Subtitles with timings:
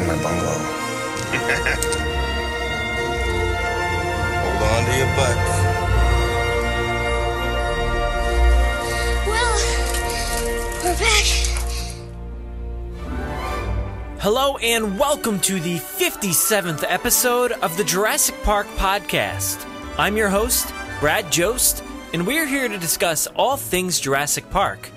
[0.00, 0.50] in my bungalow?
[4.40, 5.50] Hold on to your butts.
[9.26, 9.56] Well,
[10.84, 11.26] we're back.
[14.20, 19.66] Hello and welcome to the 57th episode of the Jurassic Park podcast.
[19.98, 24.90] I'm your host, Brad Jost, and we're here to discuss all things Jurassic Park.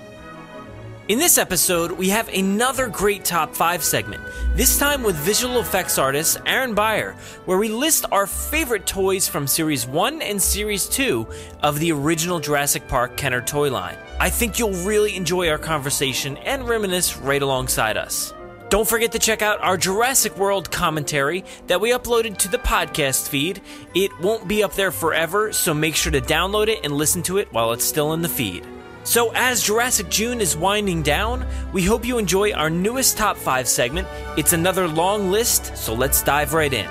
[1.06, 4.22] In this episode, we have another great top 5 segment,
[4.54, 9.46] this time with visual effects artist Aaron Beyer, where we list our favorite toys from
[9.46, 11.26] Series 1 and Series 2
[11.62, 13.98] of the original Jurassic Park Kenner toy line.
[14.18, 18.32] I think you'll really enjoy our conversation and reminisce right alongside us.
[18.70, 23.28] Don't forget to check out our Jurassic World commentary that we uploaded to the podcast
[23.28, 23.60] feed.
[23.94, 27.36] It won't be up there forever, so make sure to download it and listen to
[27.36, 28.66] it while it's still in the feed.
[29.04, 33.68] So, as Jurassic June is winding down, we hope you enjoy our newest top 5
[33.68, 34.08] segment.
[34.38, 36.88] It's another long list, so let's dive right in.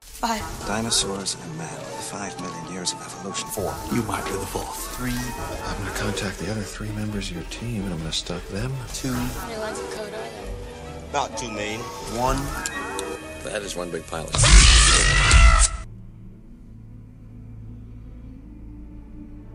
[0.00, 0.40] Five.
[0.66, 3.46] Dinosaurs and man, five million years of evolution.
[3.48, 3.74] Four.
[3.92, 4.96] You might be the fourth.
[4.96, 5.12] Three.
[5.12, 8.72] I'm gonna contact the other three members of your team and I'm gonna stalk them.
[8.94, 9.12] Two.
[9.12, 10.54] How many lines of code are there?
[11.10, 11.80] About two million.
[12.16, 12.38] One.
[13.44, 14.34] That is one big pilot.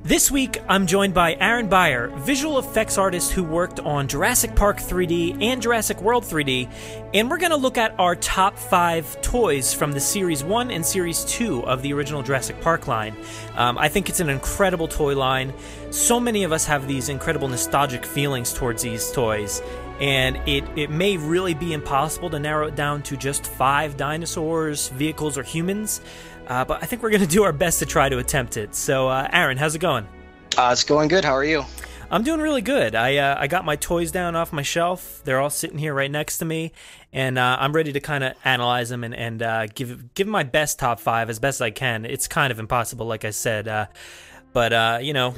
[0.04, 4.78] This week, I'm joined by Aaron Beyer, visual effects artist who worked on Jurassic Park
[4.78, 6.72] 3D and Jurassic World 3D,
[7.14, 10.86] and we're going to look at our top five toys from the Series 1 and
[10.86, 13.14] Series 2 of the original Jurassic Park line.
[13.56, 15.54] Um, I think it's an incredible toy line.
[15.92, 19.62] So many of us have these incredible nostalgic feelings towards these toys,
[20.00, 24.88] and it, it may really be impossible to narrow it down to just five dinosaurs,
[24.88, 26.00] vehicles, or humans.
[26.50, 28.76] Uh, but I think we're going to do our best to try to attempt it.
[28.76, 30.08] So, uh, Aaron, how's it going?
[30.58, 31.24] Uh, it's going good.
[31.24, 31.64] How are you?
[32.12, 32.96] I'm doing really good.
[32.96, 35.22] I uh, I got my toys down off my shelf.
[35.26, 36.72] They're all sitting here right next to me,
[37.14, 40.44] and uh, I'm ready to kind of analyze them and and uh, give give my
[40.44, 42.06] best top five as best I can.
[42.06, 43.86] It's kind of impossible, like I said, uh,
[44.54, 45.36] but uh, you know,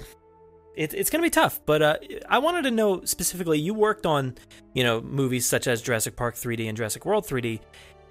[0.75, 1.59] it, it's gonna be tough.
[1.65, 1.97] But uh,
[2.29, 3.59] I wanted to know specifically.
[3.59, 4.35] You worked on
[4.73, 7.59] you know movies such as Jurassic Park 3D and Jurassic World 3D.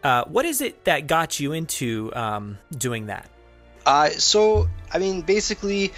[0.02, 3.28] Uh, what is it that got you into um, doing that?
[3.84, 5.92] Uh, so, I mean, basically,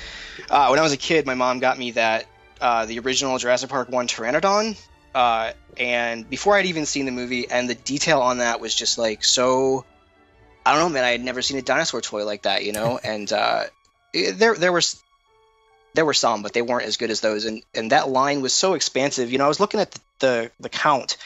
[0.50, 2.26] uh, when I was a kid, my mom got me that
[2.60, 4.80] uh, the original Jurassic Park one Pteranodon,
[5.14, 8.98] uh, and before I'd even seen the movie, and the detail on that was just
[8.98, 9.84] like so.
[10.64, 11.02] I don't know, man.
[11.04, 12.98] I had never seen a dinosaur toy like that, you know.
[13.04, 13.64] and uh,
[14.12, 15.02] it- there, there was,
[15.94, 17.44] there were some, but they weren't as good as those.
[17.46, 19.32] And and that line was so expansive.
[19.32, 21.16] You know, I was looking at the the, the count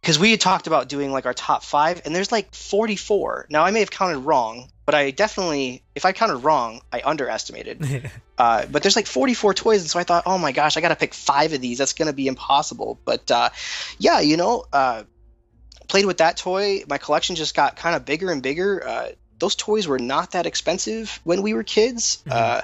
[0.00, 3.46] because we had talked about doing like our top five, and there's like 44.
[3.50, 8.10] Now I may have counted wrong, but I definitely, if I counted wrong, I underestimated.
[8.38, 10.88] uh, but there's like 44 toys, and so I thought, oh my gosh, I got
[10.88, 11.78] to pick five of these.
[11.78, 12.98] That's going to be impossible.
[13.04, 13.50] But uh,
[13.98, 15.04] yeah, you know, uh,
[15.86, 16.82] played with that toy.
[16.88, 18.86] My collection just got kind of bigger and bigger.
[18.86, 22.22] Uh, those toys were not that expensive when we were kids.
[22.30, 22.62] Uh,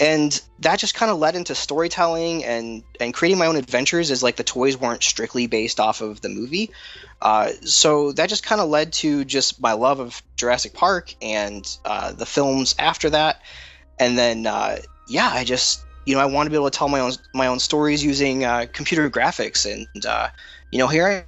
[0.00, 4.22] and that just kind of led into storytelling and and creating my own adventures as
[4.22, 6.70] like the toys weren't strictly based off of the movie.
[7.22, 11.64] Uh, so that just kind of led to just my love of jurassic park and
[11.84, 13.40] uh, the films after that.
[13.98, 14.78] And then uh,
[15.08, 17.46] yeah i just you know i want to be able to tell my own my
[17.46, 20.28] own stories using uh, computer graphics and uh,
[20.70, 21.26] you know here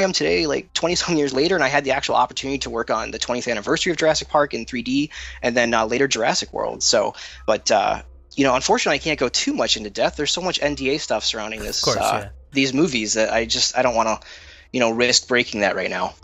[0.00, 2.70] i am today, like 20 some years later, and I had the actual opportunity to
[2.70, 5.10] work on the 20th anniversary of Jurassic Park in 3D,
[5.42, 6.82] and then uh, later Jurassic World.
[6.82, 7.14] So,
[7.46, 8.02] but uh,
[8.36, 10.16] you know, unfortunately, I can't go too much into depth.
[10.16, 12.28] There's so much NDA stuff surrounding this, course, uh, yeah.
[12.52, 14.28] these movies that I just I don't want to,
[14.72, 16.14] you know, risk breaking that right now.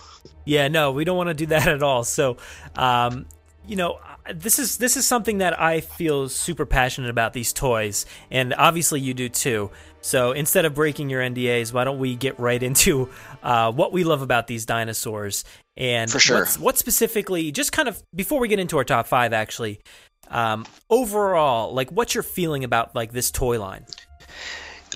[0.45, 2.05] Yeah, no, we don't want to do that at all.
[2.05, 2.37] So,
[2.77, 3.27] um,
[3.67, 3.99] you know,
[4.33, 9.01] this is this is something that I feel super passionate about these toys, and obviously
[9.01, 9.71] you do too.
[10.07, 13.11] So instead of breaking your NDAs, why don't we get right into
[13.43, 15.45] uh, what we love about these dinosaurs
[15.77, 16.47] and For sure.
[16.61, 19.81] what specifically, just kind of before we get into our top five, actually,
[20.29, 23.85] um, overall, like what's your feeling about like this toy line?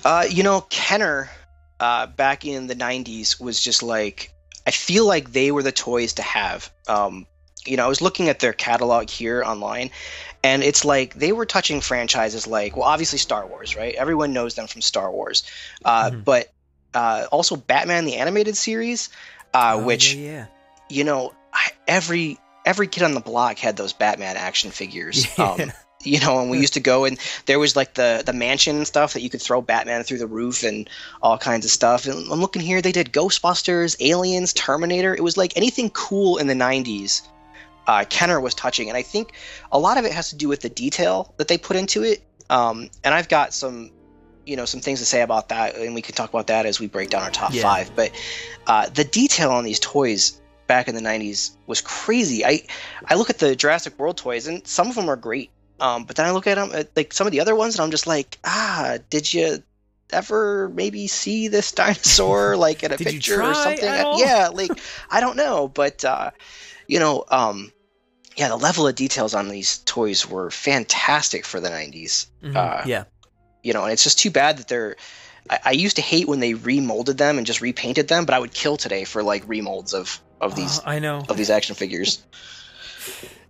[0.05, 1.29] Uh, you know, Kenner
[1.81, 4.33] uh, back in the 90s was just like,
[4.65, 6.71] I feel like they were the toys to have.
[6.87, 7.27] Um,
[7.65, 9.91] you know, I was looking at their catalog here online,
[10.43, 14.55] and it's like they were touching franchises like well obviously star wars right everyone knows
[14.55, 15.43] them from star wars
[15.85, 16.21] uh, Mm-hmm.
[16.21, 16.51] but
[16.93, 19.09] uh, also batman the animated series
[19.53, 20.45] uh, Oh, which yeah, yeah.
[20.89, 25.51] you know I, every every kid on the block had those batman action figures Yeah.
[25.51, 25.71] um,
[26.03, 28.87] you know and we used to go and there was like the the mansion and
[28.87, 30.89] stuff that you could throw batman through the roof and
[31.21, 35.37] all kinds of stuff and i'm looking here they did ghostbusters aliens terminator it was
[35.37, 37.21] like anything cool in the 90s
[37.87, 39.33] uh, kenner was touching and i think
[39.71, 42.23] a lot of it has to do with the detail that they put into it.
[42.49, 43.91] Um, and i've got some
[44.45, 46.79] you know some things to say about that and we can talk about that as
[46.79, 47.61] we break down our top Yeah.
[47.61, 47.91] five.
[47.95, 48.11] But
[48.67, 52.43] uh, the detail on these toys back in the 90s was crazy.
[52.45, 52.61] I
[53.05, 56.15] i look at the jurassic world toys and some of them are great um, but
[56.15, 58.07] then i look at them at, like some of the other ones and i'm just
[58.07, 59.61] like ah did you
[60.11, 63.85] ever maybe see this dinosaur like in a picture or something?
[64.17, 64.71] yeah like
[65.09, 66.31] i don't know but uh
[66.91, 67.71] you know um
[68.35, 72.55] yeah the level of details on these toys were fantastic for the 90s Mhm.
[72.55, 73.05] uh, yeah.
[73.63, 74.95] you know and it's just too bad that they're
[75.49, 78.39] I, I used to hate when they remolded them and just repainted them but i
[78.39, 81.23] would kill today for like remolds of of these Oh, I know.
[81.29, 82.23] of these action figures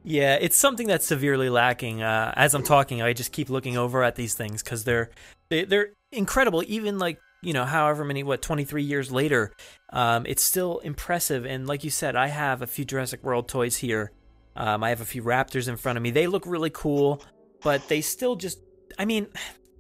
[0.04, 2.02] Yeah, it's something that's severely lacking.
[2.02, 5.12] Uh, as I'm talking, I just keep looking over at these things because they're
[5.50, 6.64] they, they're incredible.
[6.66, 9.52] Even like you know, however many what 23 years later,
[9.92, 11.46] um, it's still impressive.
[11.46, 14.12] And like you said, I have a few Jurassic World toys here.
[14.56, 16.12] Um, I have a few Raptors in front of me.
[16.12, 17.24] They look really cool,
[17.62, 18.60] but they still just.
[19.00, 19.28] I mean,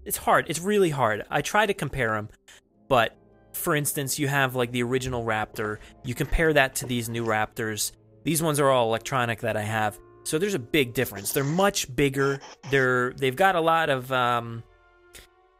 [0.06, 0.46] it's hard.
[0.50, 1.26] It's really hard.
[1.30, 2.30] I try to compare them,
[2.88, 3.16] but
[3.54, 5.78] for instance, you have like the original Raptor.
[6.04, 7.92] You compare that to these new Raptors.
[8.24, 10.00] These ones are all electronic that I have.
[10.24, 11.34] So there's a big difference.
[11.34, 12.40] They're much bigger.
[12.70, 14.64] They're they've got a lot of um,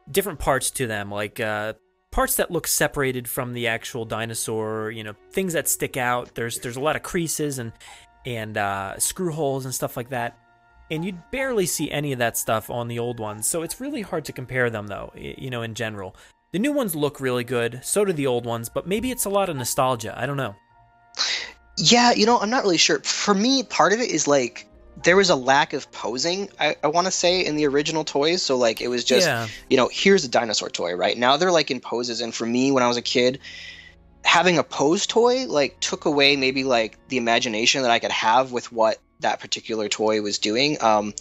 [0.10, 1.74] different parts to them, like uh,
[2.12, 4.92] parts that look separated from the actual dinosaur.
[4.92, 6.36] You know, things that stick out.
[6.36, 7.72] There's there's a lot of creases and
[8.26, 10.38] and uh, screw holes and stuff like that.
[10.92, 13.48] And you'd barely see any of that stuff on the old ones.
[13.48, 15.14] So it's really hard to compare them, though.
[15.16, 16.16] You know, in general,
[16.52, 17.80] the new ones look really good.
[17.82, 18.68] So do the old ones.
[18.68, 20.14] But maybe it's a lot of nostalgia.
[20.18, 20.56] I don't know.
[21.78, 24.68] yeah you know i'm not really sure for me part of it is like
[25.04, 28.42] there was a lack of posing i, I want to say in the original toys.
[28.42, 29.48] So like it was just yeah.
[29.70, 31.18] you know here's a dinosaur toy right?
[31.18, 32.22] Now they're like in poses.
[32.22, 33.40] And for me when i was a kid
[34.24, 38.52] having a pose toy like took away maybe like the imagination that i could have
[38.52, 40.82] with what that particular toy was doing.
[40.82, 41.14] Um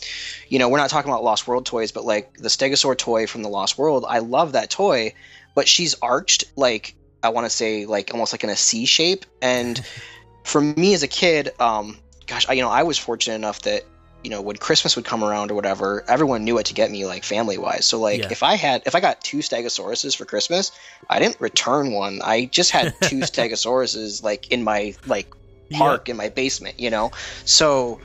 [0.48, 3.42] you know we're not talking about lost world toys but like the stegosaur toy from
[3.42, 5.14] the lost world i love that toy
[5.54, 9.26] but she's arched like i want to say like almost like in a c shape.
[9.40, 9.80] And
[10.44, 11.98] for me as a kid um
[12.30, 13.82] gosh I, you know i was fortunate enough that
[14.22, 17.04] you know when christmas would come around or whatever everyone knew what to get me
[17.04, 18.28] like family wise so like Yeah.
[18.30, 20.72] if i had if i got two stegosauruses for christmas
[21.08, 25.28] i didn't return one i just had two stegosauruses like in my like
[25.72, 27.10] park in my basement you know
[27.44, 28.00] so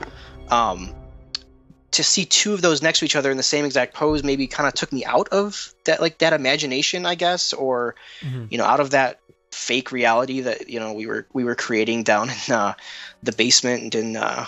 [0.50, 0.92] um
[1.92, 4.46] to see two of those next to each other in the same exact pose maybe
[4.46, 8.46] kind of took me out of that like that imagination i guess or Mhm.
[8.50, 9.20] you know out of that
[9.56, 12.74] fake reality that you know we were we were creating down in uh,
[13.22, 14.44] the basement and in, uh,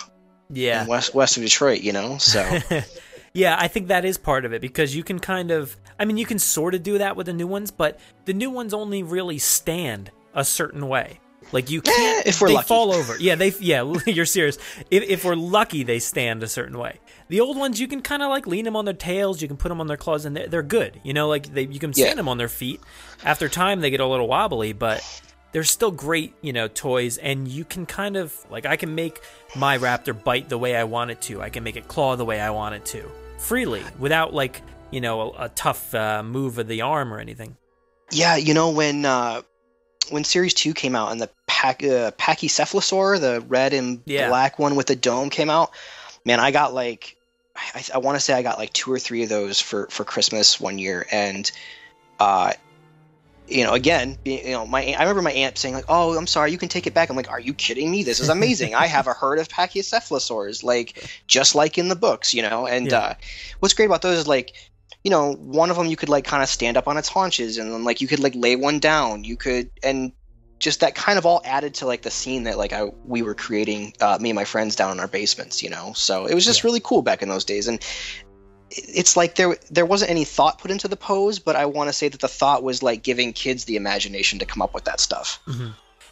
[0.51, 0.83] Yeah.
[0.83, 1.81] in west west of Detroit.
[1.81, 2.59] You know, so
[3.33, 6.17] yeah, I think that is part of it because you can kind of, I mean,
[6.17, 9.03] you can sort of do that with the new ones, but the new ones only
[9.03, 11.19] really stand a certain way.
[11.51, 12.67] Like you can't, if we're they lucky.
[12.67, 13.15] fall over.
[13.19, 14.57] Yeah, they, yeah, you're serious.
[14.91, 16.99] If, if we're lucky, they stand a certain way.
[17.27, 19.57] The old ones, you can kind of like lean them on their tails, you can
[19.57, 20.99] put them on their claws, and they're, they're good.
[21.03, 22.15] You know, like they, you can stand Yeah.
[22.15, 22.81] them on their feet.
[23.23, 25.03] After time, they get a little wobbly, but
[25.51, 27.17] they're still great, you know, toys.
[27.17, 29.19] And you can kind of like I can make
[29.55, 31.41] my raptor bite the way I want it to.
[31.41, 34.99] I can make it claw the way I want it to freely without like you
[35.01, 37.55] know a, a tough uh, move of the arm or anything.
[38.11, 39.41] yeah, you know when uh,
[40.09, 41.29] when Series Two came out and the
[41.59, 44.29] Pac- uh, Pachycephalosaur, the red and Yeah.
[44.29, 45.71] black one with the dome came out,
[46.23, 47.17] man, I got like
[47.53, 50.05] I, I want to say I got like two or three of those for for
[50.05, 51.51] Christmas one year, and
[52.17, 52.53] uh,
[53.45, 56.53] you know, again, you know, my I remember my aunt saying like, "Oh, I'm sorry,
[56.53, 58.03] you can take it back." I'm like, "Are you kidding me?
[58.03, 58.73] This is amazing!
[58.73, 60.97] I have a herd of Pachycephalosaurs, like
[61.27, 62.99] just like in the books, you know." And Yeah.
[62.99, 63.13] uh,
[63.59, 64.53] what's great about those is like,
[65.03, 67.57] you know, one of them you could like kind of stand up on its haunches,
[67.57, 69.25] and then like you could like lay one down.
[69.25, 70.13] You could and
[70.59, 73.33] just that kind of all added to like the scene that like I we were
[73.35, 75.93] creating uh, me and my friends down in our basements, you know.
[75.93, 76.67] So it was just Yeah.
[76.67, 77.83] really cool back in those days, and
[78.71, 81.93] it's like there there wasn't any thought put into the pose, but I want to
[81.93, 84.99] say that the thought was like giving kids the imagination to come up with that
[84.99, 85.39] stuff.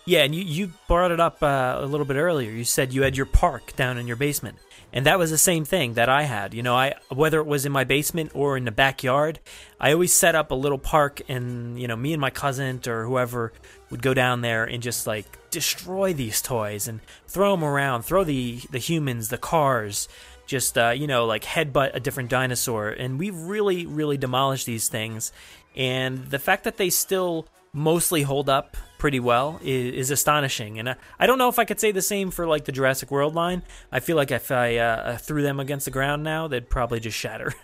[0.05, 2.49] Yeah, and you, you brought it up uh, a little bit earlier.
[2.49, 4.57] You said you had your park down in your basement,
[4.93, 6.53] and that was the same thing that I had.
[6.53, 9.41] You know, I whether it was in my basement or in the backyard,
[9.81, 13.05] I always set up a little park, and you know, me and my cousin or
[13.05, 13.51] whoever
[13.89, 18.23] would go down there and just like destroy these toys and throw them around, throw
[18.23, 20.07] the the humans, the cars,
[20.45, 24.89] just uh, you know like headbutt a different dinosaur, and we really really demolished these
[24.89, 25.31] things.
[25.75, 30.79] And the fact that they still mostly hold up pretty well is, is astonishing.
[30.79, 33.11] And I, I, don't know if I could say the same for like the Jurassic
[33.11, 33.61] World line.
[33.91, 37.17] I feel like if I uh, threw them against the ground now, they'd probably just
[37.17, 37.53] shatter.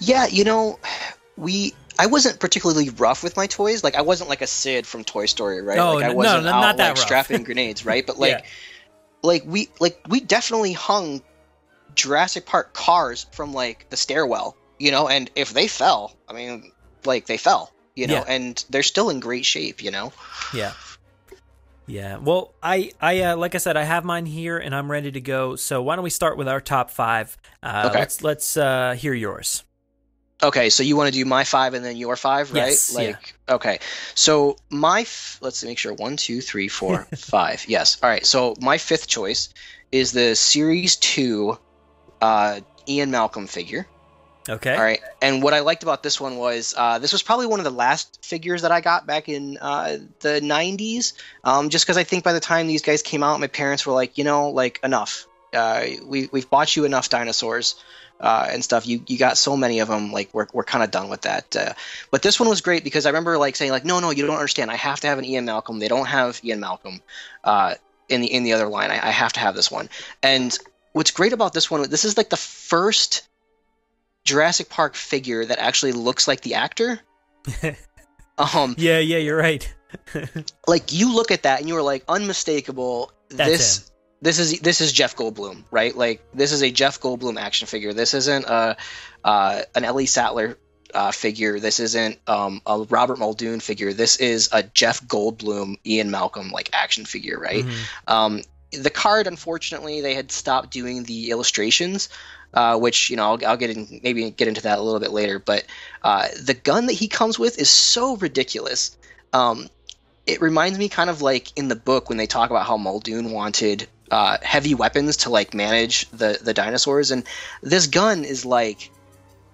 [0.00, 0.78] Yeah, you know,
[1.36, 3.82] we I wasn't particularly rough with my toys.
[3.82, 5.78] Like I wasn't like a Sid from Toy Story, right?
[5.78, 7.04] Oh, like I no, wasn't no, out, not that like rough.
[7.04, 8.06] strapping grenades, right?
[8.06, 8.44] But like Yeah.
[9.22, 11.22] like we like we definitely hung
[11.94, 16.70] Jurassic Park cars from like the stairwell, you know, and if they fell, I mean,
[17.04, 18.24] like they fell, you know, Yeah.
[18.28, 20.12] and they're still in great shape, you know.
[20.54, 20.72] Yeah.
[21.86, 22.18] Yeah.
[22.18, 24.58] Well, I, I, uh, like I said, I have mine here
[30.42, 30.46] Okay.
[30.46, 30.46] Let's let's hear yours.
[30.48, 32.68] Okay, so you want to do my five and then your five, right?
[32.68, 32.98] Yes, yeah.
[32.98, 33.78] like, okay.
[34.14, 37.64] So my, f- let's make sure one, two, three, four, five.
[37.66, 37.98] Yes.
[38.02, 38.24] All right.
[38.24, 39.48] So my fifth choice
[39.90, 41.58] is the Series Two,
[42.20, 43.86] uh, Ian Malcolm figure.
[44.48, 44.74] Okay.
[44.74, 45.00] All right.
[45.20, 47.70] And what I liked about this one was uh, this was probably one of the
[47.70, 51.12] last figures that I got back in uh, the 90s.
[51.44, 53.92] Um, just because I think by the time these guys came out, my parents were
[53.92, 55.26] like, you know, like enough.
[55.52, 57.74] Uh, we we've bought you enough dinosaurs
[58.20, 58.86] uh, and stuff.
[58.86, 60.12] You you got so many of them.
[60.12, 61.54] Like we're we're kind of done with that.
[61.56, 61.72] Uh,
[62.10, 64.36] but this one was great because I remember like saying like, no no, you don't
[64.36, 64.70] understand.
[64.70, 65.78] I have to have an Ian Malcolm.
[65.78, 67.00] They don't have Ian Malcolm
[67.44, 67.74] uh,
[68.08, 68.90] in the in the other line.
[68.90, 69.88] I, I have to have this one.
[70.22, 70.56] And
[70.92, 73.28] what's great about this one, this is like the first
[74.24, 77.00] Jurassic Park figure that actually looks like the actor.
[78.38, 79.74] um, Yeah, yeah, you're right.
[80.66, 83.12] like you look at that and you are like unmistakable.
[83.30, 83.84] That's this him.
[84.20, 85.96] This is this is Jeff Goldblum, right?
[85.96, 87.92] Like this is a Jeff Goldblum action figure.
[87.92, 88.76] This isn't a
[89.24, 90.58] uh, an Ellie Sattler
[90.92, 91.60] uh, figure.
[91.60, 93.92] This isn't um, a Robert Muldoon figure.
[93.92, 97.64] This is a Jeff Goldblum, Ian Malcolm like action figure, right?
[97.64, 97.74] Mhm.
[98.06, 102.08] Um, the card, unfortunately, they had stopped doing the illustrations,
[102.52, 105.12] uh, which you know I'll, I'll get in, maybe get into that a little bit
[105.12, 105.38] later.
[105.38, 105.64] But
[106.02, 108.96] uh, the gun that he comes with is so ridiculous.
[109.32, 109.68] Um,
[110.26, 113.30] it reminds me kind of like in the book when they talk about how Muldoon
[113.30, 117.24] wanted uh, heavy weapons to like manage the the dinosaurs, and
[117.62, 118.90] this gun is like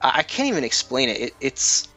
[0.01, 1.21] I can't even explain it.
[1.21, 1.89] it it's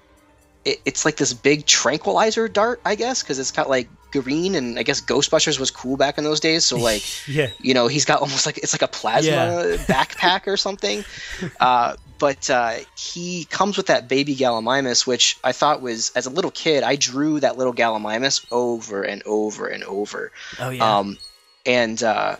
[0.66, 4.80] it, it's like this big tranquilizer dart, I guess, because it's got like green, and
[4.80, 6.66] I guess Ghostbusters was cool back in those days.
[6.66, 7.50] So like, Yeah.
[7.60, 9.78] you know, he's got almost like it's like a plasma Yeah.
[9.88, 11.04] backpack or something.
[11.60, 16.32] Uh, but uh, he comes with that baby Gallimimus, which I thought was as a
[16.32, 20.32] little kid, I drew that little Gallimimus over and over and over.
[20.60, 20.98] Oh yeah.
[20.98, 21.18] Um,
[21.66, 22.38] and uh,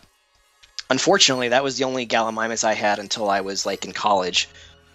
[0.90, 4.50] unfortunately, that was the only Gallimimus I had until I was like in college,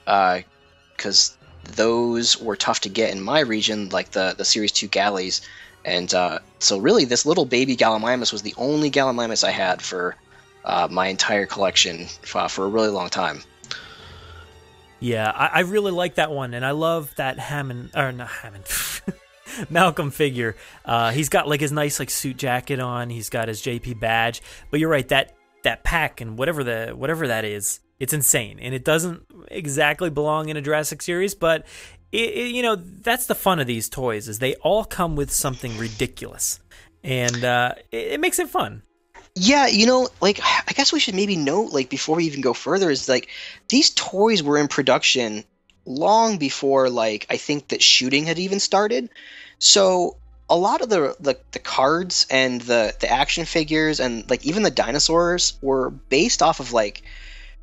[0.05, 5.43] because those were tough to get in my region, like the the Series Two Galleys.
[5.85, 10.17] And uh, so, really, this little baby Gallimimus was the only Gallimimus I had for
[10.65, 13.43] uh, my entire collection for, for a really long time.
[15.01, 18.65] Yeah, I, I really like that one, and I love that Hammond or not Hammond,
[19.71, 20.55] Malcolm figure.
[20.85, 23.11] Uh, he's got like his nice like suit jacket on.
[23.11, 24.41] He's got his JP badge.
[24.71, 28.75] But you're right that that pack and whatever the whatever that is, it's insane, and
[28.75, 31.67] it doesn't exactly belong in a Jurassic series, but.
[32.13, 35.31] It, it, you know that's the fun of these toys is they all come with
[35.33, 36.61] something ridiculous
[37.03, 38.83] and uh, it, it makes it fun
[39.35, 42.53] Yeah, you know, like I guess we should maybe note, like before we even go
[42.53, 43.29] further, is like
[43.69, 45.45] these toys were in production
[45.87, 49.09] long before, like I think that shooting had even started.
[49.59, 50.17] So
[50.49, 54.63] a lot of the the, the cards and the the action figures and like even
[54.63, 57.03] the dinosaurs were based off of like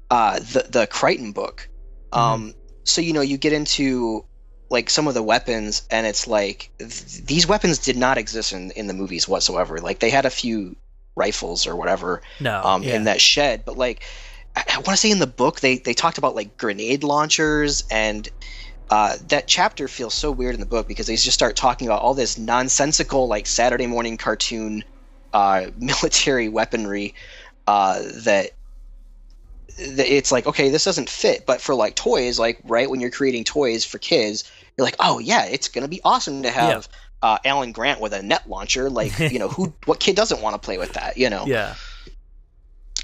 [0.10, 1.70] uh, the the Crichton book.
[2.12, 4.26] Um, so you know, you get into
[4.70, 8.72] like some of the weapons and it's like th- these weapons did not exist in,
[8.72, 10.76] in the movies whatsoever like they had a few
[11.16, 12.96] rifles or whatever no um, yeah.
[12.96, 14.04] in that shed but like
[14.56, 17.84] i, I want to say in the book they they talked about like grenade launchers
[17.90, 18.30] and
[18.89, 22.01] uh, that chapter feels so weird in the book because they just start talking about
[22.01, 24.84] all this nonsensical like saturday morning cartoon
[25.34, 27.13] uh, military weaponry
[27.67, 28.51] uh, that
[29.77, 33.12] that it's like okay this doesn't fit but for like toys like right when you're
[33.12, 36.89] creating toys for kids you're like oh yeah it's gonna be awesome to have
[37.22, 40.53] uh, alan grant with a net launcher like you know who what kid doesn't want
[40.53, 41.46] to play with that you know?
[41.46, 41.75] Yeah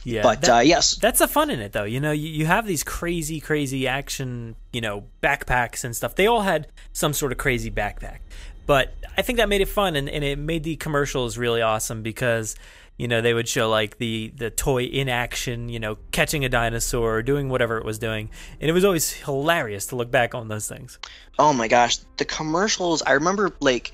[0.05, 1.83] yeah but that- uh, yes That's the fun in it, though.
[1.83, 6.15] You know, you, you have these crazy, crazy action, you know, backpacks and stuff.
[6.15, 8.19] They all had some sort of crazy backpack.
[8.65, 12.01] But I think that made it fun and, and it made the commercials really awesome
[12.01, 12.55] because,
[12.97, 16.49] you know, they would show like the, the toy in action, you know, catching a
[16.49, 18.29] dinosaur or doing whatever it was doing.
[18.59, 20.97] And it was always hilarious to look back on those things.
[21.37, 23.03] Oh my gosh, the commercials!
[23.03, 23.91] I remember like,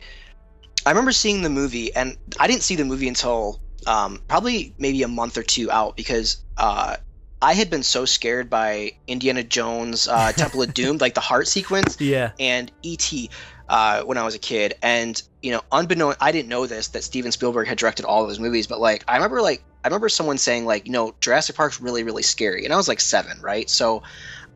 [0.85, 5.03] I remember seeing the movie, and I didn't see the movie until um, probably maybe
[5.03, 6.97] a month or two out because uh,
[7.41, 11.47] I had been so scared by Indiana Jones, uh, Temple of Doom, like the heart
[11.47, 12.31] sequence, Yeah.
[12.39, 13.29] and E.T.
[13.67, 17.03] Uh, when I was a kid, and you know, unbeknown, I didn't know this that
[17.05, 20.09] Steven Spielberg had directed all of those movies, but like I remember, like I remember
[20.09, 23.39] someone saying, like, you know, Jurassic Park's really, really scary, and I was like seven,
[23.41, 23.69] right?
[23.69, 24.03] So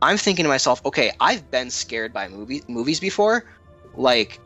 [0.02, 3.46] I'm thinking to myself, okay, I've been scared by movie movies before,
[3.96, 4.40] like.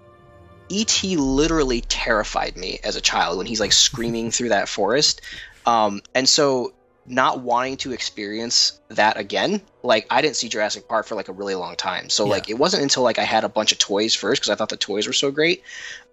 [0.70, 1.18] E.T.
[1.18, 5.22] literally terrified me as a child when he's like screaming through that forest.
[5.66, 6.74] Um, and so
[7.06, 11.32] not wanting to experience that again like i didn't see jurassic park for like a
[11.32, 12.32] really long time so Yeah.
[12.32, 14.70] like it wasn't until like i had a bunch of toys first because i thought
[14.70, 15.64] the toys were so great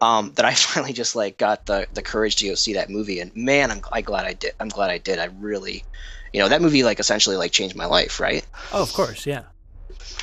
[0.01, 3.21] um, that i finally just like got the the courage to go see that movie
[3.21, 5.85] and man i'm, I'm glad i did i'm glad i did i really
[6.33, 9.43] you know that movie like essentially like changed my life right Oh, of course, yeah,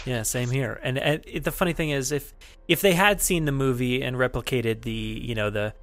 [0.06, 0.80] yeah, same here.
[0.84, 2.34] And, and it, the funny thing is, if
[2.68, 5.74] if they had seen the movie and replicated the you know the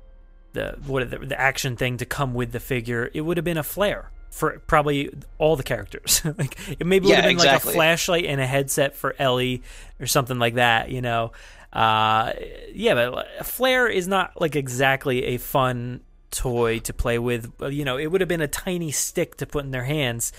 [0.52, 3.58] the what the, the action thing to come with the figure, it would have been
[3.58, 6.22] a flare for probably all the characters.
[6.38, 7.68] like it maybe would have been exactly.
[7.68, 9.62] like a flashlight and a headset for Ellie
[9.98, 10.90] or something like that.
[10.90, 11.32] You know,
[11.72, 12.32] uh,
[12.72, 17.52] yeah, but a flare is not like exactly a fun toy to play with.
[17.60, 20.32] You know, it would have been a tiny stick to put in their hands.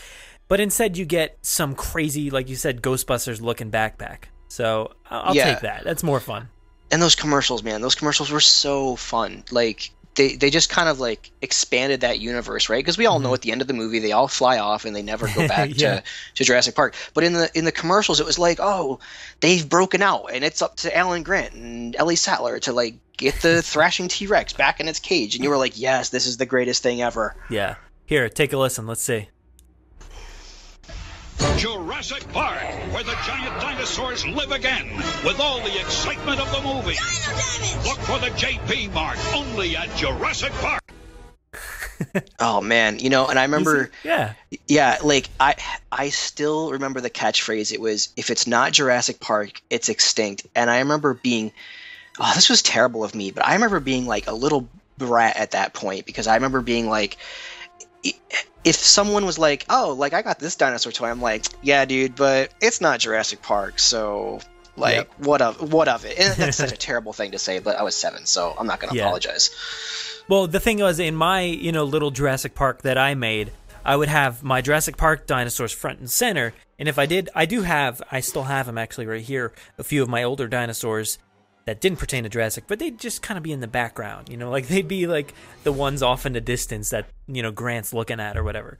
[0.48, 4.24] But instead, you get some crazy, like you said, Ghostbusters looking backpack.
[4.51, 5.53] So I'll Yeah.
[5.53, 5.84] take that.
[5.86, 6.50] That's more fun.
[6.91, 11.00] and those commercials man those commercials were so fun like they, they just kind of
[11.00, 13.36] like expanded that universe right because we all know mm-hmm.
[13.36, 15.70] at the end of the movie they all fly off and they never go back
[15.74, 16.01] Yeah.
[16.01, 16.03] to,
[16.36, 19.00] to jurassic park but in the in the commercials it was like oh
[19.39, 23.36] they've broken out and it's up to alan grant and ellie sattler to like get
[23.41, 26.46] the thrashing t-rex back in its cage and you were like yes this is the
[26.46, 27.75] greatest thing ever Yeah.
[28.05, 28.86] Here, take a listen.
[28.86, 29.29] Let's see.
[31.57, 32.60] Jurassic Park,
[32.93, 34.95] where the giant dinosaurs live again,
[35.25, 36.98] with all the excitement of the movie.
[37.88, 40.81] Look for the JP mark only at Jurassic Park.
[42.39, 44.33] oh man you know and i remember Yeah.
[44.67, 45.55] Yeah, like I
[45.91, 47.71] I still remember the catchphrase.
[47.71, 50.48] It was if it's not Jurassic Park, it's extinct.
[50.55, 51.51] And I remember being
[52.19, 54.67] oh, this was terrible of me, but I remember being like a little
[54.98, 57.18] brat at that point because I remember being like
[58.05, 58.13] i-
[58.63, 62.15] if someone was like, "Oh, like I got this dinosaur toy." I'm like, "Yeah, dude,
[62.15, 64.39] but it's not Jurassic Park." So
[64.77, 65.09] like Yep.
[65.17, 66.17] what of what of it?
[66.17, 68.79] And that's such a terrible thing to say, but I was 7, so I'm not
[68.79, 69.03] going to Yeah.
[69.05, 69.50] apologize.
[70.29, 73.51] Well, the thing was, in my you know little Jurassic Park that I made,
[73.83, 76.53] I would have my Jurassic Park dinosaurs front and center.
[76.79, 79.51] And if I did, I do have, I still have them actually right here.
[79.77, 81.19] A few of my older dinosaurs
[81.65, 84.29] that didn't pertain to Jurassic, but they'd just kind of be in the background.
[84.29, 87.51] You know, like they'd be like the ones off in the distance that you know
[87.51, 88.79] Grant's looking at or whatever.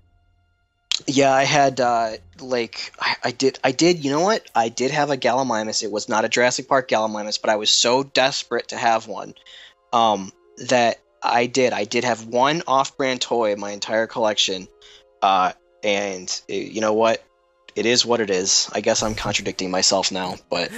[1.08, 4.92] Yeah, I had uh, like I, I did I did you know what I did
[4.92, 5.84] have a Gallimimus.
[5.84, 9.34] It was not a Jurassic Park Gallimimus, but I was so desperate to have one
[9.94, 10.32] um,
[10.68, 11.74] that I did.
[11.74, 14.68] I did have one off-brand toy in my entire collection,
[15.22, 17.24] uh, and it- you know what?
[17.76, 18.70] It is what it is.
[18.74, 20.72] I guess I'm contradicting myself now, but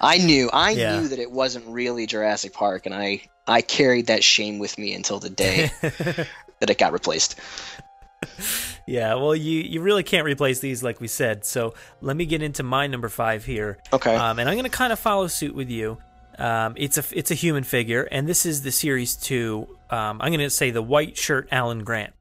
[0.00, 1.00] I knew I Yeah.
[1.00, 4.92] knew that it wasn't really Jurassic Park, and I I carried that shame with me
[4.94, 7.36] until the day that it got replaced.
[8.86, 11.44] Yeah, well, you you really can't replace these, like we said.
[11.44, 13.78] So let me get into my number five here.
[13.92, 14.14] Okay.
[14.14, 15.98] Um, and I'm going to kind of follow suit with you.
[16.38, 19.68] Um, it's a it's a human figure, and this is the series two.
[19.90, 22.12] Um, I'm going to say the white shirt Alan Grant.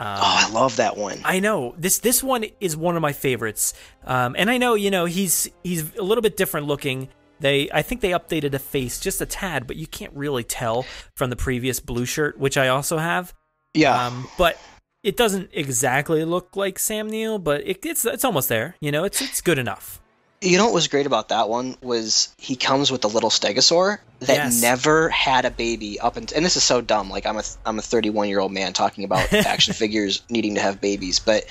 [0.00, 1.20] Um, oh, I love that one.
[1.26, 3.74] I know this this one is one of my favorites,
[4.06, 7.10] um, and I know you know he's he's a little bit different looking.
[7.38, 10.86] They I think they updated the face just a tad, but you can't really tell
[11.14, 13.34] from the previous blue shirt, which I also have.
[13.74, 14.06] Yeah.
[14.06, 14.58] Um, but
[15.02, 18.76] it doesn't exactly look like Sam Neill, but it, it's it's almost there.
[18.80, 19.99] You know, it's it's good enough.
[20.42, 23.98] You know what was great about that one was he comes with a little stegosaur
[24.20, 24.62] that Yes.
[24.62, 27.78] never had a baby up until and this is so dumb like I'm a I'm
[27.78, 31.44] a 31 year old man talking about action figures needing to have babies but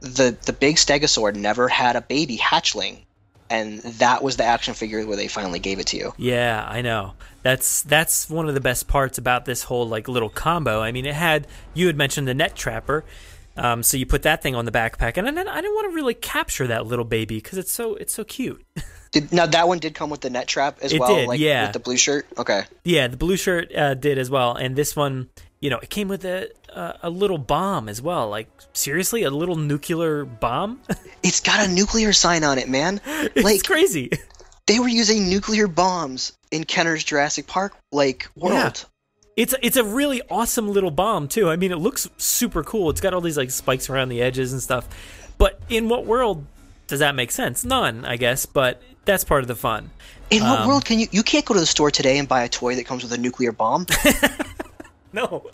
[0.00, 3.04] the the big stegosaur never had a baby hatchling
[3.48, 6.14] and that was the action figure where they finally gave it to you.
[6.16, 7.12] Yeah, I know.
[7.42, 10.80] That's that's one of the best parts about this whole like little combo.
[10.80, 13.04] I mean, it had you had mentioned the net trapper,
[13.56, 15.94] um, so you put that thing on the backpack, and then I didn't want to
[15.94, 18.64] really capture that little baby because it's so it's so cute.
[19.12, 21.38] Did, now that one did come with the net trap as It well did, like
[21.38, 21.64] yeah.
[21.64, 22.26] with the blue shirt.
[22.38, 22.62] Okay.
[22.82, 25.28] yeah, the blue shirt uh, did as well, and this one,
[25.60, 28.30] you know, it came with a a, a little bomb as well.
[28.30, 30.80] Like seriously, a little nuclear bomb.
[31.22, 33.00] It's got a nuclear sign on it, man.
[33.06, 34.10] it's Like crazy.
[34.66, 38.54] they were using nuclear bombs in Kenner's Jurassic Park like world.
[38.54, 38.88] Yeah.
[39.36, 41.48] It's it's a really awesome little bomb too.
[41.48, 42.90] I mean, it looks super cool.
[42.90, 44.86] It's got all these like spikes around the edges and stuff.
[45.38, 46.44] But in what world
[46.86, 47.64] does that make sense?
[47.64, 48.44] None, I guess.
[48.46, 49.90] But that's part of the fun.
[50.30, 52.42] In what Um, world can you you can't go to the store today and buy
[52.44, 53.86] a toy that comes with a nuclear bomb?
[55.14, 55.50] No,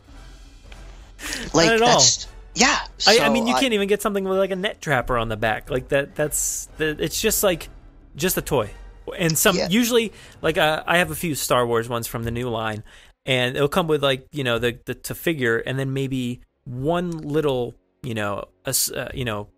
[1.52, 1.88] Like at all.
[1.88, 5.18] that's Yeah, I, I mean, you can't even get something with like a net trapper
[5.18, 5.68] on the back.
[5.68, 6.14] Like that.
[6.14, 7.68] That's the, it's just like
[8.14, 8.70] just a toy.
[9.18, 9.68] And some Yeah.
[9.68, 10.12] usually
[10.42, 12.84] like uh, I have a few Star Wars ones from the new line,
[13.26, 17.10] and it'll come with like you know the the to figure, and then maybe one
[17.10, 19.48] little you know a, uh, you know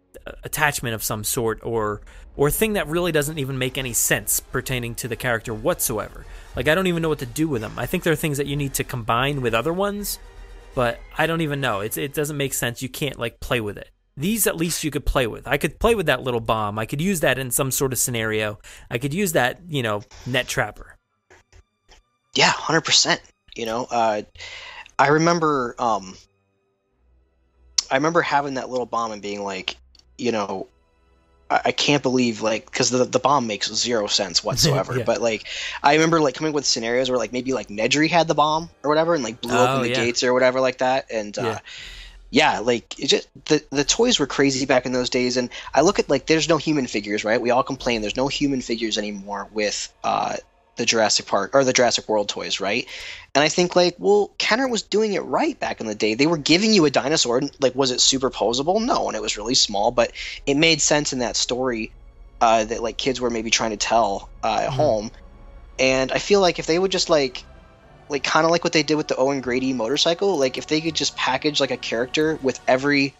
[0.44, 2.02] attachment of some sort or
[2.36, 6.24] or thing that really doesn't even make any sense pertaining to the character whatsoever.
[6.56, 7.74] Like I don't even know what to do with them.
[7.76, 10.18] I think there are things that you need to combine with other ones,
[10.74, 11.80] but I don't even know.
[11.80, 12.82] It's it doesn't make sense.
[12.82, 13.90] You can't like play with it.
[14.16, 15.46] These at least you could play with.
[15.46, 16.78] I could play with that little bomb.
[16.78, 18.58] I could use that in some sort of scenario.
[18.90, 20.96] I could use that, you know, net trapper.
[22.34, 23.20] Yeah, hundred percent.
[23.54, 24.22] You know, uh,
[24.98, 26.16] I remember, um,
[27.90, 29.76] I remember having that little bomb and being like,
[30.18, 30.68] you know,
[31.50, 35.00] I, I can't believe like because the the bomb makes zero sense whatsoever.
[35.00, 35.04] Yeah.
[35.04, 35.46] But like,
[35.82, 38.90] I remember like coming with scenarios where like maybe like Nedry had the bomb or
[38.90, 39.90] whatever and like blew Oh, open the yeah.
[39.90, 41.06] gates or whatever like that.
[41.10, 41.60] And uh, Yeah.
[42.30, 45.36] yeah, like it just the the toys were crazy back in those days.
[45.36, 47.40] And I look at like there's no human figures, right?
[47.40, 50.36] We all complain there's no human figures anymore with uh
[50.80, 52.88] the Jurassic Park or the Jurassic World toys, right?
[53.34, 56.14] And I think like, well, Kenner was doing it right back in the day.
[56.14, 57.42] They were giving you a dinosaur.
[57.60, 58.84] Like, was it superposable?
[58.84, 60.12] No, and it was really small, but
[60.46, 61.92] it made sense in that story
[62.40, 65.10] uh, that like kids were maybe trying to tell uh, at home.
[65.78, 67.44] And I feel like if they would just like,
[68.08, 70.80] like kind of like what they did with the Owen Grady motorcycle, like if they
[70.80, 73.14] could just package like a character with every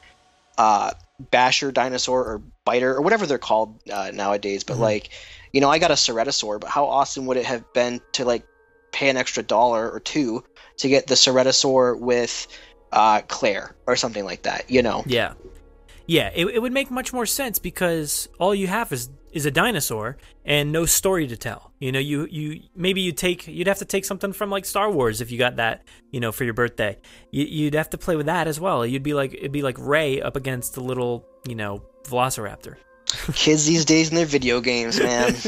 [0.56, 0.92] uh,
[1.30, 5.10] basher dinosaur or biter or whatever they're called uh, nowadays, but like,
[5.52, 8.46] you know, I got a Ceratosaur, but how awesome would it have been to like
[8.92, 10.44] pay an extra dollar or two
[10.78, 12.46] to get the Ceratosaur with
[12.92, 14.70] uh, Claire or something like that?
[14.70, 15.02] You know?
[15.06, 15.34] Yeah.
[16.06, 19.50] Yeah, it, it would make much more sense because all you have is is a
[19.50, 21.72] dinosaur and no story to tell.
[21.78, 24.90] You know, you you maybe you take you'd have to take something from like Star
[24.90, 26.98] Wars if you got that, you know, for your birthday.
[27.30, 28.84] You, you'd have to play with that as well.
[28.84, 32.74] You'd be like it'd be like Rey up against the little, you know, Velociraptor.
[33.34, 35.34] Kids these days and their video games, man.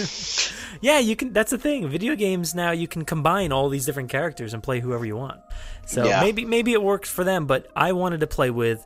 [0.80, 1.32] Yeah, you can.
[1.32, 1.88] That's the thing.
[1.88, 5.38] Video games now you can combine all these different characters and play whoever you want.
[5.86, 6.20] So Yeah.
[6.20, 8.84] maybe maybe it works for them, but I wanted to play with,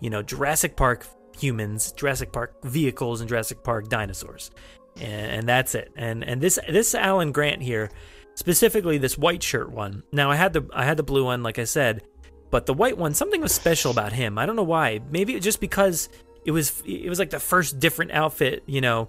[0.00, 1.06] you know, Jurassic Park
[1.38, 4.52] humans, Jurassic Park vehicles, and Jurassic Park dinosaurs,
[4.96, 5.92] and, and that's it.
[5.96, 7.90] And and this this Alan Grant here,
[8.36, 10.02] specifically this white shirt one.
[10.12, 12.04] Now I had the I had the blue one, like I said,
[12.50, 14.38] but the white one, something was special about him.
[14.38, 15.00] I don't know why.
[15.10, 16.08] Maybe just because
[16.44, 19.08] it was it was like the first different outfit, you know,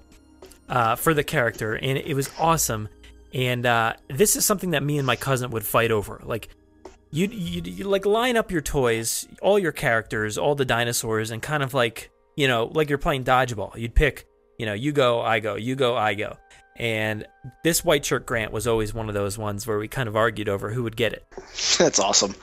[0.70, 2.90] uh, for the character, and it was awesome.
[3.34, 6.22] And uh, this is something that me and my cousin would fight over.
[6.24, 6.50] Like,
[7.12, 11.64] you you like line up your toys, all your characters, all the dinosaurs, and kind
[11.64, 13.76] of like you know, like you're playing dodgeball.
[13.78, 14.26] You'd pick,
[14.58, 16.38] you know, you go, I go, you go, I go.
[16.78, 17.26] And
[17.64, 20.50] this white shirt Grant was always one of those ones where we kind of argued
[20.50, 21.26] over who would get it.
[21.78, 22.36] That's awesome.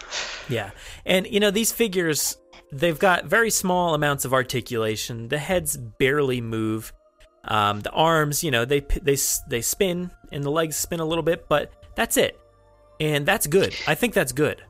[0.49, 0.71] Yeah.
[1.05, 2.37] And you know, these figures
[2.73, 5.29] they've got very small amounts of articulation.
[5.29, 6.93] The heads barely move.
[7.45, 9.17] Um, the arms, you know, they they
[9.49, 12.39] they spin and the legs spin a little bit, but that's it.
[12.99, 13.75] And that's good.
[13.87, 14.63] I think that's good.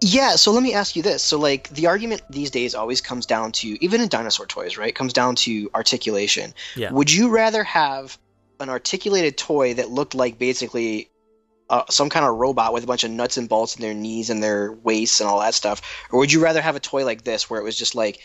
[0.00, 1.22] Yeah, so let me ask you this.
[1.22, 4.94] So like the argument these days always comes down to even in dinosaur toys, right?
[4.94, 6.54] Comes down to articulation.
[6.76, 6.92] Yeah.
[6.92, 8.18] Would you rather have
[8.60, 11.10] an articulated toy that looked like basically
[11.70, 14.30] uh, some kind of robot with a bunch of nuts and bolts in their knees
[14.30, 17.24] and their waists and all that stuff, or would you rather have a toy like
[17.24, 18.20] this where it was just like,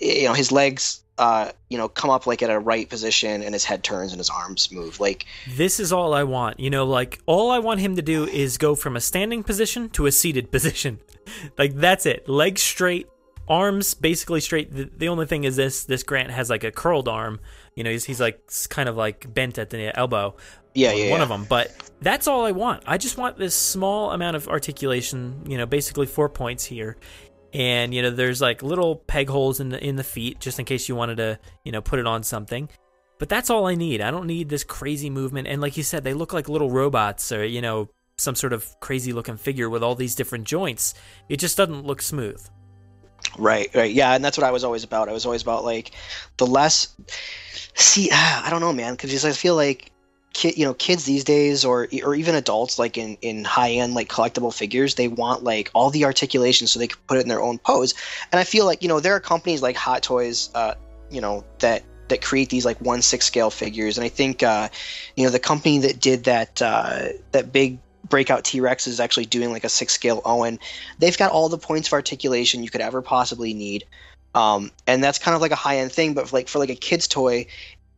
[0.00, 3.54] you know, his legs, uh, you know, come up like at a right position and
[3.54, 5.00] his head turns and his arms move?
[5.00, 6.60] Like, This is all I want.
[6.60, 9.88] You know, like all I want him to do is go from a standing position
[9.90, 10.98] to a seated position.
[11.58, 12.28] like that's it.
[12.28, 13.08] Legs straight,
[13.52, 14.72] arms basically straight.
[14.72, 17.40] The, the only thing is this this Grant has like a curled arm.
[17.76, 20.36] You know, he's he's like kind of like bent at the elbow.
[20.74, 21.24] Yeah, yeah, One yeah.
[21.24, 22.84] of them, but that's all I want.
[22.86, 25.42] I just want this small amount of articulation.
[25.46, 26.96] You know, basically four points here.
[27.52, 30.64] And you know, there's like little peg holes in the in the feet, just in
[30.64, 32.70] case you wanted to, you know, put it on something.
[33.18, 34.00] But that's all I need.
[34.00, 35.46] I don't need this crazy movement.
[35.46, 38.66] And like you said, they look like little robots or, you know, some sort of
[38.80, 40.94] crazy looking figure with all these different joints.
[41.28, 42.42] It just doesn't look smooth.
[43.38, 45.08] Right, right, yeah, and that's what I was always about.
[45.08, 45.92] I was always about like
[46.36, 46.94] the less.
[47.74, 49.90] See, ah, I don't know, man, because I feel like
[50.32, 53.94] kid, you know, kids these days, or or even adults, like in in high end
[53.94, 57.28] like collectible figures, they want like all the articulation so they can put it in
[57.28, 57.94] their own pose.
[58.30, 60.74] And I feel like you know there are companies like Hot Toys, uh,
[61.10, 64.68] you know that that create these like one six scale figures, and I think uh,
[65.16, 67.78] you know the company that did that uh, that big
[68.12, 70.60] breakout T-Rex is actually doing like a six scale Owen.
[70.98, 73.86] They've got all the points of articulation you could ever possibly need.
[74.34, 76.68] Um, and that's kind of like a high end thing, but for like for like
[76.68, 77.46] a kid's toy,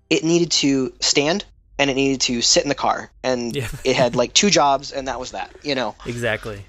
[0.09, 1.45] it needed to stand
[1.81, 3.69] and it needed to sit in the car, and Yeah.
[3.83, 5.51] it had like two jobs, and that was that.
[5.65, 5.97] You know.
[6.07, 6.65] Exactly.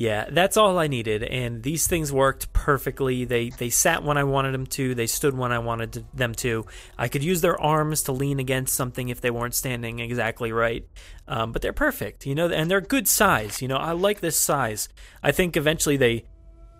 [0.00, 3.24] Yeah, that's all I needed, and these things worked perfectly.
[3.24, 4.94] They they sat when I wanted them to.
[4.94, 6.66] They stood when I wanted to, them to.
[6.96, 10.86] I could use their arms to lean against something if they weren't standing exactly right.
[11.26, 13.60] Um, but they're perfect, you know, and they're good size.
[13.60, 14.88] You know, I like this size.
[15.20, 16.26] I think eventually they,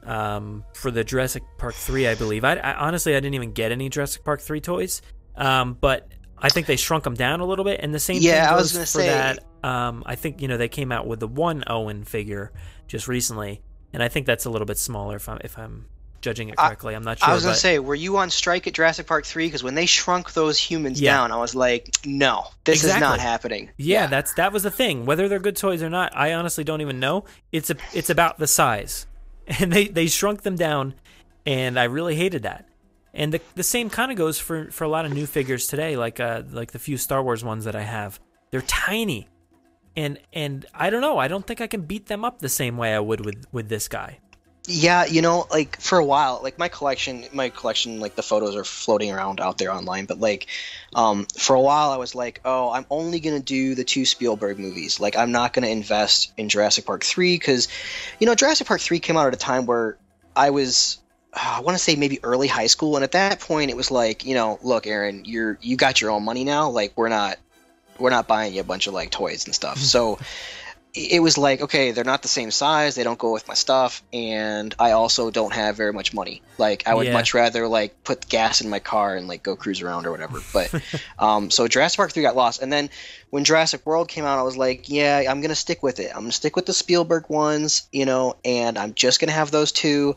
[0.05, 2.45] um, for the Jurassic Park three, I believe.
[2.45, 5.03] I, I honestly I didn't even get any Jurassic Park three toys,
[5.35, 6.07] um, but
[6.41, 7.81] I think they shrunk them down a little bit.
[7.83, 9.45] And the same Yeah, thing I goes was gonna for say- that.
[9.65, 12.53] Um, I think you know they came out with the one Owen figure
[12.89, 15.87] just recently, and I think that's a little bit smaller if I'm if I'm
[16.21, 16.95] judging it correctly.
[16.95, 17.29] I, am not sure.
[17.29, 19.47] I was gonna but- say, were you on strike at Jurassic Park three?
[19.47, 21.15] Because when they shrunk those humans Yeah.
[21.15, 23.71] down, I was like, no, this is not happening.
[23.77, 25.07] Yeah, that's that was the thing.
[25.07, 27.25] Whether they're good toys or not, I honestly don't even know.
[27.53, 29.07] It's a it's about the size,
[29.47, 30.95] and they they shrunk them down,
[31.47, 32.65] and I really hated that.
[33.15, 35.97] And the the same kind of goes for for a lot of new figures today,
[35.97, 38.19] like uh like the few Star Wars ones that I have.
[38.51, 39.29] They're tiny,
[39.99, 41.19] and and I don't know.
[41.19, 43.69] I don't think I can beat them up the same way I would with with
[43.69, 44.21] this guy.
[44.71, 48.55] Yeah, you know, like for a while, like my collection, my collection, like the photos
[48.55, 50.05] are floating around out there online.
[50.05, 50.47] But like,
[50.95, 54.59] um, for a while, I was like, oh, I'm only gonna do the two Spielberg
[54.59, 55.01] movies.
[55.01, 57.69] Like, I'm not gonna invest in Jurassic Park three because,
[58.21, 59.97] you know, Jurassic Park three came out at a time where
[60.37, 60.99] I was,
[61.33, 63.91] uh, I want to say maybe early high school, and at that point, it was
[63.91, 66.69] like, you know, look, Aaron, you're you got your own money now.
[66.69, 67.39] Like, we're not,
[67.99, 69.79] we're not buying you a bunch of like toys and stuff.
[69.79, 70.19] so
[70.95, 74.03] it was like okay they're not the same size they don't go with my stuff
[74.11, 76.41] and i also don't have very much money.
[76.57, 77.13] Like i would Yeah.
[77.13, 80.41] much rather like put gas in my car and like go cruise around or whatever.
[80.53, 80.73] But
[81.19, 82.89] um so jurassic park 3 got lost and then
[83.31, 86.11] when jurassic world came out i was like yeah i'm gonna stick with it.
[86.11, 89.73] I'm gonna stick with the spielberg ones you know and i'm just gonna have those
[89.73, 90.17] two.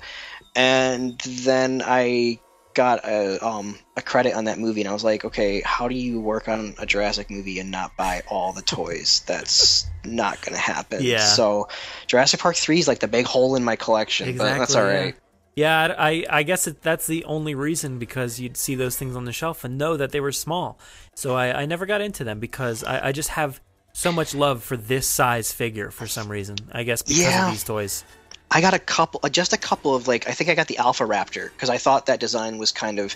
[0.55, 2.39] And then i
[2.73, 5.95] got a um a credit on that movie and I was like, okay, how do
[5.95, 9.23] you work on a Jurassic movie and not buy all the toys?
[9.27, 11.03] That's not gonna happen.
[11.03, 11.19] Yeah.
[11.19, 11.67] So
[12.07, 15.11] Jurassic Park three is like the big hole in my collection, but that's all yeah.
[15.53, 19.25] Yeah, I I guess it, that's the only reason because you'd see those things on
[19.25, 20.79] the shelf and know that they were small.
[21.15, 23.59] So I, I never got into them because I, I just have
[23.93, 26.55] so much love for this size figure for some reason.
[26.71, 27.47] I guess because Yeah.
[27.47, 28.05] of these toys.
[28.53, 30.77] I got a couple, uh, just a couple of like, I think I got the
[30.77, 33.15] Alpha Raptor because I thought that design was kind of.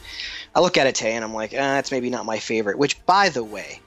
[0.56, 2.78] I look at it today and I'm like, eh, it's maybe not my favorite.
[2.78, 3.82] Which, by the way,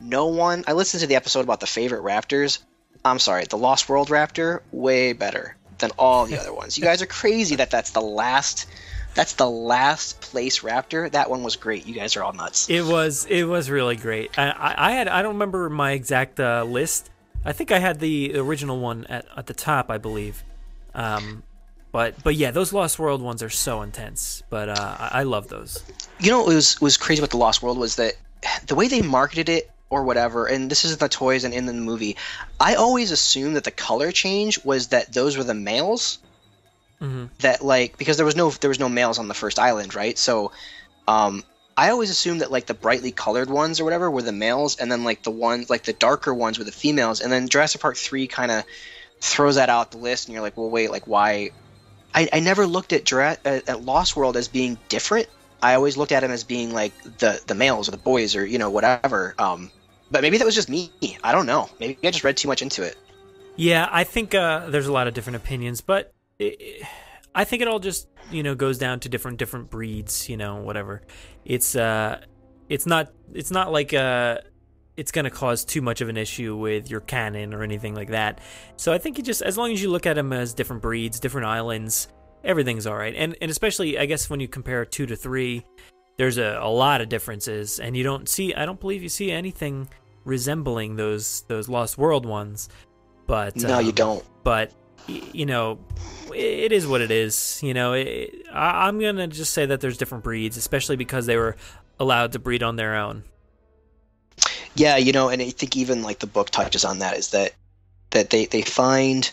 [0.00, 0.64] no one.
[0.66, 2.58] I listened to the episode about the favorite Raptors.
[3.04, 6.78] I'm sorry, the Lost World Raptor, way better than all the other ones.
[6.78, 8.66] You guys are crazy that that's the last.
[9.14, 11.12] That's the last place Raptor.
[11.12, 11.86] That one was great.
[11.86, 12.68] You guys are all nuts.
[12.68, 14.36] It was it was really great.
[14.38, 17.10] I I, I had I don't remember my exact uh, list.
[17.44, 20.42] I think I had the original one at, at the top, I believe.
[20.94, 21.42] Um,
[21.94, 24.42] but but yeah, those Lost World ones are so intense.
[24.50, 25.82] But uh, I, I love those.
[26.18, 28.14] you know what was was crazy about the Lost World was that
[28.66, 31.72] the way they marketed it or whatever, and this is the toys and in the
[31.72, 32.16] movie.
[32.58, 36.18] I always assumed that the color change was that those were the males.
[37.00, 37.26] Mm-hmm.
[37.40, 40.18] That like because there was no there was no males on the first island, right?
[40.18, 40.50] So,
[41.06, 41.44] um,
[41.76, 44.90] I always assumed that like the brightly colored ones or whatever were the males, and
[44.90, 47.96] then like the ones like the darker ones were the females, and then Jurassic Park
[47.96, 48.64] three kind of
[49.24, 51.50] throws that out the list, and you're like, well, wait, like why?
[52.14, 55.28] I, I never looked at, Jura- at Lost World as being different.
[55.62, 58.44] I always looked at them as being like the the males or the boys or
[58.44, 59.34] you know whatever.
[59.38, 59.70] Um,
[60.10, 60.92] but maybe that was just me.
[61.24, 61.70] I don't know.
[61.80, 62.96] Maybe I just read too much into it.
[63.56, 66.56] Yeah, I think uh, there's a lot of different opinions, but i
[67.36, 70.28] I think it all just you know goes down to different different breeds.
[70.28, 71.02] You know, whatever.
[71.44, 72.20] It's uh,
[72.68, 74.38] it's not it's not like uh,
[74.96, 78.40] it's gonna cause too much of an issue with your canon or anything like that.
[78.76, 81.18] So I think you just as long as you look at them as different breeds,
[81.20, 82.08] different islands,
[82.44, 83.14] everything's all right.
[83.16, 85.64] And and especially I guess when you compare two to three,
[86.16, 89.30] there's a, a lot of differences, and you don't see I don't believe you see
[89.30, 89.88] anything
[90.24, 92.68] resembling those those Lost World ones.
[93.26, 94.24] But No, you um, don't.
[94.44, 94.72] But
[95.06, 95.78] you know,
[96.34, 97.60] it is what it is.
[97.62, 101.36] You know, it, I, I'm gonna just say that there's different breeds, especially because they
[101.36, 101.56] were
[101.98, 103.24] allowed to breed on their own.
[104.74, 107.52] Yeah, you know, and I think even like the book touches on that is that
[108.10, 109.30] that they they find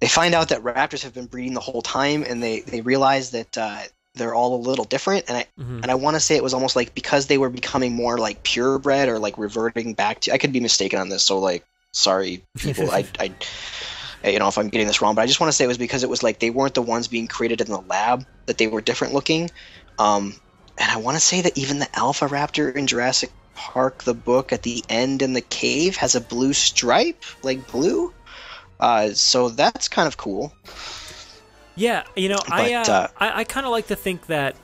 [0.00, 3.30] they find out that raptors have been breeding the whole time, and they they realize
[3.32, 3.80] that uh,
[4.14, 5.26] they're all a little different.
[5.28, 5.82] And I Mhm.
[5.82, 8.42] and I want to say it was almost like because they were becoming more like
[8.42, 10.32] purebred or like reverting back to.
[10.32, 12.90] I could be mistaken on this, so like sorry people.
[12.90, 13.32] I I
[14.28, 15.78] you know if I'm getting this wrong, but I just want to say it was
[15.78, 18.66] because it was like they weren't the ones being created in the lab that they
[18.66, 19.50] were different looking.
[19.98, 20.34] Um,
[20.78, 24.52] and I want to say that even the Alpha Raptor in Jurassic Park, the book
[24.52, 28.12] at the end in the cave, has a blue stripe, like blue.
[28.78, 30.52] Uh, so that's kind of cool.
[31.76, 34.56] Yeah, you know, I But, uh, uh, I, I kind of like to think that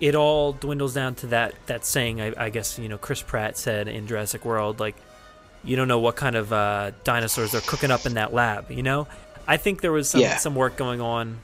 [0.00, 2.20] it all dwindles down to that that saying.
[2.20, 4.96] I, I guess you know Chris Pratt said in Jurassic World, like
[5.62, 8.70] you don't know what kind of uh, dinosaurs they're cooking up in that lab.
[8.70, 9.08] You know,
[9.46, 10.36] I think there was some Yeah.
[10.36, 11.40] some work going on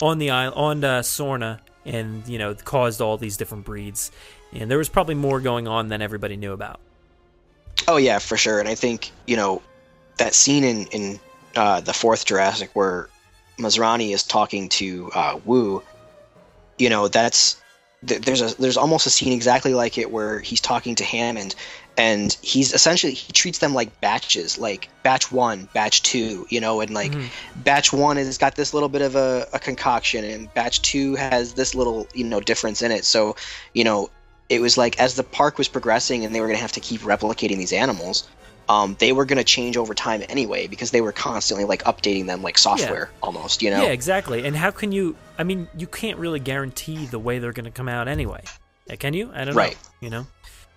[0.00, 4.10] on the island on uh, Sorna, and you know caused all these different breeds,
[4.52, 6.80] and there was probably more going on than everybody knew about.
[7.88, 8.60] Oh yeah, for sure.
[8.60, 9.62] And I think you know
[10.18, 11.20] that scene in in
[11.56, 13.08] uh, the fourth Jurassic where
[13.58, 15.82] Masrani is talking to uh, Wu.
[16.78, 17.60] You know that's
[18.06, 21.54] th- there's a there's almost a scene exactly like it where he's talking to Hammond,
[21.96, 26.80] and he's essentially he treats them like batches, like batch one, batch two, you know,
[26.80, 27.12] and like
[27.56, 31.54] batch one has got this little bit of a, a concoction, and batch two has
[31.54, 33.04] this little you know difference in it.
[33.04, 33.36] So
[33.72, 34.10] you know
[34.48, 36.80] it was like as the park was progressing and they were going to have to
[36.80, 38.28] keep replicating these animals
[38.68, 42.26] um, they were going to change over time anyway because they were constantly like updating
[42.26, 44.46] them like software almost you know Yeah, exactly.
[44.46, 45.16] And how can you?
[45.36, 48.44] I mean, you can't really guarantee the way they're going to come out anyway.
[49.00, 49.32] Can you?
[49.34, 49.72] I don't Right.
[49.72, 49.78] know.
[50.00, 50.26] You know.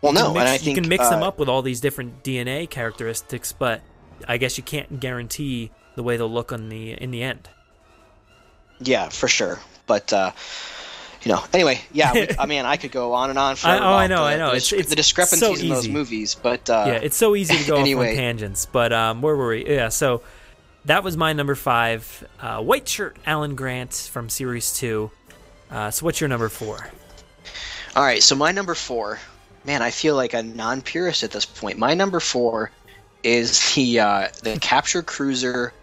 [0.02, 1.80] well You no mix, and i you can mix them uh, up with all these
[1.80, 3.82] different DNA characteristics, but
[4.28, 7.50] I guess you can't guarantee the way they'll look on the in the end.
[8.80, 10.32] yeah for sure but uh
[11.26, 13.80] you know anyway yeah we, i mean i could go on and on for I-
[13.80, 14.52] oh, I know, I know.
[14.52, 17.68] the, It's- the discrepancies so in those movies but uh yeah, it's so easy to
[17.68, 18.66] go off on tangents.
[18.66, 19.66] But um, where were we?
[19.68, 20.22] Yeah, so
[20.86, 22.26] that was my number five.
[22.40, 25.10] Uh, white shirt Alan Grant from series two.
[25.72, 26.88] Uh, so what's your number four?
[27.96, 29.20] All right, so my number four,
[29.66, 31.80] man, I feel like a non-purist at this point.
[31.80, 32.70] My number four
[33.24, 35.74] is the uh, the capture cruiser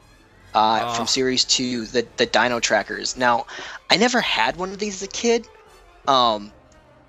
[0.55, 0.95] uh, Oh.
[0.95, 3.17] from series two, the the Dino Trackers.
[3.17, 3.47] Now,
[3.91, 5.49] I never had one of these as a kid.
[6.07, 6.53] Um,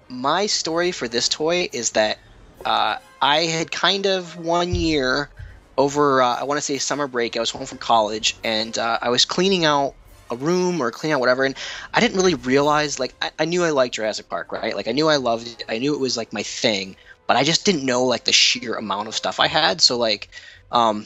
[0.10, 2.20] my story for this toy is that
[2.66, 5.30] uh, I had kind of one year
[5.78, 7.36] over, uh, I want to say summer break.
[7.36, 9.96] I was home from college and uh, I was cleaning out
[10.30, 11.56] a room or cleaning out whatever, and
[11.94, 13.00] I didn't really realize.
[13.00, 14.76] Like, I, I knew I liked Jurassic Park, right?
[14.76, 15.64] Like, I knew I loved it.
[15.68, 16.96] I knew it was like my thing,
[17.28, 19.82] but I just didn't know like the sheer amount of stuff I had.
[19.82, 20.30] So like,
[20.72, 21.06] um,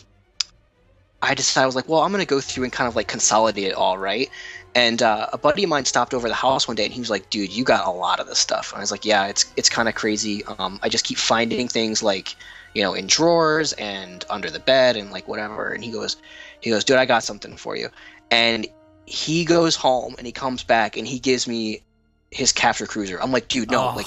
[1.22, 3.66] I decided I was like, well, I'm gonna go through and kind of like consolidate
[3.66, 4.30] it all, right?
[4.76, 7.10] And uh, a buddy of mine stopped over the house one day, and he was
[7.10, 9.52] like, "Dude, you got a lot of this stuff." And I was like, "Yeah, it's
[9.56, 10.44] it's kind of crazy.
[10.46, 12.36] Um, I just keep finding things like,
[12.76, 16.18] you know, in drawers and under the bed and like whatever." And he goes,
[16.62, 17.90] "He goes, dude, I got something for you."
[18.30, 18.68] And
[19.08, 21.82] he goes home and he comes back and he gives me
[22.30, 23.20] his capture cruiser.
[23.20, 23.96] I'm like, "Dude, no, Oh.
[23.96, 24.06] like."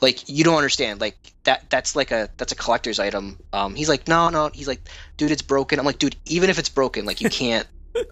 [0.00, 1.00] Like you don't understand.
[1.00, 1.68] Like that.
[1.70, 3.38] That's like a that's a collector's item.
[3.52, 4.50] Um, he's like, no, no.
[4.52, 4.80] He's like,
[5.16, 5.78] dude, it's broken.
[5.78, 7.66] I'm like, dude, even if it's broken, like you can't.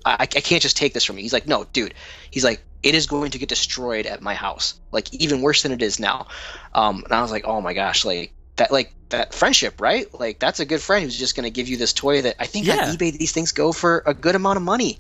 [0.04, 1.22] I, I can't just take this from you.
[1.22, 1.94] He's like, no, dude.
[2.32, 5.70] He's like, it is going to get destroyed at my house, like even worse than
[5.70, 6.26] it is now.
[6.74, 10.12] Um, and I was like, oh my gosh, like that, like that friendship, right?
[10.18, 12.46] Like that's a good friend who's just going to give you this toy that I
[12.46, 12.88] think Yeah.
[12.88, 14.98] on eBay these things go for a good amount of money.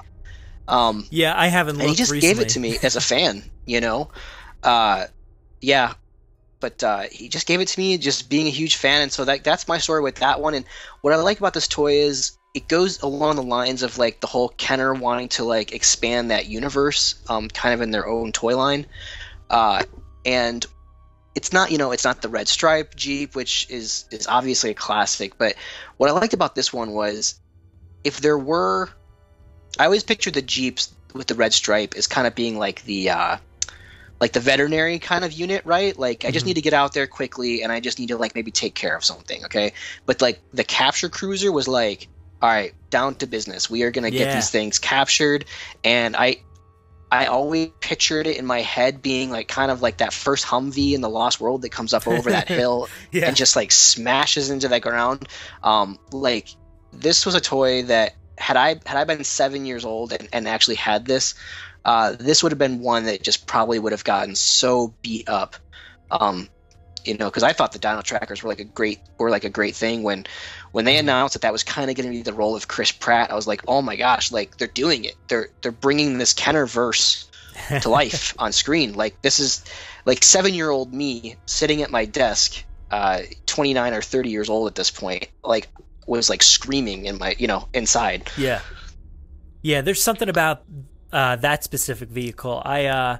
[0.68, 1.80] Um, Yeah, I haven't.
[1.80, 2.34] and he just recently.
[2.34, 4.10] gave it to me as a fan, you know.
[4.62, 5.06] Uh,
[5.60, 5.94] yeah,
[6.60, 9.24] but uh, he just gave it to me, just being a huge fan, and so
[9.24, 10.54] that that's my story with that one.
[10.54, 10.64] And
[11.00, 14.26] what I like about this toy is it goes along the lines of like the
[14.26, 18.56] whole Kenner wanting to like expand that universe, um, kind of in their own toy
[18.56, 18.86] line,
[19.50, 19.82] uh,
[20.24, 20.64] and
[21.34, 24.74] it's not you know it's not the red stripe Jeep, which is is obviously a
[24.74, 25.54] classic, but
[25.96, 27.38] what I liked about this one was
[28.04, 28.88] if there were
[29.78, 33.10] I always picture the Jeeps with the red stripe as kind of being like the
[33.10, 33.36] uh,
[34.20, 35.96] like the veterinary kind of unit, right?
[35.98, 38.34] Like I just need to get out there quickly and I just need to like
[38.34, 39.72] maybe take care of something, okay?
[40.06, 42.08] But like the capture cruiser was like,
[42.42, 43.68] all right, down to business.
[43.70, 45.44] We are gonna get these things captured,
[45.84, 46.42] and I.
[47.10, 50.92] I always pictured it in my head being like kind of like that first Humvee
[50.92, 53.28] in the Lost World that comes up over that hill Yeah.
[53.28, 55.26] and just like smashes into the ground.
[55.62, 56.48] Um, like
[56.92, 60.46] this was a toy that had I had I been seven years old and, and
[60.46, 61.34] actually had this,
[61.84, 65.56] uh, this would have been one that just probably would have gotten so beat up.
[66.10, 66.48] Um,
[67.04, 69.50] you know, because I thought the Dino Trackers were like a great were like a
[69.50, 70.26] great thing when
[70.72, 72.92] when they announced that that was kind of going to be the role of Chris
[72.92, 73.30] Pratt.
[73.30, 75.14] I was like, oh my gosh, like they're doing it.
[75.28, 77.30] They're they're bringing this Kenner verse
[77.80, 78.94] to life on screen.
[78.94, 79.64] Like this is
[80.04, 84.68] like seven year old me sitting at my desk, uh, 29 or 30 years old
[84.68, 85.68] at this point, like
[86.06, 88.30] was like screaming in my, you know, inside.
[88.36, 88.60] Yeah.
[89.60, 90.62] Yeah, there's something about
[91.12, 92.62] uh, that specific vehicle.
[92.64, 93.18] I uh,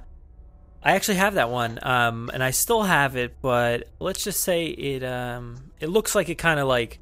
[0.83, 4.67] I actually have that one, um, and I still have it, but let's just say
[4.67, 6.99] it um, it looks like it kind of like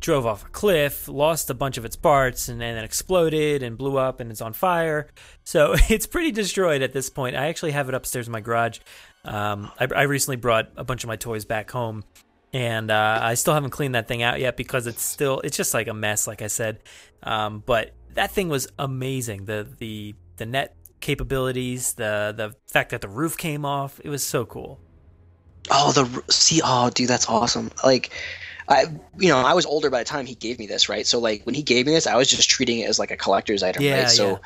[0.00, 3.96] drove off a cliff, lost a bunch of its parts, and then exploded and blew
[3.96, 5.08] up, and it's on fire.
[5.44, 7.36] So it's pretty destroyed at this point.
[7.36, 8.80] I actually have it upstairs in my garage.
[9.24, 12.04] Um, I, I recently brought a bunch of my toys back home,
[12.52, 15.72] and uh, I still haven't cleaned that thing out yet because it's still it's just
[15.72, 16.80] like a mess, like I said.
[17.22, 19.44] Um, but that thing was amazing.
[19.46, 24.24] The the the net capabilities, the the fact that the roof came off, it was
[24.24, 24.80] so cool.
[25.70, 27.70] Oh, the see, oh, dude, that's awesome.
[27.82, 28.10] Like,
[28.68, 28.84] I,
[29.18, 31.06] you know, I was older by the time he gave me this, right?
[31.06, 33.16] So like when he gave me this, I was just treating it as like a
[33.16, 34.10] collector's item, Yeah, right?
[34.10, 34.36] So yeah.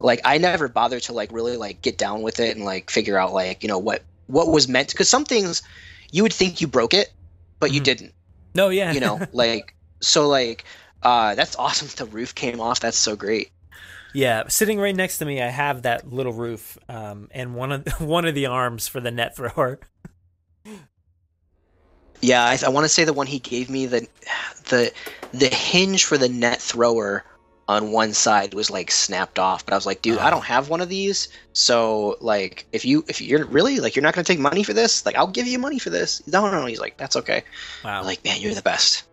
[0.00, 3.18] like I never bothered to like really like get down with it and like figure
[3.18, 5.62] out like you know what what was meant because some things
[6.12, 7.10] you would think you broke it,
[7.58, 7.84] but you Mhm.
[7.84, 8.14] didn't,
[8.54, 8.92] No, yeah.
[8.92, 10.64] you know, like so like
[11.02, 11.88] uh that's awesome.
[11.96, 12.80] The roof came off.
[12.80, 13.50] That's so great.
[14.14, 17.86] Yeah, sitting right next to me, I have that little roof, um, and one of
[18.00, 19.78] one of the arms for the net thrower.
[22.22, 24.06] Yeah, I, I want to say the one he gave me the
[24.68, 24.92] the
[25.32, 27.24] the hinge for the net thrower
[27.68, 30.30] on one side was like snapped off, but I was like, dude, I Oh.
[30.30, 31.28] don't have one of these.
[31.52, 35.04] So like, if you if you're really like you're not gonna take money for this,
[35.04, 36.26] like I'll give you money for this.
[36.26, 36.66] No, no, no.
[36.66, 37.42] He's like, that's okay.
[37.84, 37.98] Wow.
[38.00, 39.04] I'm like, man, you're the best.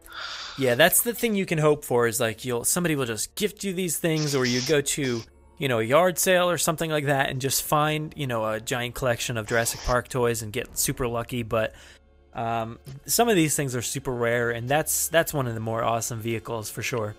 [0.58, 3.64] Yeah, that's the thing you can hope for is like you'll somebody will just gift
[3.64, 5.22] you these things, or you go to
[5.58, 8.60] you know a yard sale or something like that and just find you know a
[8.60, 11.44] giant collection of Jurassic Park toys and get super lucky.
[11.44, 11.74] But
[12.34, 15.84] um, some of these things are super rare, and that's that's one of the more
[15.84, 17.16] awesome vehicles for sure.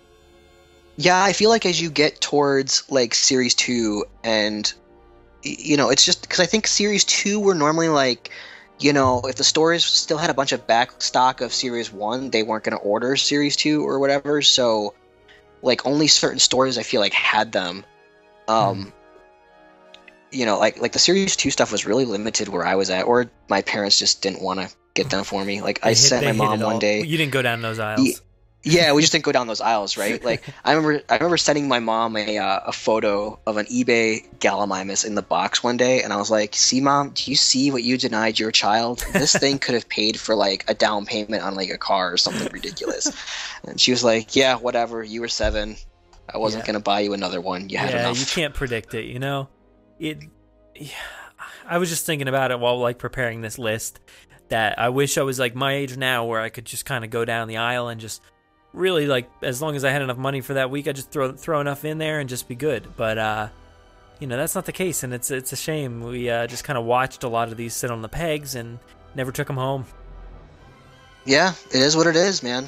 [0.97, 4.71] Yeah, I feel like as you get towards like series two, and
[5.43, 8.31] you know, it's just because I think series two were normally like,
[8.79, 12.29] you know, if the stores still had a bunch of back stock of series one,
[12.29, 14.41] they weren't going to order series two or whatever.
[14.41, 14.93] So,
[15.61, 17.85] like, only certain stores I feel like had them.
[18.47, 18.91] Um,
[20.31, 23.03] you know, like like the series two stuff was really limited where I was at,
[23.05, 25.61] or my parents just didn't want to get them for me.
[25.61, 26.79] Like They I hit- sent my mom one all.
[26.79, 27.01] day.
[27.03, 28.21] You didn't go down those aisles.
[28.67, 30.21] Yeah, we just didn't go down those aisles, right?
[30.23, 34.25] Like I remember, I remember sending my mom a uh, a photo of an eBay
[34.39, 37.69] Gallimimus in the box one day, and I was like, "See, mom, do you see
[37.71, 39.05] what you denied your child?
[39.13, 42.17] This thing could have paid for like a down payment on like a car or
[42.17, 43.11] something ridiculous."
[43.63, 45.03] And she was like, "Yeah, whatever.
[45.03, 45.75] You were seven.
[46.33, 46.67] I wasn't Yeah.
[46.67, 47.69] gonna buy you another one.
[47.69, 49.05] You had yeah, enough." you can't predict it.
[49.05, 49.47] You know,
[49.99, 50.23] it.
[50.75, 50.89] yeah,
[51.67, 53.99] I was just thinking about it while like preparing this list.
[54.49, 57.09] That I wish I was like my age now, where I could just kind of
[57.11, 58.21] go down the aisle and just
[58.75, 61.31] really like as long as I had enough money for that week, I just throw
[61.31, 62.87] throw enough in there and just be good.
[62.95, 63.47] But uh,
[64.19, 66.01] you know, that's not the case, and it's it's a shame.
[66.01, 68.79] We uh, just kind of watched a lot of these sit on the pegs and
[69.15, 69.85] never took them home.
[71.25, 72.67] Yeah, it is what it is, man.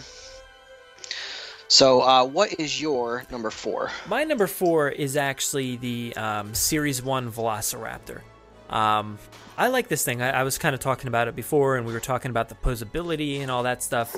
[1.70, 3.92] So, uh, what is your number four?
[4.08, 8.22] My number four is actually the um, Series 1 Velociraptor.
[8.70, 9.20] Um,
[9.58, 10.22] I like this thing.
[10.22, 12.56] I, I was kind of talking about it before, and we were talking about the
[12.56, 14.16] posability and all that stuff.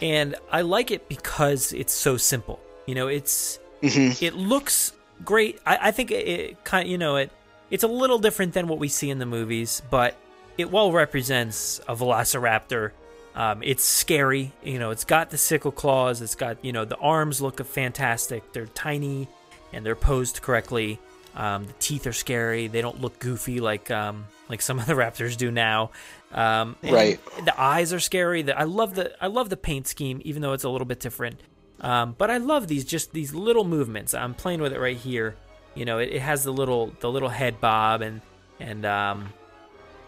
[0.00, 2.60] And I like it because it's so simple.
[2.86, 4.20] You know, it's Mhm.
[4.22, 4.92] it looks
[5.24, 5.60] great.
[5.66, 7.30] I, I think it, it kind you know it
[7.70, 10.16] it's a little different than what we see in the movies, but
[10.56, 12.92] it well represents a Velociraptor.
[13.34, 14.90] Um, it's scary, you know.
[14.90, 16.22] It's got the sickle claws.
[16.22, 18.52] It's got you know the arms look fantastic.
[18.52, 19.28] They're tiny
[19.72, 20.98] and they're posed correctly.
[21.36, 22.66] Um, the teeth are scary.
[22.66, 25.90] They don't look goofy like um, like some of the raptors do now.
[26.32, 27.20] Um, Right.
[27.44, 28.42] The eyes are scary.
[28.42, 31.00] The, I love the I love the paint scheme, even though it's a little bit
[31.00, 31.40] different.
[31.80, 34.14] Um, but I love these just these little movements.
[34.14, 35.36] I'm playing with it right here.
[35.74, 38.20] You know, it, it has the little the little head bob and
[38.60, 39.32] and um,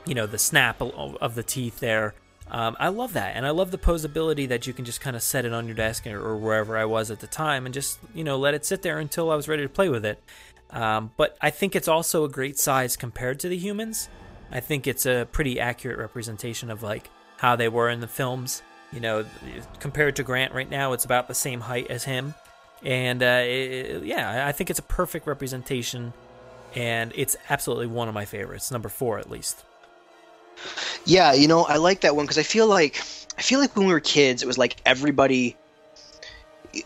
[0.04, 2.14] you know the snap of, of the teeth there.
[2.50, 5.22] Um, I love that, and I love the posability that you can just kind of
[5.22, 8.00] set it on your desk or, or wherever I was at the time, and just
[8.14, 10.20] you know let it sit there until I was ready to play with it.
[10.70, 14.08] Um, but I think it's also a great size compared to the humans.
[14.52, 18.62] I think it's a pretty accurate representation of like how they were in the films.
[18.92, 19.24] You know,
[19.78, 22.34] compared to Grant right now, it's about the same height as him,
[22.82, 26.12] and uh, it, yeah, I think it's a perfect representation,
[26.74, 29.64] and it's absolutely one of my favorites, number four at least.
[31.04, 33.00] Yeah, you know, I like that one because I feel like
[33.38, 35.56] I feel like when we were kids, it was like everybody.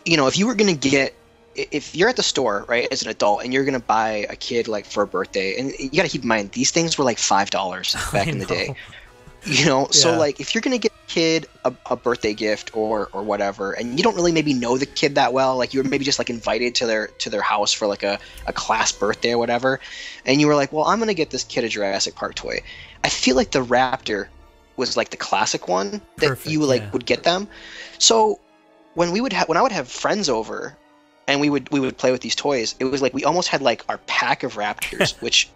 [0.05, 1.15] You know, if you were gonna get,
[1.55, 4.67] if you're at the store, right, as an adult, and you're gonna buy a kid
[4.67, 7.49] like for a birthday, and you gotta keep in mind these things were like five
[7.49, 8.75] dollars back in the day.
[9.45, 13.09] You know, so like if you're gonna get a kid a, a birthday gift or
[13.13, 15.87] or whatever, and you don't really maybe know the kid that well, like you were
[15.87, 19.33] maybe just like invited to their to their house for like a, a class birthday
[19.33, 19.79] or whatever,
[20.25, 22.61] and you were like, well, I'm gonna get this kid a Jurassic Park toy.
[23.03, 24.27] I feel like the Raptor
[24.77, 26.91] was like the classic one that Perfect, you like yeah.
[26.91, 27.47] would get them.
[27.99, 28.39] So
[28.95, 30.75] when we would have when I would have friends over
[31.27, 33.61] and we would we would play with these toys, it was like we almost had
[33.61, 35.49] like our pack of Raptors, which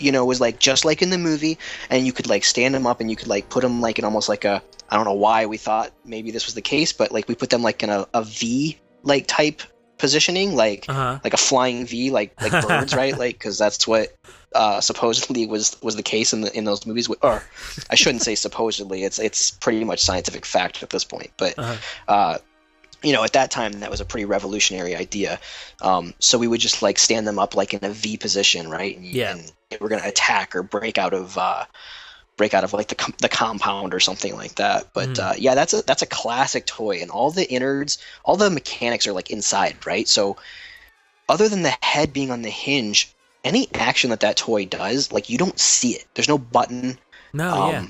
[0.00, 1.58] you know was like just like in the movie,
[1.90, 4.04] and you could like stand them up and you could like put them like in
[4.04, 7.12] almost like a I don't know why we thought maybe this was the case, but
[7.12, 9.62] like we put them like in a, a V like type
[9.98, 11.18] positioning, like Uh-huh.
[11.22, 13.16] like a flying V, like like birds, right?
[13.16, 14.14] Like because that's what
[14.54, 17.08] uh, supposedly was was the case in the in those movies.
[17.22, 17.42] Or
[17.90, 19.04] I shouldn't say supposedly.
[19.04, 21.30] It's it's pretty much scientific fact at this point.
[21.36, 21.76] But Uh-huh.
[22.08, 22.38] uh,
[23.04, 25.38] you know, at that time, that was a pretty revolutionary idea.
[25.80, 28.96] Um, so we would just like stand them up like in a V position, right?
[28.96, 29.32] And, Yeah.
[29.36, 31.64] and we're gonna attack or break out of uh,
[32.36, 34.92] break out of like the com- the compound or something like that.
[34.92, 35.18] But Mm.
[35.30, 39.06] uh, yeah, that's a that's a classic toy, and all the innards, all the mechanics
[39.06, 40.08] are like inside, right?
[40.08, 40.36] So
[41.28, 43.12] other than the head being on the hinge,
[43.44, 46.06] any action that that toy does, like you don't see it.
[46.14, 46.98] There's no button.
[47.32, 47.86] No, Um, yeah.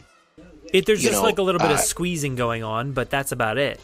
[0.72, 3.30] It, there's just know, like a little bit of uh, squeezing going on, but that's
[3.32, 3.78] about it.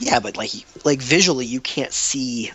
[0.00, 0.50] Yeah, but like
[0.84, 2.50] like visually, you can't see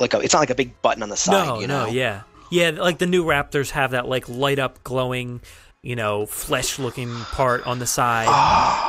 [0.00, 1.46] like a, it's not like a big button on the side.
[1.46, 1.86] no, you know?
[1.86, 2.70] no, yeah, yeah.
[2.70, 5.40] Like the new Raptors have that like light up, glowing,
[5.82, 8.26] you know, flesh looking part on the side.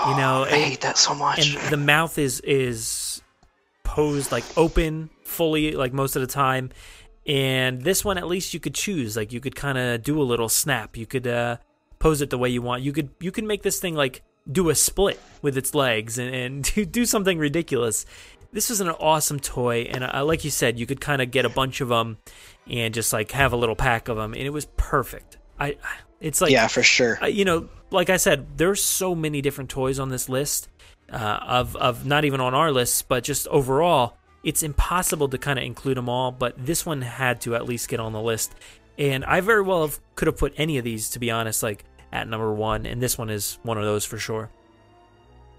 [0.09, 1.55] you know, I hate that so much.
[1.55, 3.21] and the mouth is is
[3.83, 6.71] posed like open fully like most of the time
[7.27, 10.23] and this one at least you could choose like you could kind of do a
[10.23, 11.57] little snap you could uh
[11.99, 14.69] pose it the way you want you could you can make this thing like do
[14.69, 18.05] a split with its legs and, and do, something ridiculous
[18.51, 21.45] this was an awesome toy and uh, like you said you could kind of get
[21.45, 22.17] a bunch of them
[22.69, 25.75] and just like have a little pack of them and it was perfect i
[26.23, 27.19] it's like yeah, for sure.
[27.27, 30.69] you know, like I said, there's so many different toys on this list
[31.11, 35.59] uh, of of not even on our list, but just overall, it's impossible to kind
[35.59, 36.31] of include them all.
[36.31, 38.55] But this one had to at least get on the list,
[38.97, 41.83] and I very well have, could have put any of these, to be honest, like
[42.13, 44.49] at number one, and this one is one of those for sure.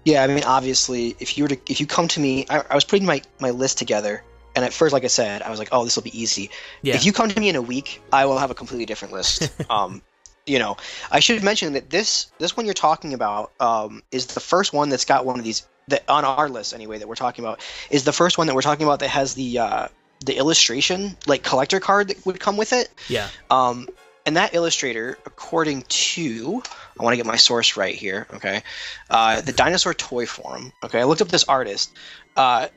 [0.05, 2.75] Yeah, I mean, obviously, if you were to, if you come to me, I, I
[2.75, 4.23] was putting my, my list together,
[4.55, 6.49] and at first, like I said, I was like, oh, this will be easy.
[6.81, 6.95] Yeah.
[6.95, 9.51] If you come to me in a week, I will have a completely different list.
[9.69, 10.01] um,
[10.45, 10.77] you know,
[11.11, 14.89] I should mention that this this one you're talking about um, is the first one
[14.89, 18.05] that's got one of these that on our list anyway that we're talking about is
[18.05, 19.87] the first one that we're talking about that has the uh,
[20.23, 22.89] the illustration like collector card that would come with it.
[23.09, 23.89] Yeah, Um,
[24.25, 26.63] and that illustrator, according to,
[26.99, 28.27] I want to get my source right here.
[28.33, 28.63] Okay,
[29.09, 30.71] uh, the Dinosaur Toy Forum.
[30.83, 31.91] Okay, I looked up this artist.
[32.35, 32.67] Uh,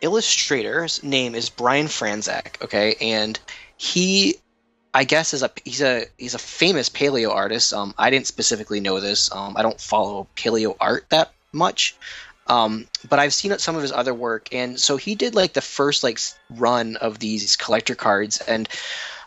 [0.00, 2.62] illustrator's name is Brian Franczak.
[2.62, 3.38] Okay, and
[3.76, 4.36] he,
[4.92, 7.72] I guess, is a he's a he's a famous paleo artist.
[7.72, 9.32] Um, I didn't specifically know this.
[9.32, 11.96] Um, I don't follow paleo art that much.
[12.48, 15.60] Um, but I've seen some of his other work, and so he did like the
[15.60, 16.20] first like
[16.50, 18.68] run of these collector cards, and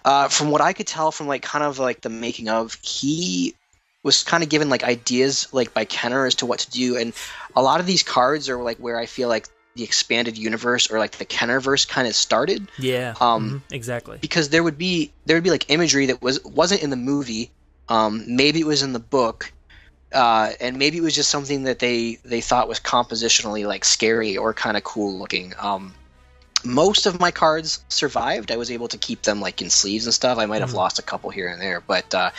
[0.06, 3.56] uh, from what I could tell from like kind of like the making of, he
[4.04, 7.14] was kind of given like ideas like by Kenner as to what to do, and
[7.56, 11.00] a lot of these cards are like where I feel like the expanded universe or
[11.00, 12.68] like the Kennerverse kind of started.
[12.78, 14.18] Yeah, Um, mhm, exactly.
[14.20, 17.52] because there would be there would be like imagery that was wasn't in the movie.
[17.88, 19.52] Um, maybe it was in the book
[20.12, 24.38] uh, and maybe it was just something that they they thought was compositionally like scary
[24.38, 25.54] or kind of cool looking.
[25.60, 25.93] Um,
[26.66, 30.14] most of my cards survived i was able to keep them like in sleeves and
[30.14, 30.76] stuff i might have Mhm.
[30.76, 32.32] lost a couple here and there but uh,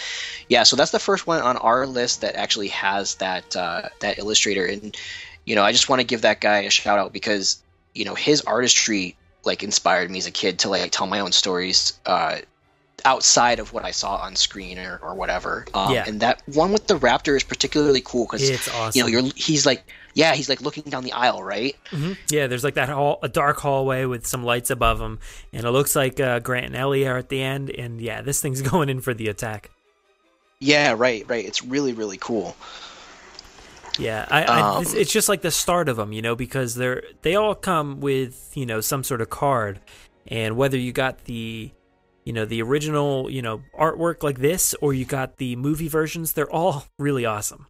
[0.48, 4.18] yeah so that's the first one on our list that actually has that uh, that
[4.18, 4.96] illustrator and
[5.44, 7.62] you know i just want to give that guy a shout out because
[7.94, 11.32] you know his artistry like inspired me as a kid to like tell my own
[11.32, 12.36] stories uh,
[13.06, 15.64] outside of what I saw on screen or, or whatever.
[15.72, 16.04] Um, Yeah.
[16.06, 18.98] And that one with the raptor is particularly cool because It's awesome.
[18.98, 19.82] you know you're he's like
[20.14, 21.76] yeah he's like looking down the aisle right.
[21.90, 25.18] hmm Yeah, there's like that hall, a dark hallway with some lights above him,
[25.52, 27.70] and it looks like uh, Grant and Ellie are at the end.
[27.70, 29.70] And yeah, this thing's going in for the attack.
[30.58, 31.44] Yeah, right, right.
[31.44, 32.56] It's really really cool.
[33.98, 36.74] Yeah, I, I, it's, Um, it's just like the start of them, you know, because
[36.74, 39.80] they're they all come with you know some sort of card,
[40.26, 41.70] and whether you got the
[42.24, 46.32] you know the original you know artwork like this or you got the movie versions,
[46.32, 47.66] they're all really awesome.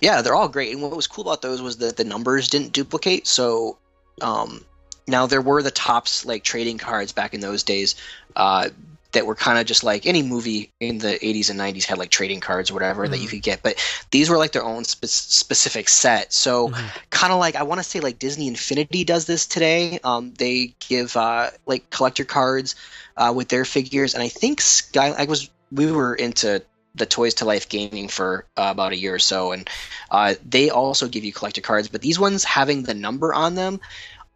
[0.00, 0.72] Yeah, they're all great.
[0.72, 3.26] And what was cool about those was that the numbers didn't duplicate.
[3.26, 3.78] So
[4.20, 4.64] um,
[5.06, 7.94] now there were the Topps like trading cards back in those days
[8.36, 8.68] uh,
[9.12, 12.10] that were kind of just like any movie in the 80s and 90s had like
[12.10, 13.30] trading cards or whatever that you Mhm.
[13.30, 13.62] could get.
[13.62, 13.76] But
[14.10, 16.32] these were like their own spe- specific set.
[16.32, 16.90] So Mhm.
[17.10, 19.98] kind of like I want to say like Disney Infinity does this today.
[20.04, 22.74] Um, they give uh, like collector cards
[23.16, 25.14] uh, with their figures, and I think Sky.
[25.16, 26.62] I was we were into
[26.96, 29.68] the Toys to Life gaming for uh, about a year or so, and
[30.10, 31.88] uh, they also give you collector cards.
[31.88, 33.80] But these ones having the number on them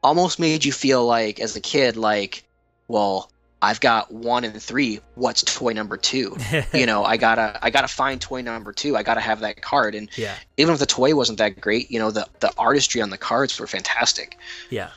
[0.03, 2.45] almost made you feel like as a kid like,
[2.89, 3.31] well.
[3.63, 5.01] I've got one and three.
[5.17, 6.35] What's toy number two?
[6.73, 8.97] you know, I gotta, I gotta find toy number two.
[8.97, 9.95] I gotta have that card.
[9.95, 13.11] And Yeah, even if the toy wasn't that great, you know, the the artistry on
[13.11, 14.39] the cards were fantastic.
[14.71, 14.89] yeah,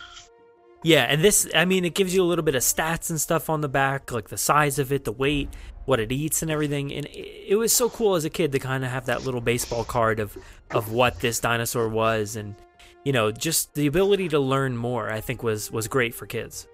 [0.81, 1.03] yeah.
[1.09, 3.59] And this, I mean, it gives you a little bit of stats and stuff on
[3.59, 5.49] the back, like the size of it, the weight,
[5.85, 6.93] what it eats, and everything.
[6.93, 9.83] And it, was so cool as a kid to kind of have that little baseball
[9.83, 10.37] card of
[10.71, 12.55] of what this dinosaur was, and
[13.03, 15.11] you know, just the ability to learn more.
[15.11, 16.67] I think was was great for kids.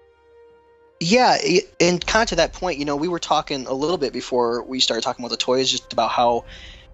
[1.02, 1.38] Yeah,
[1.80, 4.62] and kind of to that point, you know, we were talking a little bit before
[4.62, 6.44] we started talking about the toys, just about how,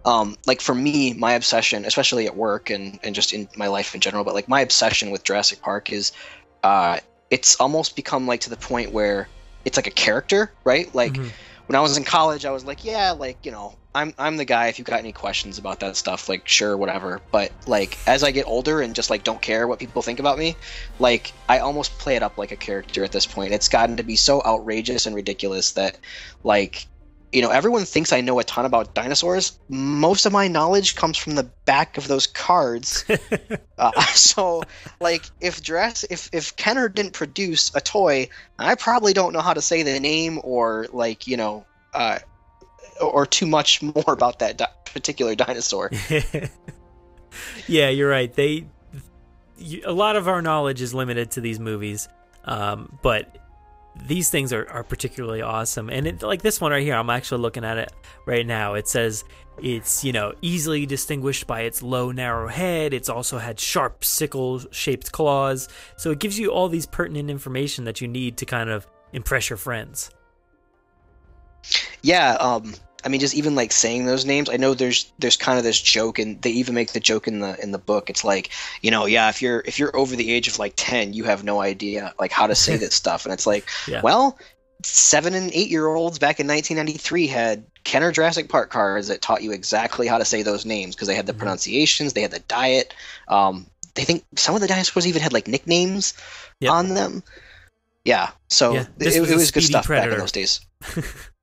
[0.04, 3.94] um, like for me, my obsession, especially at work and and just in my life
[3.96, 6.12] in general, but like my obsession with Jurassic Park is,
[6.62, 7.00] uh,
[7.30, 9.28] it's almost become like to the point where
[9.64, 10.94] it's like a character, right?
[10.94, 11.32] Like Mhm.
[11.66, 14.44] When I was in college, I was like, yeah, like you know, I'm I'm the
[14.44, 14.68] guy.
[14.68, 17.20] If you've got any questions about that stuff, like sure, whatever.
[17.32, 20.38] But like as I get older and just like don't care what people think about
[20.38, 20.56] me,
[20.98, 23.52] like I almost play it up like a character at this point.
[23.52, 25.98] It's gotten to be so outrageous and ridiculous that,
[26.44, 26.86] like,
[27.32, 29.58] you know, everyone thinks I know a ton about dinosaurs.
[29.68, 33.04] Most of my knowledge comes from the back of those cards.
[33.78, 34.62] uh, so,
[35.00, 39.54] like, if dress if if Kenner didn't produce a toy, I probably don't know how
[39.54, 41.64] to say the name or like you know.
[41.92, 42.18] Uh,
[43.00, 45.90] or too much more about that di- particular dinosaur.
[47.66, 48.32] yeah, you're right.
[48.32, 48.66] They
[49.84, 52.08] a lot of our knowledge is limited to these movies,
[52.44, 53.36] um, but
[54.04, 55.90] these things are, are particularly awesome.
[55.90, 57.92] And it, like this one right here, I'm actually looking at it
[58.26, 58.74] right now.
[58.74, 59.24] It says
[59.62, 62.92] it's you know easily distinguished by its low, narrow head.
[62.92, 68.00] It's also had sharp sickle-shaped claws, so it gives you all these pertinent information that
[68.00, 70.10] you need to kind of impress your friends.
[72.02, 72.74] Yeah, um,
[73.06, 74.50] I mean, just even like saying those names.
[74.50, 77.38] I know there's there's kind of this joke, and they even make the joke in
[77.38, 78.10] the in the book.
[78.10, 78.50] It's like,
[78.82, 81.44] you know, yeah, if you're if you're over the age of like ten, you have
[81.44, 84.00] no idea like how to say this stuff, and it's like, Yeah.
[84.02, 84.36] well,
[84.82, 89.42] seven and eight year olds back in 1993 had Kenner Jurassic Park cards that taught
[89.42, 91.38] you exactly how to say those names because they had the Mm-hmm.
[91.40, 92.92] pronunciations, they had the diet.
[93.28, 96.12] Um, they think some of the dinosaurs even had like nicknames
[96.60, 96.72] Yep.
[96.72, 97.22] on them.
[98.04, 100.60] Yeah, so Yeah, it, this it was good stuff back in those days.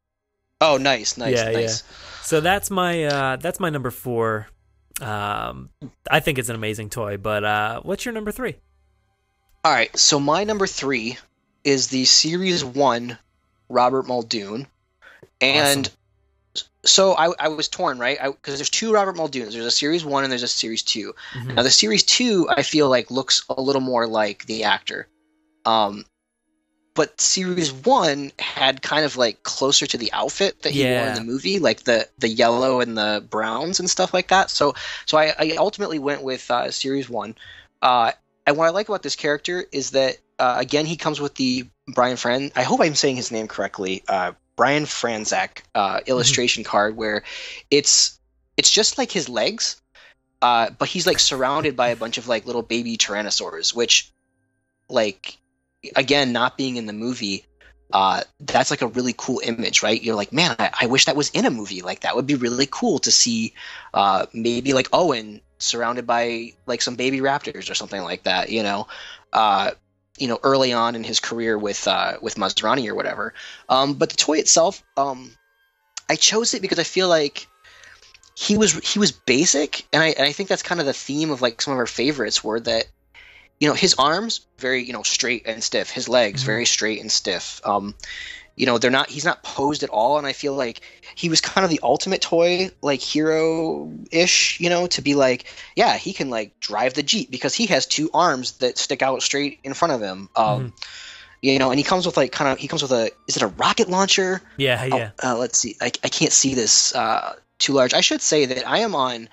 [0.63, 1.83] oh, nice, nice, yeah, nice.
[1.83, 1.95] yeah.
[2.23, 4.47] So that's my uh, that's my number four.
[5.01, 5.69] Um,
[6.09, 7.17] I think it's an amazing toy.
[7.17, 8.55] But uh, what's your number three?
[9.65, 11.17] All right, so my number three
[11.63, 13.17] is the Series One
[13.69, 14.67] Robert Muldoon,
[15.39, 15.89] and
[16.85, 18.19] so I, I was torn, right?
[18.21, 19.53] Because there's two Robert Muldoons.
[19.53, 21.55] There's a Series One and there's a Series 2 Mhm.
[21.55, 25.07] Now the Series Two, I feel like looks a little more like the actor,
[25.65, 26.05] um,
[26.95, 31.15] but Series One had kind of like closer to the outfit that he wore in
[31.15, 34.49] the movie, like the the yellow and the browns and stuff like that.
[34.49, 34.75] So
[35.05, 37.35] so I, I ultimately went with uh, Series One.
[37.81, 38.11] Uh,
[38.45, 41.67] and what I like about this character is that uh, again he comes with the
[41.87, 42.51] Brian Fran.
[42.55, 44.03] I hope I'm saying his name correctly.
[44.07, 47.23] Uh, Brian Franczak uh, illustration card where
[47.71, 48.19] it's
[48.55, 49.81] it's just like his legs,
[50.43, 54.11] uh, but he's like surrounded by a bunch of like little baby tyrannosaurs, which
[54.89, 55.37] like
[55.95, 57.45] again not being in the movie.
[57.91, 60.01] Uh, that's like a really cool image, right?
[60.01, 61.83] You're like, man, I, I wish that was in a movie.
[61.83, 63.53] Like that would be really cool to see.
[63.93, 68.49] Uh, maybe like Owen surrounded by like some baby raptors or something like that.
[68.49, 68.87] You know,
[69.31, 69.71] uh,
[70.17, 73.33] you know, early on in his career with uh, with Masrani or whatever.
[73.69, 75.31] Um, but the toy itself, um,
[76.09, 77.47] I chose it because I feel like
[78.35, 81.31] he was he was basic, and I and I think that's kind of the theme
[81.31, 82.85] of like some of our favorites were that
[83.63, 86.45] you know his arms very you know straight and stiff, his legs Mhm.
[86.51, 87.61] very straight and stiff.
[87.63, 87.95] Um,
[88.55, 90.81] you know they're not he's not posed at all, and I feel like
[91.15, 95.45] he was kind of the ultimate toy like hero ish, you know, to be like
[95.75, 99.23] yeah he can like drive the jeep because he has two arms that stick out
[99.23, 100.27] straight in front of him.
[100.35, 100.73] Um,
[101.41, 103.43] You know, and he comes with like kind of he comes with a is it
[103.43, 104.41] a rocket launcher?
[104.57, 105.09] Yeah, Oh, yeah.
[105.23, 105.75] uh, let's see.
[105.81, 107.93] I, I can't see this uh, too large.
[107.93, 109.27] I should say that I am on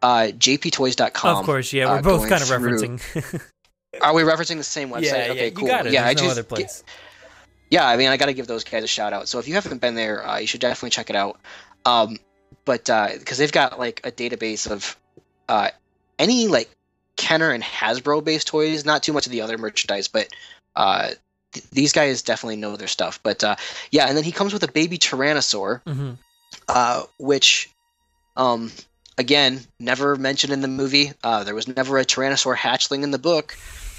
[0.00, 1.36] uh, jptoys.com.
[1.38, 1.86] of course, yeah.
[1.90, 3.42] We're uh, both kind of through- referencing.
[4.00, 5.02] Are we referencing the same website?
[5.02, 5.50] yeah, okay, yeah.
[5.50, 5.68] cool.
[5.68, 5.92] You got it.
[5.92, 6.84] Yeah, There's I no just other place.
[7.70, 7.86] yeah.
[7.86, 9.28] I mean, I got to give those guys a shout out.
[9.28, 11.40] So if you haven't been there, uh, you should definitely check it out.
[11.84, 12.18] Um,
[12.64, 14.96] but because they've got like a database of
[15.48, 15.70] uh,
[16.18, 16.68] any like
[17.16, 20.28] Kenner and Hasbro based toys, not too much of the other merchandise, but
[20.76, 21.10] uh,
[21.52, 23.20] th- these guys definitely know their stuff.
[23.22, 23.56] But uh,
[23.90, 26.12] yeah, and then he comes with a baby Tyrannosaur hmm
[26.68, 27.70] uh, which,
[28.36, 28.70] um,
[29.18, 31.12] again, never mentioned in the movie.
[31.22, 33.56] Uh, there was never a Tyrannosaur hatchling in the book,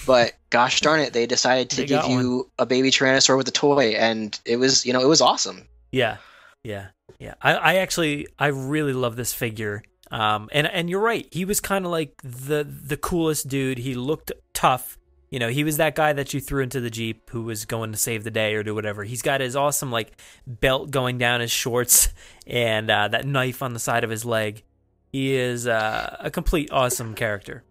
[0.07, 3.51] but gosh darn it, they decided to They give you a baby Tyrannosaur with a
[3.51, 5.67] toy, and it was, you know, it was awesome.
[5.91, 6.17] Yeah,
[6.63, 6.87] yeah,
[7.19, 7.35] yeah.
[7.41, 9.83] I, I actually, I really love this figure.
[10.11, 11.27] Um, and and you're right.
[11.31, 13.77] He was kind of like the the coolest dude.
[13.77, 14.97] He looked tough.
[15.29, 17.91] You know, he was that guy that you threw into the jeep who was going
[17.91, 19.03] to save the day or do whatever.
[19.03, 22.09] He's got his awesome like belt going down his shorts
[22.47, 24.63] and uh, that knife on the side of his leg.
[25.11, 27.63] He is uh, a complete awesome character.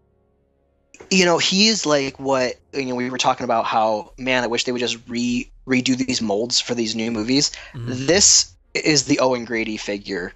[1.09, 2.95] You know, he is like what you know.
[2.95, 6.59] We were talking about how man, I wish they would just re redo these molds
[6.59, 7.51] for these new movies.
[7.73, 8.07] Mhm.
[8.07, 10.33] This is the Owen Grady figure.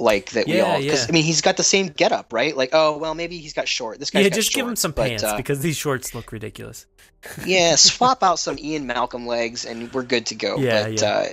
[0.00, 1.06] Like that we all because yeah.
[1.08, 2.56] I mean he's got the same getup, right?
[2.56, 3.98] Like oh well maybe he's got short.
[3.98, 6.86] This guy Yeah, just give him some pants but, uh, because these shorts look ridiculous.
[7.46, 10.58] yeah, swap out some Ian Malcolm legs and we're good to go.
[10.58, 11.08] Yeah, but yeah.
[11.08, 11.28] Uh,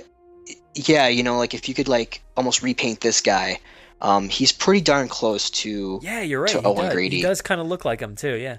[0.74, 3.60] yeah, you know, like if you could like almost repaint this guy,
[4.00, 6.50] um, he's pretty darn close to Yeah, you're right.
[6.52, 7.16] to He Owen does, Grady.
[7.16, 8.34] he does kind of look like him too.
[8.36, 8.58] Yeah.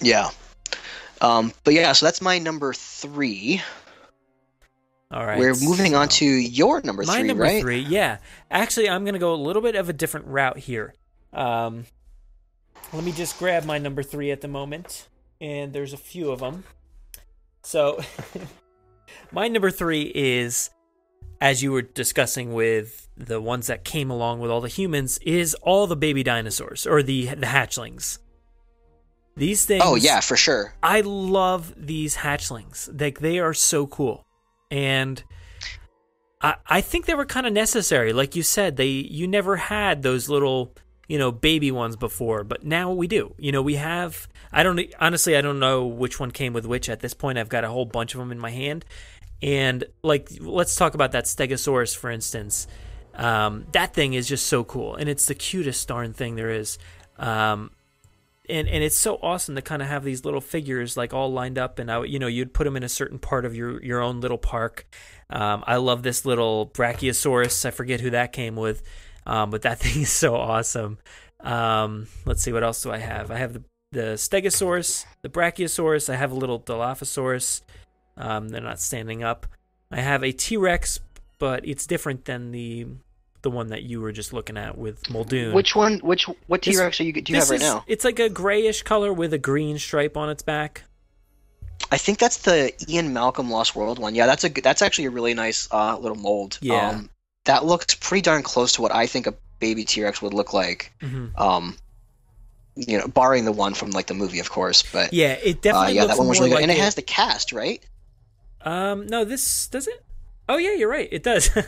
[0.00, 0.30] yeah.
[1.20, 3.62] Um, but yeah, so that's my number three.
[5.10, 5.38] All right.
[5.38, 7.62] We're moving on to your number My three, number right?
[7.62, 8.18] three, yeah.
[8.50, 10.94] Actually, I'm going to go a little bit of a different route here.
[11.32, 11.86] Um,
[12.92, 15.08] let me just grab my number three at the moment,
[15.40, 16.64] and there's a few of them.
[17.62, 18.00] So,
[19.32, 20.70] my number three is,
[21.40, 25.54] as you were discussing with the ones that came along with all the humans, is
[25.62, 28.18] all the baby dinosaurs or the the hatchlings.
[29.36, 29.82] These things.
[29.84, 30.74] Oh yeah, for sure.
[30.82, 32.88] I love these hatchlings.
[33.00, 34.24] Like they are so cool,
[34.70, 35.22] and
[36.40, 38.12] I I think they were kind of necessary.
[38.12, 40.74] Like you said, they you never had those little
[41.06, 43.34] you know baby ones before, but now we do.
[43.38, 44.26] You know we have.
[44.52, 47.36] I don't honestly I don't know which one came with which at this point.
[47.36, 48.86] I've got a whole bunch of them in my hand,
[49.42, 52.66] and like let's talk about that Stegosaurus for instance.
[53.14, 56.78] Um, that thing is just so cool, and it's the cutest darn thing there is.
[57.18, 57.70] Um,
[58.48, 61.58] and and it's so awesome to kind of have these little figures like all lined
[61.58, 64.00] up and I, you know you'd put them in a certain part of your your
[64.00, 64.86] own little park
[65.30, 68.82] um, i love this little brachiosaurus i forget who that came with
[69.26, 70.98] um, but that thing is so awesome
[71.40, 73.62] um, let's see what else do i have i have the
[73.92, 77.62] the stegosaurus the brachiosaurus i have a little dilophosaurus
[78.16, 79.46] um, they're not standing up
[79.90, 81.00] i have a t-rex
[81.38, 82.86] but it's different than the
[83.42, 85.54] the one that you were just looking at with Muldoon.
[85.54, 85.98] Which one?
[86.00, 87.12] Which what are you?
[87.12, 87.84] Do you have right is- now?
[87.86, 90.82] It's like a grayish color with a green stripe on its back.
[91.92, 94.16] I think that's the Ian Malcolm Lost World one.
[94.16, 96.58] Yeah, that's a that's actually a really nice uh, little mold.
[96.60, 96.88] Yeah.
[96.88, 97.10] Um,
[97.44, 100.92] that looks pretty darn close to what I think a baby T-Rex would look like.
[101.00, 101.38] Mhm.
[101.38, 101.76] Um,
[102.74, 104.82] you know, barring the one from like the movie, of course.
[104.82, 106.78] But Yeah, it uh, definitely yeah, looks that one was really good, like and it
[106.78, 107.80] has the cast, right?
[108.66, 110.04] Um, no, this does it.
[110.48, 111.08] Oh yeah, you're right.
[111.10, 111.48] It does.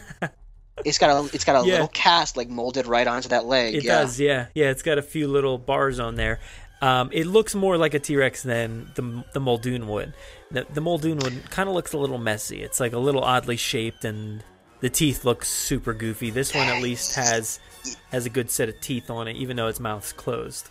[0.84, 1.72] It's got a it's got a Yeah.
[1.72, 3.74] little cast like molded right onto that leg.
[3.74, 3.98] it yeah.
[3.98, 4.20] does.
[4.20, 4.70] Yeah, yeah.
[4.70, 6.38] It's got a few little bars on there.
[6.80, 10.14] Um, it looks more like a T Rex than the the Muldoon would.
[10.52, 12.62] The, the Muldoon would kind of looks a little messy.
[12.62, 14.44] It's like a little oddly shaped, and
[14.78, 16.30] the teeth look super goofy.
[16.30, 17.58] This one at least has
[18.12, 20.70] has a good set of teeth on it, even though its mouth's closed.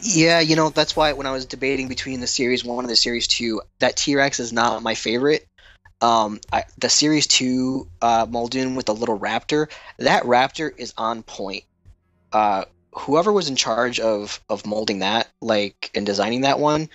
[0.00, 2.96] Yeah, you know that's why when I was debating between the series one and the
[2.96, 5.46] series two, that T Rex is not my favorite.
[6.00, 11.22] Um, I, the series two uh, Muldoon with the little raptor, that raptor is on
[11.22, 11.64] point.
[12.32, 16.88] Uh, whoever was in charge of of molding that, like and designing that one,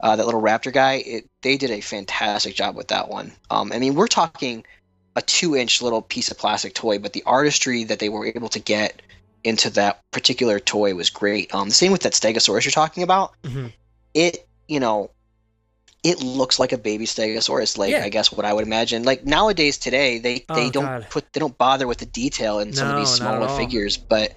[0.00, 3.32] uh, that little raptor guy, it, they did a fantastic job with that one.
[3.50, 4.64] Um, I mean, we're talking
[5.16, 8.48] a two inch little piece of plastic toy, but the artistry that they were able
[8.50, 9.02] to get
[9.44, 11.54] into that particular toy was great.
[11.54, 13.32] Um, the same with that Stegosaurus you're talking about.
[13.42, 13.72] Mhm.
[14.14, 15.10] It, you know,
[16.04, 17.78] it looks like a baby Stegosaurus.
[17.78, 18.04] Like Yeah.
[18.04, 19.04] I guess what I would imagine.
[19.04, 21.06] Like nowadays today, they they Oh, don't God.
[21.10, 23.58] put they don't bother with the detail in some of these No, not at smaller
[23.58, 24.34] figures, but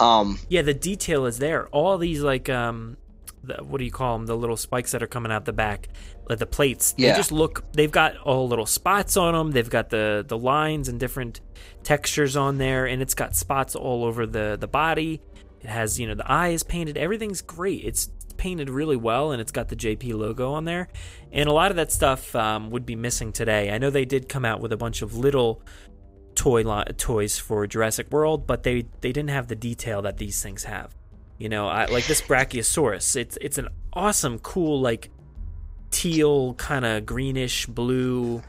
[0.00, 1.66] um, Yeah, the detail is there.
[1.68, 2.96] All these like um,
[3.44, 4.26] the, what do you call them?
[4.26, 5.88] The little spikes that are coming out the back,
[6.32, 6.94] like the plates.
[7.12, 7.64] They just look.
[7.72, 9.50] They've got all little spots on them.
[9.52, 11.40] They've got the the lines and different
[11.82, 15.20] textures on there, and it's got spots all over the the body.
[15.60, 16.96] It has you know the eyes painted.
[16.96, 17.84] Everything's great.
[17.84, 20.88] It's painted really well, and it's got the JP logo on there.
[21.30, 23.70] And a lot of that stuff um, would be missing today.
[23.70, 25.62] I know they did come out with a bunch of little
[26.34, 30.42] toy li- toys for Jurassic World, but they they didn't have the detail that these
[30.42, 30.94] things have.
[31.38, 33.16] You know, I, like this Brachiosaurus.
[33.16, 35.10] It's it's an awesome, cool like
[35.92, 38.42] teal kind of greenish blue,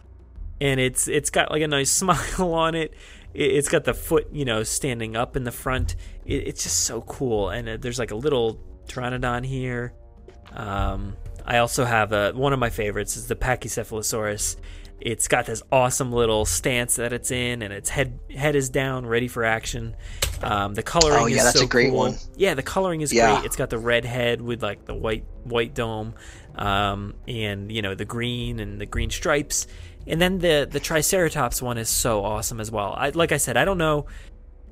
[0.59, 2.93] and it's it's got like a nice smile on it.
[3.35, 5.95] It- It's got the foot, you know, standing up in the front.
[6.25, 9.93] It, it's just so cool, and uh, there's like a little pteranodon here.
[10.53, 11.15] Um,
[11.45, 14.55] I also have a, one of my favorites is the Pachycephalosaurus.
[15.01, 19.05] It's got this awesome little stance that it's in, and its head head is down,
[19.05, 19.95] ready for action.
[20.41, 21.97] Um, the coloring Oh, yeah, is that's so a great cool.
[21.99, 22.15] one.
[22.37, 23.35] Yeah, the coloring is Yeah.
[23.35, 23.45] great.
[23.45, 26.13] It's got the red head with like the white white dome,
[26.55, 29.67] um, and you know the green and the green stripes.
[30.05, 32.93] And then the the Triceratops one is so awesome as well.
[32.97, 34.05] I, like I said, I don't know.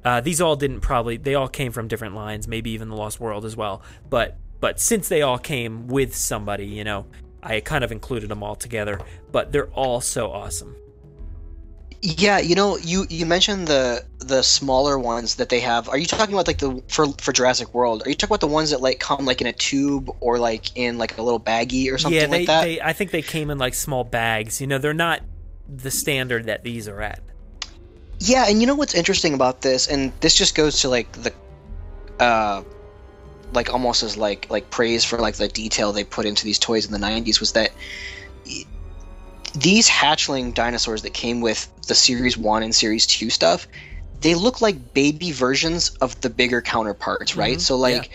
[0.04, 1.18] Uh, these all didn't probably.
[1.18, 2.48] They all came from different lines.
[2.48, 3.82] Maybe even the Lost World as well.
[4.10, 7.06] But but since they all came with somebody, you know,
[7.42, 9.00] I kind of included them all together.
[9.32, 10.76] But they're all so awesome.
[12.02, 15.88] Yeah, you know, you you mentioned the the smaller ones that they have.
[15.88, 18.02] Are you talking about like the for for Jurassic World?
[18.06, 20.76] Are you talking about the ones that like come like in a tube or like
[20.76, 22.64] in like a little baggie or something yeah, they, like that?
[22.64, 22.82] they.
[22.82, 24.60] I think they came in like small bags.
[24.60, 25.22] You know, they're not
[25.68, 27.20] the standard that these are at.
[28.20, 31.34] Yeah, and you know what's interesting about this, and this just goes to like the,
[32.20, 32.64] uh,
[33.54, 36.86] like almost as like like praise for like the detail they put into these toys
[36.86, 37.72] in the '90s was that
[39.54, 43.68] these hatchling dinosaurs that came with the Series One and Series Two stuff,
[44.20, 47.58] they look like baby versions of the bigger counterparts, right?
[47.58, 48.12] Mhm, So like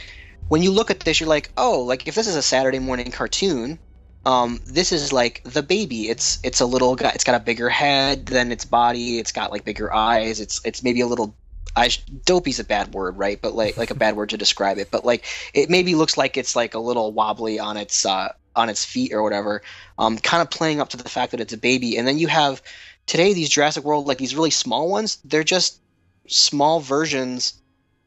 [0.49, 3.11] when you look at this, you're like, oh, like if this is a Saturday morning
[3.11, 3.79] cartoon.
[4.25, 6.09] Um, this is like the baby.
[6.09, 7.11] It's it's a little guy.
[7.15, 9.19] It's got a bigger head than its body.
[9.21, 10.41] It's got like bigger eyes.
[10.41, 11.37] It's it's maybe a little.
[11.77, 11.91] I
[12.25, 13.41] dopey's a bad word, right?
[13.41, 14.91] But like like a bad word to describe it.
[14.91, 15.25] But like
[15.55, 19.13] it maybe looks like it's like a little wobbly on its uh, on its feet
[19.13, 19.63] or whatever.
[19.99, 21.97] Um, kind of playing up to the fact that it's a baby.
[21.97, 22.63] And then you have
[23.07, 25.19] today these Jurassic World like these really small ones.
[25.25, 25.81] They're just
[26.27, 27.61] small versions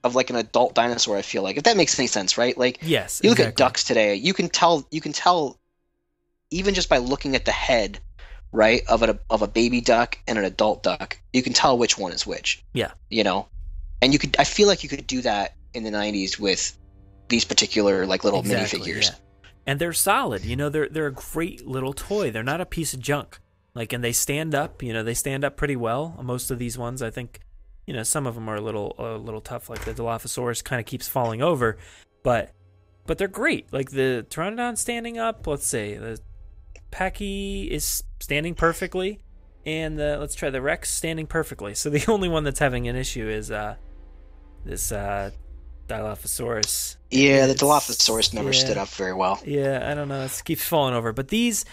[0.04, 1.18] of like an adult dinosaur.
[1.18, 2.58] I feel like if that makes any sense, right?
[2.58, 5.60] Like Yes, you look at ducks today, you can tell you can tell
[6.52, 8.00] even just by looking at the head,
[8.52, 11.98] right, of a of a baby duck and an adult duck, you can tell which
[11.98, 12.64] one is which.
[12.74, 12.92] Yeah.
[13.10, 13.48] You know,
[14.02, 16.76] and you could I feel like you could do that in the '90s with
[17.28, 19.10] these particular like little Exactly, minifigures.
[19.10, 19.16] yeah.
[19.70, 20.44] And they're solid.
[20.46, 22.32] You know, they're they're a great little toy.
[22.32, 23.38] They're not a piece of junk.
[23.76, 24.82] Like, and they stand up.
[24.82, 26.20] You know, they stand up pretty well.
[26.24, 27.42] Most of these ones, I think,
[27.86, 29.70] you know, some of them are a little a little tough.
[29.70, 31.78] Like the Dilophosaurus kind of keeps falling over,
[32.24, 32.52] but
[33.06, 33.72] but they're great.
[33.72, 35.46] Like the Pteranodon standing up.
[35.46, 36.20] Let's say the
[36.90, 39.20] Pachy is standing perfectly,
[39.68, 41.76] and the let's try the Rex standing perfectly.
[41.76, 43.76] So the only one that's having an issue is uh
[44.66, 45.30] this uh
[45.90, 46.96] Dilophosaurus.
[47.12, 48.60] Yeah, the Dilophosaurus never yeah.
[48.60, 49.42] stood up very well.
[49.46, 50.24] Yeah, I don't know.
[50.24, 51.12] It keeps falling over.
[51.12, 51.66] But these,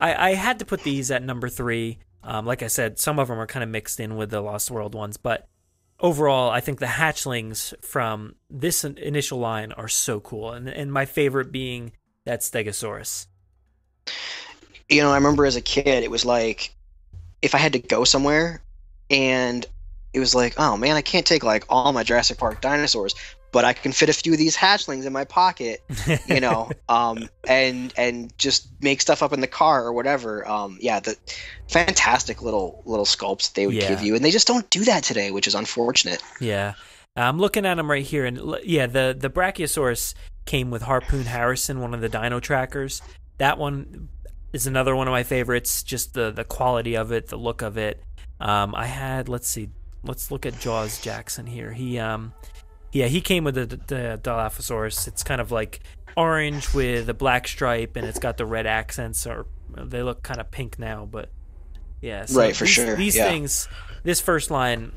[0.00, 1.98] I, I had to put these at number three.
[2.22, 4.70] Um, like I said, some of them are kind of mixed in with the Lost
[4.70, 5.48] World ones, but
[6.02, 11.06] overall, I think the hatchlings from this initial line are so cool, and and my
[11.06, 11.92] favorite being
[12.24, 13.26] that Stegosaurus.
[14.88, 16.74] you know, I remember as a kid, it was like
[17.40, 18.62] if I had to go somewhere
[19.10, 19.66] and
[20.12, 23.14] it was like, oh man, I can't take like all my Jurassic Park dinosaurs,
[23.52, 25.80] but I can fit a few of these hatchlings in my pocket,
[26.26, 30.46] you know, um, and and just make stuff up in the car or whatever.
[30.48, 31.16] Um, yeah, the
[31.68, 33.88] fantastic little little sculpts they would Yeah.
[33.88, 36.22] give you, and they just don't do that today, which is unfortunate.
[36.40, 36.74] Yeah,
[37.16, 40.14] I'm looking at them right here, and yeah, the the Brachiosaurus
[40.46, 43.02] came with Harpoon Harrison, one of the Dino trackers.
[43.38, 44.08] That one
[44.52, 45.82] is another one of my favorites.
[45.82, 48.02] Just the the quality of it, the look of it.
[48.40, 49.68] Um, I had let's see,
[50.04, 51.72] let's look at Jaws Jackson here.
[51.72, 52.32] He um,
[52.92, 55.08] yeah, he came with the, the Dilophosaurus.
[55.08, 55.80] It's kind of like
[56.16, 60.40] orange with a black stripe, and it's got the red accents, or they look kind
[60.40, 61.30] of pink now, but
[62.02, 63.28] yeah, so Right, for these, sure, These yeah.
[63.28, 63.68] things,
[64.02, 64.92] this first line,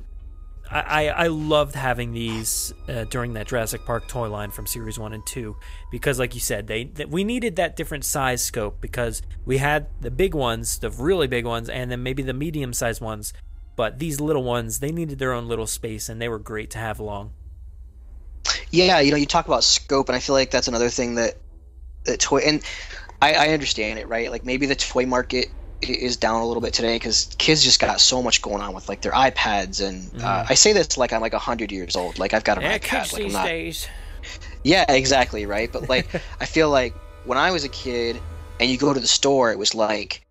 [0.70, 5.00] I, I, I loved having these uh, during that Jurassic Park toy line from Series
[5.00, 5.56] One and Two
[5.92, 9.88] because, like you said, they that we needed that different size scope because we had
[10.02, 13.32] the big ones, the really big ones, and then maybe the medium sized ones.
[13.76, 16.80] But these little ones, they needed their own little space, and they were great to
[16.80, 17.32] have along.
[18.72, 21.38] Yeah, you know, you talk about scope, and I feel like that's another thing that
[22.06, 22.64] that toy and
[23.22, 24.30] I, I understand it, right?
[24.30, 25.48] Like maybe the toy market
[25.82, 28.88] is down a little bit today because kids just got so much going on with
[28.90, 32.34] like their iPads, and uh, I say this like I'm like hundred years old, like
[32.34, 33.46] I've got an iPad, like I'm not.
[33.46, 33.88] days.
[34.64, 35.72] Yeah, exactly, right.
[35.72, 36.94] But like, I feel like
[37.26, 38.20] when I was a kid
[38.60, 40.26] and you go to the store, it was like,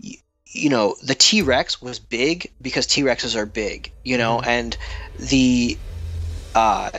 [0.00, 4.40] you, you know, the T Rex was big because T Rexes are big, you know,
[4.40, 4.76] and
[5.18, 5.78] the
[6.54, 6.90] uh,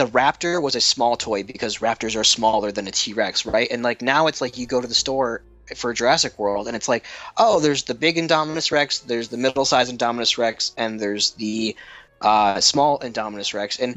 [0.00, 3.68] the Raptor was a small toy because Raptors are smaller than a T Rex, right?
[3.70, 5.42] And like now it's like you go to the store
[5.76, 7.04] for Jurassic World and it's like,
[7.36, 11.76] oh, there's the big Indominus Rex, there's the middle sized Indominus Rex, and there's the
[12.22, 13.94] uh, small Indominus Rex, and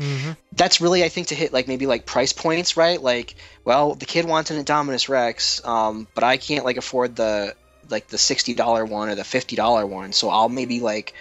[0.51, 3.01] that's really I think to hit like maybe like price points, right?
[3.01, 7.56] Like, well, the kid wants an Indominus Rex, um, but I can't like afford the
[7.89, 11.14] like the sixty dollar one or the fifty dollar one, so I'll maybe like,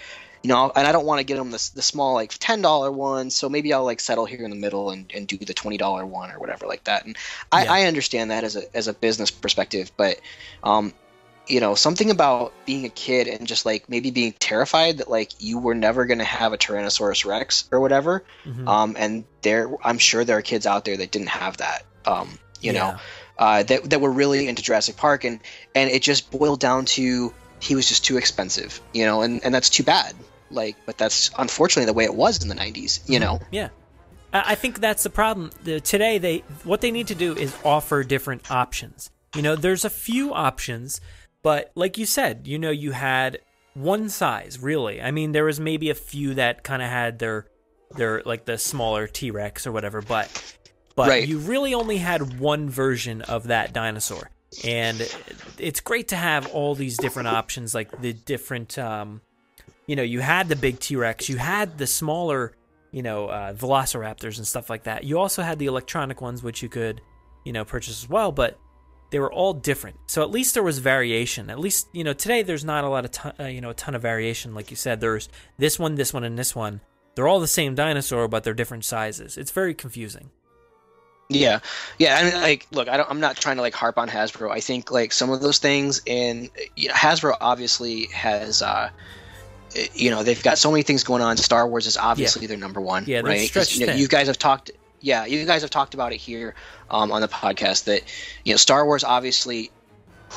[0.43, 2.91] you know, and I don't want to get them the, the small like ten dollar
[2.91, 5.77] one, so maybe I'll like settle here in the middle and, and do the twenty
[5.77, 7.05] dollar one or whatever like that.
[7.05, 7.15] And
[7.51, 7.73] I, Yeah.
[7.73, 10.19] I understand that as a as a business perspective, but
[10.63, 10.93] um,
[11.47, 15.31] you know, something about being a kid and just like maybe being terrified that like
[15.39, 18.23] you were never going to have a Tyrannosaurus Rex or whatever.
[18.45, 18.67] Mhm.
[18.67, 21.85] Um, and there, I'm sure there are kids out there that didn't have that.
[22.05, 22.79] Um, you Yeah.
[22.91, 22.99] know,
[23.37, 25.39] uh, that that were really into Jurassic Park, and
[25.75, 28.79] and it just boiled down to he was just too expensive.
[28.93, 30.15] You know, and and that's too bad.
[30.53, 33.07] Like, but that's unfortunately the way it was in the '90s.
[33.09, 33.39] You know.
[33.51, 33.69] Yeah.
[34.35, 35.51] I think that's the problem.
[35.63, 39.11] The, today, they what they need to do is offer different options.
[39.35, 41.01] You know, there's a few options,
[41.43, 43.39] but like you said, you know, you had
[43.75, 45.01] one size really.
[45.01, 47.45] I mean, there was maybe a few that kind of had their
[47.95, 50.55] their like the smaller T Rex or whatever, but
[50.95, 51.27] but Right.
[51.27, 54.31] you really only had one version of that dinosaur,
[54.63, 54.99] and
[55.59, 58.79] it's great to have all these different options, like the different.
[58.79, 59.21] Um,
[59.93, 62.55] you know, you had the big T Rex, you had the smaller,
[62.89, 65.03] you know, uh, Velociraptors and stuff like that.
[65.03, 66.99] You also had the electronic ones, which you could,
[67.45, 68.57] you know, purchase as well, but
[69.11, 69.95] they were all different.
[70.07, 71.51] So at least there was variation.
[71.51, 73.75] At least, you know, today there's not a lot of, ton, uh, you know, a
[73.75, 74.55] ton of variation.
[74.55, 75.29] Like you said, there's
[75.59, 76.81] this one, this one, and this one.
[77.13, 79.37] They're all the same dinosaur, but they're different sizes.
[79.37, 80.31] It's very confusing.
[81.29, 81.59] Yeah,
[81.99, 82.15] yeah.
[82.15, 82.99] I mean, like, look, I.
[82.99, 84.49] I'm not trying to like harp on Hasbro.
[84.49, 88.89] I think like some of those things, and you know, Hasbro obviously has, uh,
[89.93, 91.37] you know, they've got so many things going on.
[91.37, 93.53] Star Wars is obviously their number one, Yeah, right?
[93.75, 94.71] You, know, you guys have talked.
[95.01, 96.55] Yeah, you guys have talked about it here
[96.89, 98.03] um, on the podcast that
[98.45, 99.71] you know Star Wars obviously.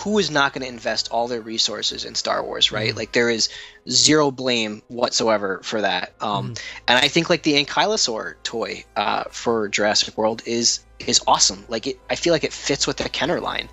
[0.05, 2.91] Who is not going to invest all their resources in Star Wars, right?
[2.91, 2.99] Mm-hmm.
[2.99, 3.49] Like there is
[3.89, 6.13] zero blame whatsoever for that.
[6.21, 6.55] Um, Mm-hmm.
[6.89, 11.65] And I think like the Ankylosaur toy uh, for Jurassic World is is awesome.
[11.69, 13.71] Like it, I feel like it fits with the Kenner line.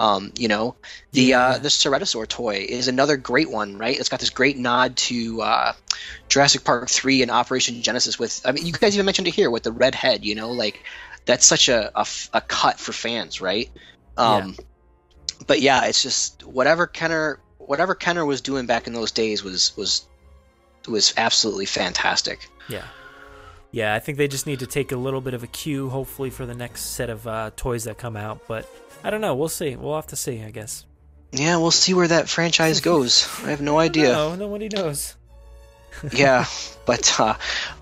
[0.00, 0.76] Um, you know,
[1.12, 4.00] the uh, the Ceratosaur toy is another great one, right?
[4.00, 5.72] It's got this great nod to uh,
[6.28, 8.18] Jurassic Park three and Operation Genesis.
[8.18, 10.24] With I mean, you guys even mentioned it here with the red head.
[10.24, 10.82] You know, like
[11.26, 11.92] that's such a
[12.32, 13.68] a cut for fans, right?
[14.16, 14.56] Um,
[15.46, 19.76] But yeah, it's just whatever Kenner whatever Kenner was doing back in those days was
[19.76, 20.06] was
[20.88, 22.48] was absolutely fantastic.
[22.68, 22.84] Yeah.
[23.72, 26.30] Yeah, I think they just need to take a little bit of a cue, hopefully,
[26.30, 28.48] for the next set of uh, toys that come out.
[28.48, 28.68] But
[29.04, 29.34] I don't know.
[29.34, 29.76] We'll see.
[29.76, 30.84] We'll have to see, I guess.
[31.32, 33.28] Yeah, we'll see where that franchise goes.
[33.44, 34.12] I have no idea.
[34.12, 35.16] No, nobody knows.
[36.12, 36.46] yeah,
[36.86, 37.34] but uh,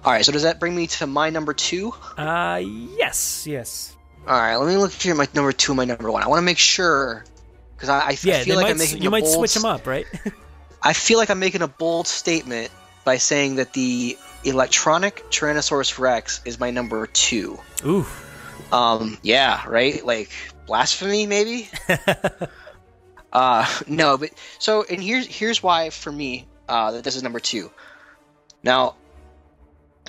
[0.05, 0.25] all right.
[0.25, 1.93] So does that bring me to my number two?
[2.17, 3.95] Uh, yes, yes.
[4.27, 5.13] All right, let me look here.
[5.13, 6.23] at My number two, and my number one.
[6.23, 7.25] I want to make sure
[7.77, 10.07] because I Yeah, feel like might, I'm making you might bold, switch them up, right?
[10.83, 12.71] I feel like I'm making a bold statement
[13.05, 17.59] by saying that the electronic Tyrannosaurus Rex is my number two.
[17.85, 18.07] Ooh.
[18.73, 20.05] Um, yeah, right.
[20.05, 20.31] Like
[20.69, 21.69] blasphemy, maybe.
[23.33, 27.41] uh, no, but so and here's here's why for me uh, that this is number
[27.41, 27.73] two.
[28.63, 28.95] Now,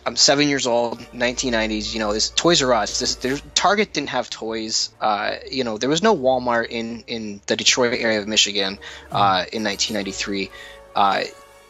[0.05, 1.93] I'm seven years old, 1990s.
[1.93, 2.99] You know, this Toys R Us.
[2.99, 4.91] This there, Target didn't have toys.
[4.99, 8.79] Uh, you know, there was no Walmart in in the Detroit area of Michigan
[9.11, 10.51] uh, in 1993.
[10.95, 11.23] Uh,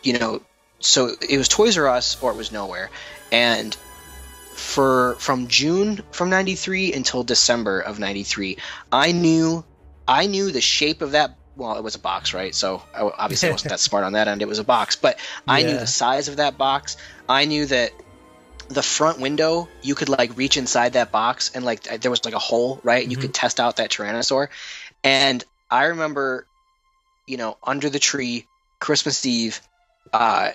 [0.04, 0.42] you know,
[0.80, 2.90] so it was Toys R Us or it was nowhere,
[3.32, 3.76] and
[4.60, 8.58] for from June from 93 until December of 93
[8.92, 9.64] I knew
[10.08, 12.54] I knew the shape of that well it was a box right?
[12.54, 14.42] So I obviously I wasn't that smart on that end.
[14.42, 14.96] It was a box.
[14.96, 16.98] But I knew the size of that box.
[17.28, 17.92] I knew that
[18.68, 22.36] the front window you could like reach inside that box and like there was like
[22.36, 23.02] a hole right?
[23.02, 24.50] And you could test out that tyrannosaur.
[25.04, 26.46] And I remember
[27.26, 28.46] you know under the tree
[28.80, 29.62] Christmas Eve
[30.12, 30.52] uh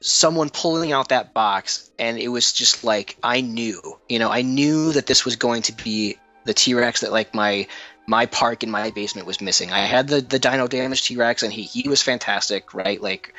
[0.00, 4.42] someone pulling out that box and it was just like I knew, you know, I
[4.42, 7.66] knew that this was going to be the T-Rex that like my
[8.06, 9.70] my park in my basement was missing.
[9.70, 13.00] I had the the Dino Damage T-Rex and he he was fantastic, right?
[13.00, 13.34] Like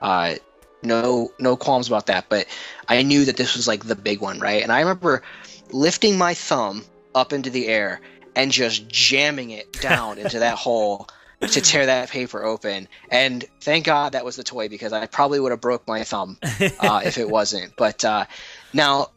[0.00, 0.36] uh
[0.82, 2.46] no no qualms about that, but
[2.88, 4.62] I knew that this was like the big one, right?
[4.62, 5.22] And I remember
[5.70, 8.00] lifting my thumb up into the air
[8.34, 11.08] and just jamming it down into that hole
[11.40, 12.88] to tear that paper open.
[13.10, 16.38] And thank God that was the toy because I probably would have broke my thumb
[16.42, 17.74] uh, if it wasn't.
[17.78, 18.24] But uh,
[18.72, 19.08] now,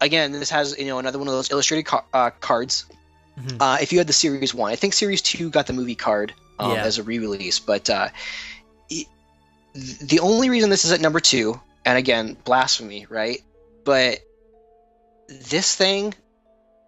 [0.00, 2.84] again, this has you know another one of those illustrated car- uh, cards.
[3.38, 3.56] Mhm.
[3.60, 6.34] Uh, if you had the series one, I think series two got the movie card
[6.58, 6.84] um, Yeah.
[6.84, 7.58] as a re-release.
[7.60, 8.08] But uh,
[9.74, 13.40] the only reason this is at number two, and again, blasphemy, right?
[13.84, 14.18] But
[15.28, 16.12] this thing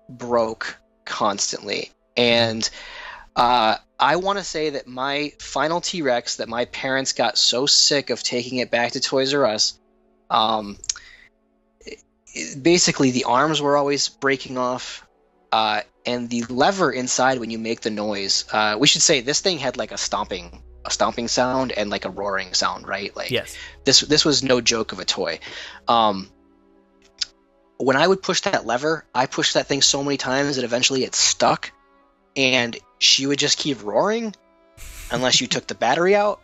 [0.09, 0.77] broke
[1.07, 2.69] constantly, and
[3.37, 7.67] uh, I want to say that my final T Rex that my parents got so
[7.67, 9.79] sick of taking it back to Toys R Us,
[10.31, 10.79] um,
[12.61, 15.07] basically the arms were always breaking off,
[15.53, 18.45] uh, and the lever inside when you make the noise.
[18.53, 22.05] Uh, we should say this thing had like a stomping, a stomping sound and like
[22.05, 23.15] a roaring sound, right?
[23.17, 23.57] Like yes.
[23.85, 25.39] this this was no joke of a toy.
[25.87, 26.29] Um,
[27.77, 31.05] when I would push that lever, I pushed that thing so many times that eventually
[31.05, 31.73] it stuck,
[32.37, 34.35] and she would just keep roaring
[35.11, 36.41] unless you took the battery out.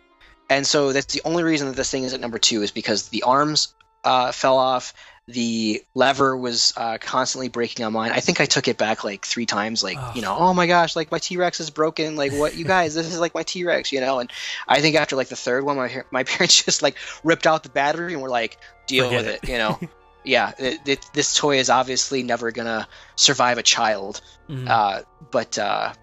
[0.49, 3.09] And so that's the only reason that this thing is at number two is because
[3.09, 3.73] the arms
[4.03, 4.93] uh, fell off.
[5.27, 8.11] The lever was uh, constantly breaking on mine.
[8.11, 9.81] I think I took it back like three times.
[9.83, 10.11] Like Oh.
[10.15, 12.15] you know, oh my gosh, like my T Rex is broken.
[12.17, 12.95] Like what, you guys?
[12.95, 14.19] This is like my T Rex, you know.
[14.19, 14.29] And
[14.67, 17.69] I think after like the third one, my my parents just like ripped out the
[17.69, 19.43] battery and were like, deal Forget with it.
[19.43, 19.79] it, you know.
[20.23, 24.21] yeah, it, it, this toy is obviously never gonna survive a child.
[24.49, 24.67] Mhm.
[24.67, 25.01] Uh,
[25.31, 25.93] but uh,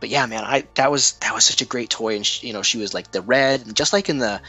[0.00, 2.52] but yeah, man, I that was that was such a great toy, and she, you
[2.52, 4.40] know, she was like the red, and just like in the,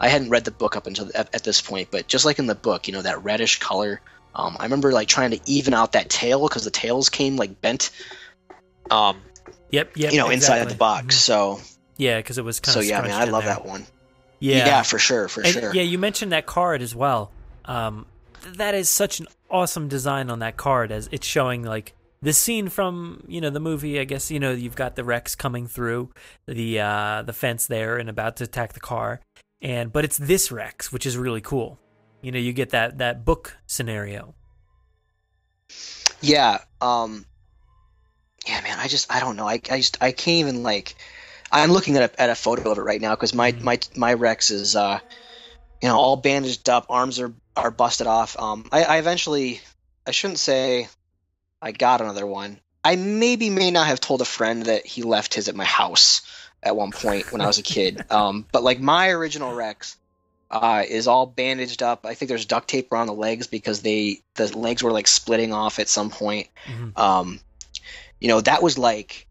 [0.00, 2.46] I hadn't read the book up until at, at this point, but just like in
[2.46, 4.00] the book, you know, that reddish color.
[4.36, 7.60] Um, I remember like trying to even out that tail because the tails came like
[7.60, 7.90] bent,
[8.90, 9.20] um,
[9.70, 9.96] Yep.
[9.96, 10.12] Yep.
[10.12, 11.16] you know, inside of the box.
[11.16, 11.18] Mhm.
[11.18, 11.60] So
[11.96, 13.86] Yeah, because it was kind so of so yeah, man, I love that one.
[14.40, 14.66] Yeah.
[14.66, 15.74] Yeah, for sure, for And, sure.
[15.74, 17.30] Yeah, you mentioned that card as well.
[17.64, 18.06] Um,
[18.56, 22.68] that is such an awesome design on that card, as it's showing like the scene
[22.68, 23.98] from you know the movie.
[24.00, 26.10] I guess you know you've got the Rex coming through
[26.46, 29.20] the uh, the fence there and about to attack the car,
[29.60, 31.78] and but it's this Rex, which is really cool.
[32.22, 34.34] You know, you get that that book scenario.
[36.20, 37.26] Yeah, um,
[38.46, 39.46] yeah, man, I just I don't know.
[39.46, 40.94] I, I just I can't even like.
[41.52, 43.62] I'm looking at a, at a photo of it right now because my, Mhm.
[43.62, 44.98] my my Rex is uh,
[45.82, 48.38] you know, all bandaged up, arms are are busted off.
[48.38, 49.60] Um, I, I eventually,
[50.06, 50.88] I shouldn't say,
[51.62, 52.58] I got another one.
[52.82, 56.22] I maybe may not have told a friend that he left his at my house
[56.62, 58.04] at one point when I was a kid.
[58.10, 59.96] Um, but like my original Rex,
[60.50, 62.06] uh, is all bandaged up.
[62.06, 65.52] I think there's duct tape around the legs because they the legs were like splitting
[65.52, 66.48] off at some point.
[66.66, 66.96] Mhm.
[66.98, 67.40] Um,
[68.20, 69.26] you know, that was like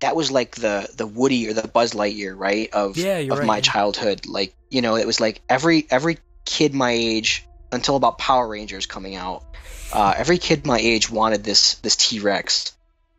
[0.00, 2.70] that was like the the Woody or the Buzz Lightyear, right?
[2.72, 3.62] Of Yeah, of right, my yeah.
[3.62, 4.26] childhood.
[4.26, 8.86] Like, you know, it was like every every kid my age until about Power Rangers
[8.86, 9.44] coming out.
[9.92, 12.72] Uh, every kid my age wanted this this T Rex,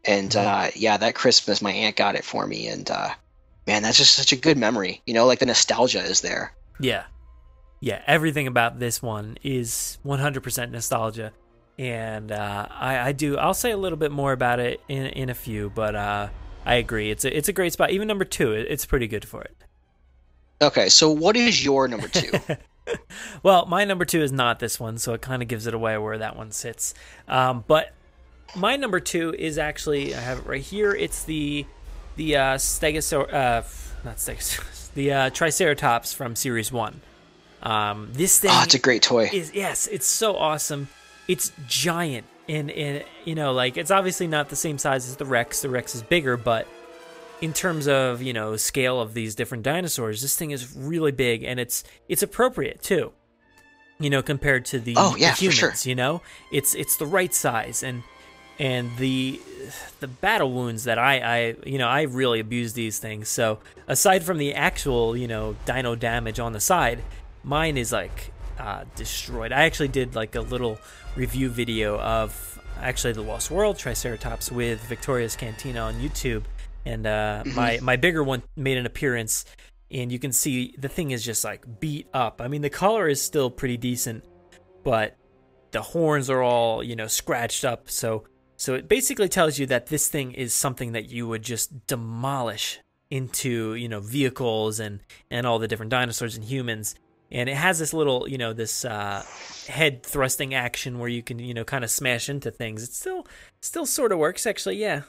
[0.04, 3.10] and uh, yeah, that Christmas my aunt got it for me, and uh,
[3.68, 5.02] man, that's just such a good memory.
[5.06, 6.54] You know, like the nostalgia is there.
[6.80, 7.04] Yeah.
[7.82, 11.34] Yeah, everything about this one is 100% nostalgia.
[11.78, 13.38] And uh, I, I do.
[13.38, 16.30] I'll say a little bit more about it in in a few, but uh,
[16.66, 17.12] I agree.
[17.12, 17.92] It's a it's a great spot.
[17.92, 19.56] Even number two, it, it's pretty good for it.
[20.62, 22.32] Okay, so what is your number two?
[23.44, 25.98] Well, my number two is not this one, so it kind of gives it away
[25.98, 26.94] where that one sits.
[27.28, 27.94] Um, but
[28.56, 30.94] my number two is actually I have it right here.
[30.94, 31.66] It's the
[32.16, 33.62] the uh, Stegosaur, uh,
[34.04, 37.02] not Stegosaurus, the uh, Triceratops from Series One.
[37.62, 39.30] Um, this thing oh, it's a great toy.
[39.32, 40.88] is yes, it's so awesome.
[41.28, 45.26] It's giant, and and you know, like it's obviously not the same size as the
[45.26, 45.62] Rex.
[45.62, 46.68] The Rex is bigger, but
[47.42, 51.44] in terms of you know scale of these different dinosaurs, this thing is really big,
[51.44, 53.12] and it's it's appropriate too.
[53.98, 55.90] You know, compared to the, Oh, yeah, the for humans, sure.
[55.90, 56.22] you know,
[56.52, 58.04] it's it's the right size, and
[58.60, 59.40] and the
[60.00, 63.30] the battle wounds that I I you know I really abuse these things.
[63.30, 67.04] So aside from the actual you know dino damage on the side,
[67.44, 69.52] mine is like uh, destroyed.
[69.54, 70.78] I actually did like a little
[71.16, 76.44] review video of actually the Lost World Triceratops with Victoria's Cantina on YouTube,
[76.86, 79.46] and uh, my my bigger one made an appearance,
[79.92, 82.42] and you can see the thing is just like beat up.
[82.42, 84.26] I mean the color is still pretty decent,
[84.84, 85.18] but
[85.72, 87.90] the horns are all you know scratched up.
[87.90, 88.26] So
[88.58, 92.80] so it basically tells you that this thing is something that you would just demolish
[93.10, 96.96] into you know vehicles and and all the different dinosaurs and humans
[97.32, 99.24] and it has this little you know this uh
[99.68, 103.28] head thrusting action where you can you know kind of smash into things it still
[103.62, 105.02] still sort of works actually yeah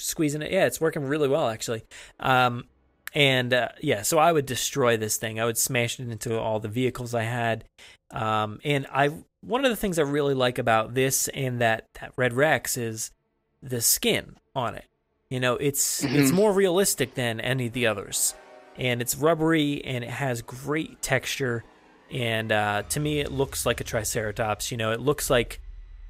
[0.00, 0.50] squeezing it.
[0.52, 1.84] Yeah it's working really well actually.
[2.18, 2.64] Um
[3.12, 5.40] and uh, yeah so i would destroy this thing.
[5.40, 7.64] I would smash it into all the vehicles i had.
[8.10, 9.10] Um and i
[9.42, 13.10] one of the things i really like about this and that that red rex is
[13.62, 14.84] the skin on it.
[15.28, 16.34] You know it's it's Mhm.
[16.34, 18.34] more realistic than any of the others.
[18.76, 21.64] And it's rubbery and it has great texture.
[22.10, 24.70] And uh, to me it looks like a triceratops.
[24.70, 25.60] You know it looks like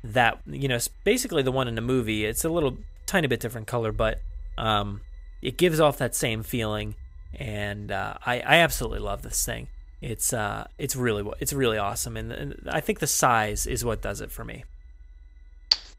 [0.05, 2.25] that you know it's basically the one in the movie.
[2.25, 2.77] It's a little
[3.11, 4.21] tiny bit different color but
[4.59, 5.01] um,
[5.43, 6.95] it gives off that same feeling
[7.39, 9.69] and uh, I, I absolutely love this thing
[10.01, 14.01] it's uh it's really it's really awesome and, and i think the size is what
[14.01, 14.65] does it for me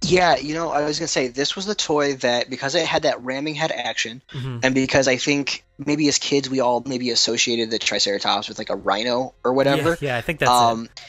[0.04, 3.04] Yeah, you know, I was gonna say this was the toy that because it had
[3.04, 4.66] that ramming head action, Mhm.
[4.66, 8.72] and because I think maybe as kids we all maybe associated the Triceratops with like
[8.72, 9.90] a rhino or whatever.
[10.02, 11.02] yeah, yeah i think that's um, it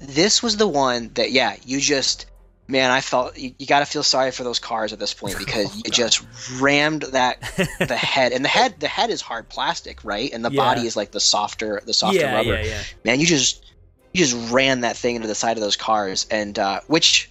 [0.00, 2.26] this was the one that yeah, you just
[2.68, 5.38] man, I felt you, you got to feel sorry for those cars at this point
[5.44, 6.22] because Oh, you just
[6.60, 7.40] rammed that
[7.78, 10.30] the head and the head the head is hard plastic, right?
[10.32, 10.62] And the Yeah.
[10.62, 12.54] body is like the softer the softer yeah rubber.
[12.54, 13.64] yeah yeah Man, you just
[14.12, 17.30] you just ran that thing into the side of those cars and uh, which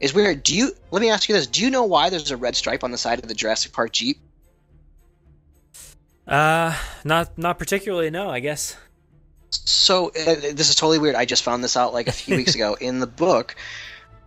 [0.00, 0.42] is weird.
[0.42, 2.84] Do you let me ask you this, do you know why there's a red stripe
[2.84, 4.18] on the side of the Jurassic Park Jeep?
[6.26, 8.76] uh not not particularly no i guess
[9.50, 11.14] So uh, this is totally weird.
[11.14, 13.56] I just found this out like a few weeks ago in the book.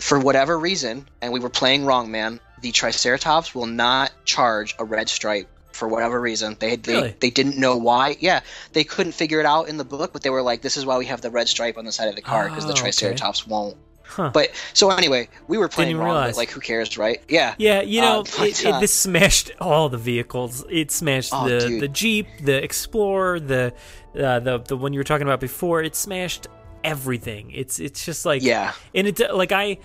[0.01, 2.39] For whatever reason, and we were playing wrong, man.
[2.61, 6.57] The Triceratops will not charge a red stripe for whatever reason.
[6.59, 7.15] They they, Really?
[7.19, 8.17] they didn't know why.
[8.19, 8.41] Yeah,
[8.73, 10.97] they couldn't figure it out in the book, but they were like, "This is why
[10.97, 12.81] we have the red stripe on the side of the car because Oh, the okay.
[12.81, 14.29] Triceratops won't." Huh.
[14.33, 16.07] But so anyway, we were playing wrong.
[16.07, 16.31] realize.
[16.33, 17.21] But like, who cares, right?
[17.29, 17.55] Yeah.
[17.57, 20.65] Yeah, you know, Uh, but, it, it, uh, this smashed all the vehicles.
[20.69, 21.81] It smashed Oh, the dude.
[21.81, 23.73] the Jeep, the Explorer, the
[24.13, 25.81] uh, the the one you were talking about before.
[25.81, 26.47] It smashed
[26.83, 27.51] everything.
[27.51, 28.73] It's it's just like Yeah.
[28.95, 29.77] and it like I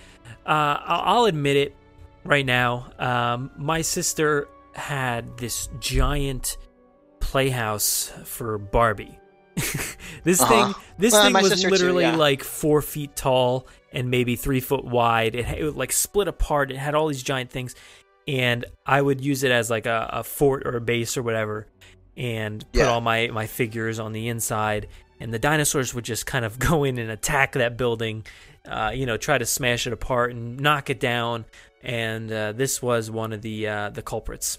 [0.47, 1.77] uh, I'll admit it
[2.25, 2.91] right now.
[2.99, 6.57] Um, my sister had this giant
[7.21, 9.19] playhouse for Barbie.
[10.25, 10.73] this Uh-huh.
[10.73, 12.17] thing, this Uh, thing was sister too, literally yeah.
[12.17, 15.35] like four feet tall and maybe three foot wide.
[15.35, 16.71] It, it would like split apart.
[16.71, 17.75] It had all these giant things,
[18.29, 21.67] and I would use it as like a, a fort or a base or whatever,
[22.17, 22.89] and put Yeah.
[22.89, 24.89] all my my figures on the inside.
[25.21, 28.25] And the dinosaurs would just kind of go in and attack that building,
[28.69, 31.45] uh, you know, try to smash it apart and knock it down.
[31.83, 34.59] and uh, this was one of the uh, the culprits.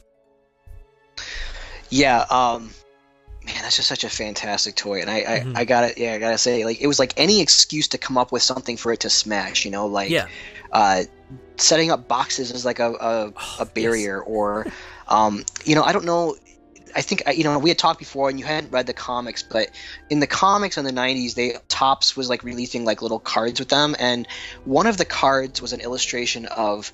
[1.90, 2.72] Yeah, um,
[3.46, 5.58] man, that's just such a fantastic toy, and I, I, Mhm.
[5.58, 8.32] I gotta, yeah, I gotta say, like, it was like any excuse to come up
[8.32, 10.28] with something for it to smash, you know, like, Yeah.
[10.72, 11.04] uh,
[11.56, 14.68] setting up boxes is like a, a, a barrier, or,
[15.08, 16.36] um, you know, I don't know.
[16.96, 19.70] I think you know we had talked before, and you hadn't read the comics, but
[20.10, 23.70] in the comics in the '90s, they Topps was like releasing like little cards with
[23.70, 24.28] them, and
[24.66, 26.92] one of the cards was an illustration of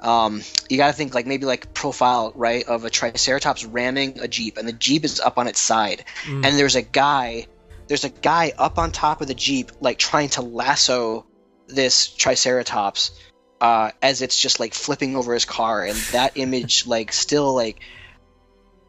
[0.00, 4.28] um, you got to think like maybe like profile right of a triceratops ramming a
[4.28, 6.04] jeep and the jeep is up on its side.
[6.24, 6.44] Mm.
[6.44, 7.46] and there's a guy
[7.86, 11.26] there's a guy up on top of the jeep like trying to lasso
[11.68, 13.12] this triceratops
[13.60, 15.84] uh, as it's just like flipping over his car.
[15.84, 17.80] And that image like still like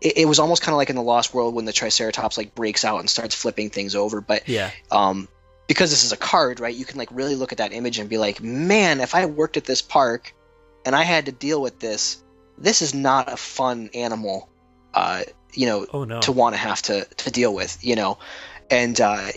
[0.06, 2.54] it, it was almost kind of like in the lost world when the triceratops like
[2.54, 4.72] breaks out and starts flipping things over but Yeah.
[4.92, 5.28] um,
[5.68, 6.76] because this is a card, right?
[6.76, 9.58] You can like really look at that image and be like, man, if I worked
[9.58, 10.36] at this park
[10.86, 12.24] and I had to deal with this,
[12.56, 14.48] this is not a fun animal,
[14.94, 15.24] uh,
[15.54, 16.20] you know, Oh no.
[16.20, 18.20] to want to have to to deal with, you know,
[18.70, 19.30] and uh,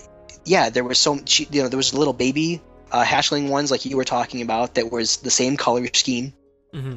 [0.44, 2.60] yeah, there was so she, you know there was little baby
[2.92, 6.34] uh, hatchling ones like you were talking about that was the same color scheme
[6.74, 6.96] hmm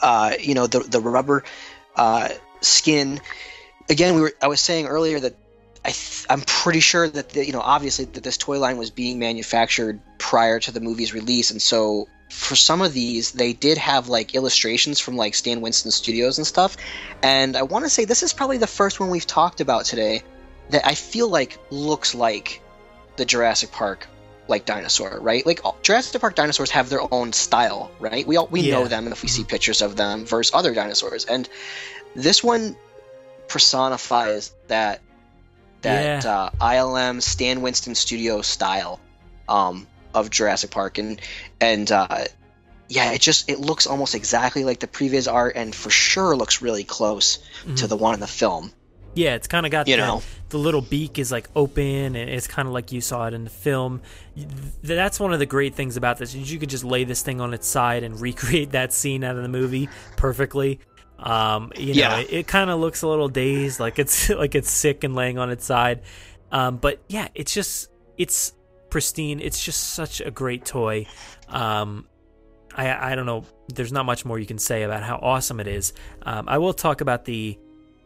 [0.00, 1.44] uh, you know the the rubber
[1.96, 2.28] uh,
[2.60, 3.20] skin.
[3.88, 5.34] Again, we were I was saying earlier that
[5.84, 8.90] I th- I'm pretty sure that the, you know obviously that this toy line was
[8.90, 13.78] being manufactured prior to the movie's release, and so for some of these they did
[13.78, 16.76] have like illustrations from like Stan Winston Studios and stuff.
[17.22, 20.22] And I want to say this is probably the first one we've talked about today
[20.70, 22.60] that I feel like looks like
[23.16, 24.06] the Jurassic Park
[24.48, 25.44] like dinosaur, right?
[25.44, 28.26] Like all- Jurassic Park dinosaurs have their own style, right?
[28.26, 28.74] We all we Yeah.
[28.74, 29.48] know them, and if we see mm-hmm.
[29.48, 31.48] pictures of them versus other dinosaurs, and
[32.14, 32.76] this one
[33.48, 35.00] personifies that
[35.82, 36.30] that Yeah.
[36.30, 39.00] uh, ILM Stan Winston Studio style
[39.48, 41.20] um, of Jurassic Park, and
[41.60, 42.24] and uh,
[42.88, 46.60] yeah, it just it looks almost exactly like the previous art, and for sure looks
[46.62, 47.88] really close to Mhm.
[47.88, 48.72] the one in the film.
[49.14, 50.22] Yeah, it's kind of got You the, know.
[50.50, 53.42] the little beak is like open, and it's kind of like you saw it in
[53.44, 54.02] the film.
[54.82, 56.34] That's one of the great things about this.
[56.34, 59.36] is You could just lay this thing on its side and recreate that scene out
[59.36, 60.78] of the movie perfectly.
[61.18, 62.18] Um, you know, Yeah.
[62.18, 65.38] it, it kind of looks a little dazed, like it's like it's sick and laying
[65.38, 66.02] on its side.
[66.52, 68.52] Um, but yeah, it's just it's
[68.90, 69.40] pristine.
[69.40, 71.06] It's just such a great toy.
[71.48, 72.06] Um,
[72.74, 73.44] I I don't know.
[73.74, 75.92] There's not much more you can say about how awesome it is.
[76.22, 77.58] Um, I will talk about the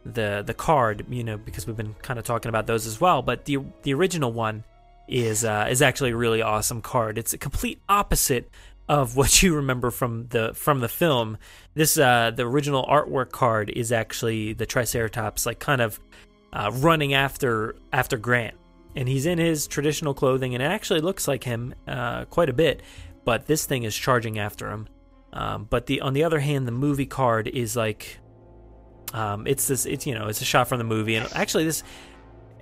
[0.05, 3.21] the the card, you know, because we've been kind of talking about those as well.
[3.21, 4.63] But the the original one
[5.07, 7.17] is uh, is actually a really awesome card.
[7.17, 8.49] It's a complete opposite
[8.89, 11.37] of what you remember from the from the film.
[11.73, 15.99] This uh, the original artwork card is actually the Triceratops, like kind of
[16.51, 18.55] uh, running after after Grant,
[18.95, 22.53] and he's in his traditional clothing, and it actually looks like him uh, quite a
[22.53, 22.81] bit.
[23.25, 24.87] But this thing is charging after him.
[25.31, 28.19] Um, but the on the other hand, the movie card is like
[29.13, 31.83] um, it's this it's you know it's a shot from the movie and actually this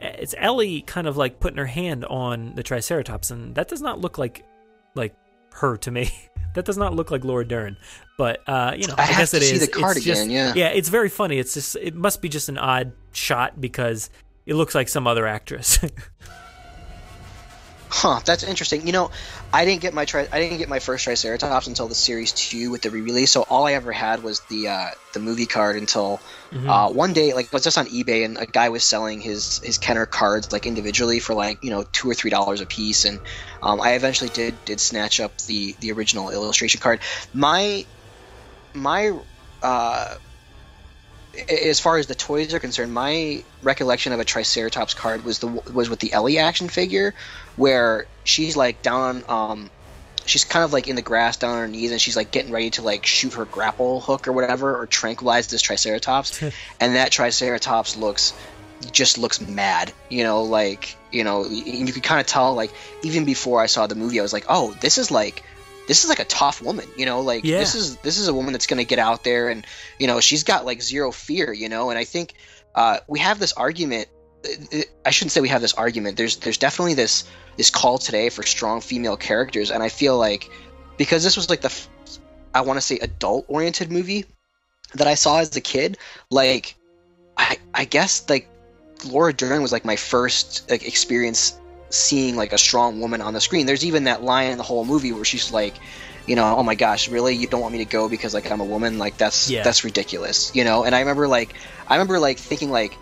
[0.01, 3.99] it's Ellie kind of like putting her hand on the Triceratops and that does not
[3.99, 4.45] look like
[4.95, 5.15] like
[5.53, 6.11] her to me.
[6.55, 7.77] that does not look like Laura Dern,
[8.17, 9.61] but uh, you know I I, have guess to it see is.
[9.61, 10.53] the card It's just- yeah.
[10.55, 11.39] yeah, it's very funny.
[11.39, 14.09] It's just it must be just an odd shot because
[14.45, 15.79] it looks like some other actress.
[17.93, 18.87] Huh, that's interesting.
[18.87, 19.09] You know,
[19.51, 22.71] I didn't get my tri- I didn't get my first Triceratops until the series two
[22.71, 23.31] with the re-release.
[23.33, 26.67] So all I ever had was the uh, the movie card until Mhm.
[26.67, 29.59] uh, one day, like I was just on eBay and a guy was selling his
[29.61, 33.03] his Kenner cards like individually for like you know two or three dollars a piece,
[33.03, 33.19] and
[33.61, 37.01] um, I eventually did did snatch up the the original illustration card.
[37.33, 37.83] My
[38.73, 39.11] my
[39.61, 40.15] uh,
[41.49, 45.47] as far as the toys are concerned, my recollection of a Triceratops card was the
[45.47, 47.13] was with the Ellie action figure,
[47.55, 49.69] where she's like down on, um,
[50.25, 52.51] she's kind of like in the grass down on her knees, and she's like getting
[52.51, 56.41] ready to like shoot her grapple hook or whatever, or tranquilize this Triceratops,
[56.79, 58.33] and that Triceratops looks
[58.91, 62.71] just looks mad, you know, like you know, you could kind of tell like
[63.03, 65.43] even before I saw the movie, I was like, oh, this is like
[65.91, 67.59] this is like a tough woman, you know, like Yeah.
[67.59, 69.67] this is this is a woman that's going to get out there and
[69.99, 72.35] you know she's got like zero fear, you know, and I think
[72.75, 74.07] uh, we have this argument.
[74.45, 76.15] uh, I shouldn't say we have this argument.
[76.15, 77.25] There's there's definitely this
[77.57, 80.49] this call today for strong female characters, and I feel like
[80.95, 81.73] because this was like the
[82.55, 84.23] I want to say adult oriented movie
[84.93, 85.97] that I saw as a kid,
[86.29, 86.75] like
[87.35, 88.47] I I guess like
[89.03, 91.59] Laura Dern was like my first like experience
[91.91, 93.65] seeing like a strong woman on the screen.
[93.65, 95.75] There's even that line in the whole movie where she's like,
[96.27, 97.35] you know, oh my gosh, really?
[97.35, 98.97] You don't want me to go because like I'm a woman?
[98.97, 99.63] Like that's Yeah.
[99.63, 100.83] that's ridiculous, you know?
[100.83, 101.53] And I remember like
[101.87, 102.95] I remember like thinking like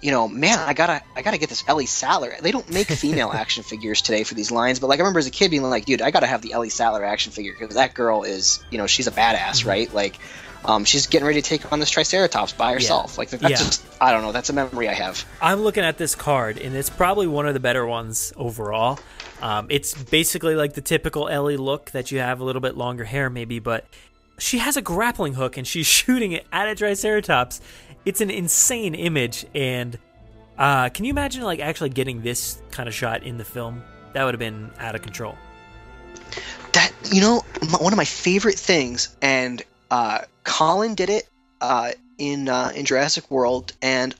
[0.00, 2.34] you know, man, I gotta, I gotta get this Ellie Sattler.
[2.40, 5.26] They don't make female action figures today for these lines, but like I remember as
[5.26, 7.94] a kid being like, dude, I gotta have the Ellie Sattler action figure because that
[7.94, 9.68] girl is, you know, she's a badass, mm-hmm.
[9.68, 9.92] right?
[9.92, 10.18] Like,
[10.64, 13.16] um, she's getting ready to take on this Triceratops by herself.
[13.18, 13.48] Like that's Yeah.
[13.56, 15.24] just, I don't know, that's a memory I have.
[15.40, 18.98] I'm looking at this card, and it's probably one of the better ones overall.
[19.40, 23.04] Um, it's basically like the typical Ellie look that you have a little bit longer
[23.04, 23.84] hair, maybe, but
[24.36, 27.60] she has a grappling hook and she's shooting it at a Triceratops.
[28.04, 29.96] It's an insane image, and
[30.58, 33.82] uh, can you imagine like actually getting this kind of shot in the film?
[34.14, 35.36] That would have been out of control.
[36.72, 41.28] that you know m- one of my favorite things and uh colin did it
[41.60, 44.14] uh in uh in jurassic world and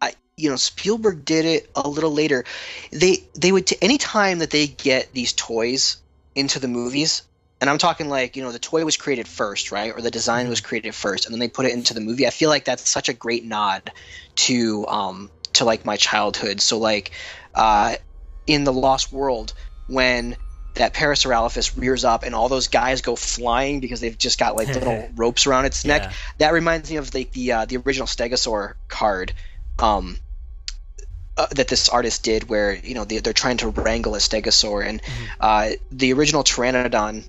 [0.00, 2.44] i you know spielberg did it a little later.
[2.90, 5.96] They they would t- anytime that they get these toys
[6.34, 7.22] into the movies
[7.60, 10.48] and i'm talking like you know the toy was created first right or the design
[10.48, 12.88] was created first and then they put it into the movie i feel like that's
[12.88, 13.92] such a great nod
[14.34, 16.60] to um to like my childhood.
[16.60, 17.12] So like
[17.54, 17.96] uh
[18.46, 19.52] in the lost world
[19.86, 20.36] when
[20.74, 24.68] that Parasaurolophus rears up and all those guys go flying because they've just got like
[24.68, 26.02] little ropes around its neck.
[26.02, 26.12] Yeah.
[26.38, 29.34] That reminds me of like the uh, the original Stegosaur card
[29.78, 30.18] um,
[31.36, 34.86] uh, that this artist did, where you know they, they're trying to wrangle a Stegosaur,
[34.86, 35.02] and
[35.40, 37.28] uh, the original Pteranodon,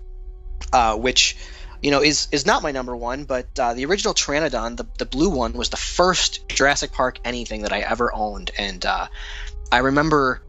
[0.72, 1.38] uh, which
[1.82, 5.06] you know is is not my number one, but uh, the original Pteranodon, the the
[5.06, 9.08] blue one, was the first Jurassic Park anything that I ever owned, and uh,
[9.72, 10.42] I remember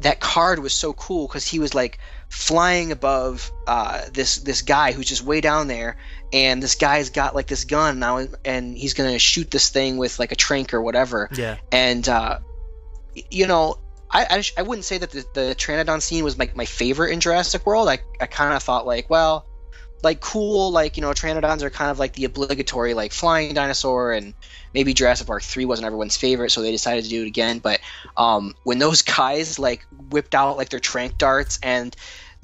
[0.00, 1.98] that card was so cool because he was like
[2.28, 5.96] flying above uh, this this guy who's just way down there,
[6.32, 10.18] and this guy's got like this gun now, and he's gonna shoot this thing with
[10.18, 11.28] like a trank or whatever.
[11.32, 11.56] Yeah.
[11.72, 12.40] And uh,
[13.30, 13.78] you know,
[14.10, 17.12] I I, sh- I wouldn't say that the, the Pteranodon scene was like my favorite
[17.12, 17.88] in Jurassic World.
[17.88, 19.46] I I kind of thought like, well,
[20.02, 24.12] like cool, like you know, Pteranodons are kind of like the obligatory like flying dinosaur,
[24.12, 24.34] and
[24.74, 27.58] maybe Jurassic Park three wasn't everyone's favorite, so they decided to do it again.
[27.58, 27.80] But
[28.16, 31.94] um, when those guys like whipped out like their trank darts and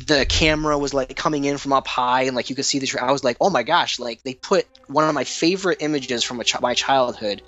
[0.06, 2.98] the camera was like coming in from up high and like you could see the
[3.00, 6.42] I was like, oh my gosh, like they put one of my favorite images from
[6.42, 7.42] ch- my childhood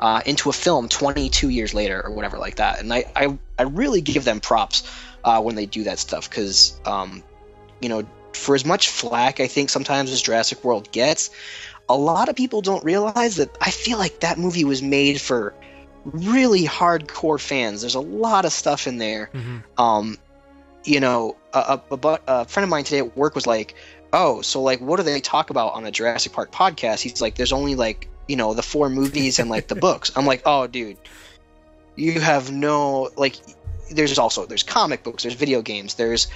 [0.00, 3.62] uh, into a film 22 years later or whatever like that, and I I, I
[3.64, 4.88] really give them props
[5.24, 7.22] uh, when they do that stuff because um,
[7.80, 11.30] you know for as much flack I think sometimes as Jurassic World gets,
[11.88, 15.54] a lot of people don't realize that I feel like that movie was made for
[16.04, 17.80] really hardcore fans.
[17.80, 19.30] There's a lot of stuff in there.
[19.76, 20.18] Um,
[20.84, 23.74] you know, a, a, a, a friend of mine today at work was like,
[24.12, 27.34] "Oh, so like, what do they talk about on a Jurassic Park podcast?" He's like,
[27.34, 30.66] "There's only like, you know, the four movies and like the books." I'm like, "Oh,
[30.66, 30.98] dude,
[31.96, 33.36] you have no like."
[33.90, 36.28] There's also there's comic books, there's video games, there's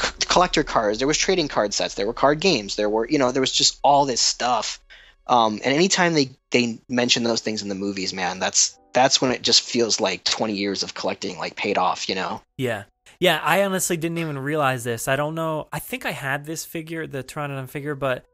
[0.00, 3.18] c- collector cards, there was trading card sets, there were card games, there were you
[3.18, 4.80] know there was just all this stuff.
[5.28, 9.30] Um, and anytime they they mention those things in the movies, man, that's that's when
[9.32, 12.40] it just feels like 20 years of collecting like paid off, you know.
[12.56, 12.84] Yeah.
[13.20, 15.06] Yeah, I honestly didn't even realize this.
[15.08, 15.68] I don't know.
[15.72, 18.24] I think I had this figure, the Pteranodon figure, but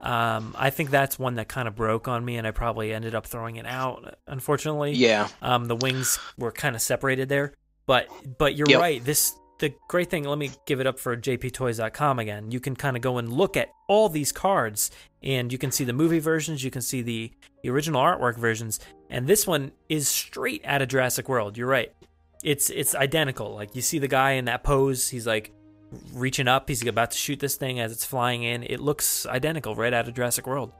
[0.00, 3.14] um, I think that's one that kind of broke on me, and I probably ended
[3.14, 4.16] up throwing it out.
[4.26, 5.28] Unfortunately, Yeah.
[5.42, 7.52] Um, the wings were kind of separated there,
[7.86, 8.08] but
[8.38, 8.80] but you're Yep.
[8.80, 9.04] right.
[9.04, 10.24] This the great thing.
[10.24, 12.50] Let me give it up for jptoys.com again.
[12.50, 14.90] You can kind of go and look at all these cards,
[15.22, 16.62] and you can see the movie versions.
[16.64, 17.32] You can see the,
[17.62, 18.80] the original artwork versions,
[19.10, 21.56] and this one is straight out of Jurassic World.
[21.56, 21.92] You're right.
[22.44, 23.54] It's it's identical.
[23.54, 25.08] Like you see the guy in that pose.
[25.08, 25.52] He's like
[26.12, 26.68] reaching up.
[26.68, 28.62] He's about to shoot this thing as it's flying in.
[28.62, 30.72] It looks identical, right out of Jurassic World.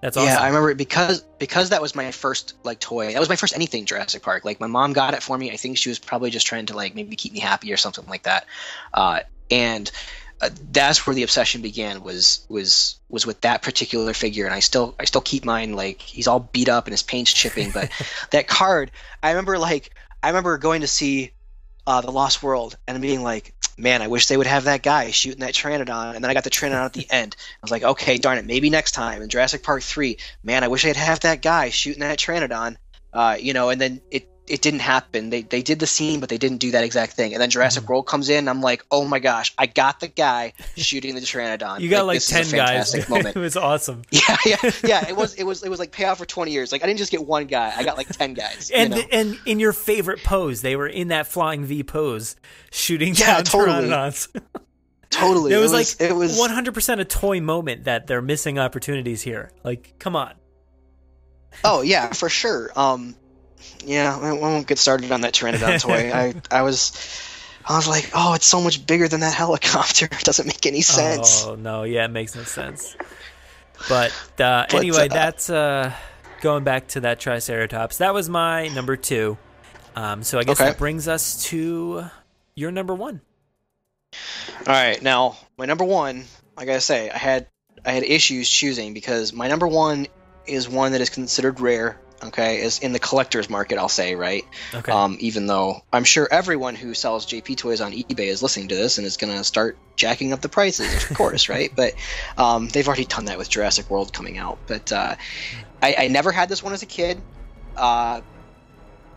[0.00, 0.28] That's awesome.
[0.28, 3.12] Yeah, I remember it because because that was my first like toy.
[3.12, 4.44] That was my first anything Jurassic Park.
[4.44, 5.50] Like my mom got it for me.
[5.50, 8.06] I think she was probably just trying to like maybe keep me happy or something
[8.06, 8.46] like that.
[8.94, 9.20] Uh,
[9.50, 9.90] and
[10.40, 12.02] uh, that's where the obsession began.
[12.02, 15.74] Was was was with that particular figure, and I still I still keep mine.
[15.74, 17.90] Like he's all beat up and his paint's chipping, but
[18.30, 18.90] that card.
[19.22, 19.90] I remember like
[20.22, 21.32] I remember going to see
[21.86, 25.10] uh, the Lost World and being like, man, I wish they would have that guy
[25.10, 26.14] shooting that Pteranodon.
[26.14, 27.36] And then I got the Pteranodon at the end.
[27.40, 29.22] I was like, okay, darn it, maybe next time.
[29.22, 32.76] In Jurassic Park 3, man, I wish I'd have that guy shooting that Pteranodon.
[33.12, 35.30] Uh, you know, and then it, it didn't happen.
[35.30, 37.32] They, they did the scene, but they didn't do that exact thing.
[37.32, 37.92] And then Jurassic Mm-hmm.
[37.92, 41.20] World comes in, and I'm like, oh my gosh, I got the guy shooting the
[41.20, 41.80] Pteranodon.
[41.80, 43.08] you got like, a ten guys.
[43.08, 43.36] moment.
[43.36, 44.02] it was awesome.
[44.10, 45.08] Yeah, yeah, yeah.
[45.08, 46.72] It was, it was, it was like payoff for twenty years.
[46.72, 48.70] Like I didn't just get one guy; I got like ten guys.
[48.70, 49.02] you And know?
[49.12, 52.36] and in your favorite pose, they were in that flying V pose,
[52.70, 53.88] shooting Yeah, down totally.
[53.88, 54.28] pteranodons.
[55.10, 58.22] totally, it was, like like it was one hundred percent a toy moment that they're
[58.22, 59.50] missing opportunities here.
[59.64, 60.34] Like, come on.
[61.64, 62.70] Oh yeah, for sure.
[62.76, 63.16] Um,
[63.84, 66.12] yeah, I won't get started on that Pteranodon toy.
[66.12, 66.92] I I was
[67.66, 70.06] I was like, oh, it's so much bigger than that helicopter.
[70.06, 71.44] It doesn't make any sense.
[71.44, 72.96] Oh no, yeah, it makes no sense.
[73.88, 75.92] But, uh, But, anyway, uh, that's uh,
[76.40, 77.98] going back to that Triceratops.
[77.98, 79.38] That was my number two.
[79.96, 80.70] Um, so I guess Okay.
[80.70, 82.04] that brings us to
[82.54, 83.20] your number one.
[84.66, 86.24] All right, now my number one,
[86.56, 87.46] I gotta say, I had
[87.84, 90.06] I had issues choosing because my number one
[90.46, 91.98] is one that is considered rare.
[92.22, 94.44] Okay, is in the collector's market, I'll say, right?
[94.74, 94.92] Okay.
[94.92, 98.74] Um, even though I'm sure everyone who sells JP toys on eBay is listening to
[98.74, 101.70] this and is gonna start jacking up the prices, of course, right?
[101.74, 101.94] But
[102.36, 104.58] um, they've already done that with Jurassic World coming out.
[104.66, 105.16] But uh,
[105.82, 107.20] I, I never had this one as a kid,
[107.76, 108.20] uh,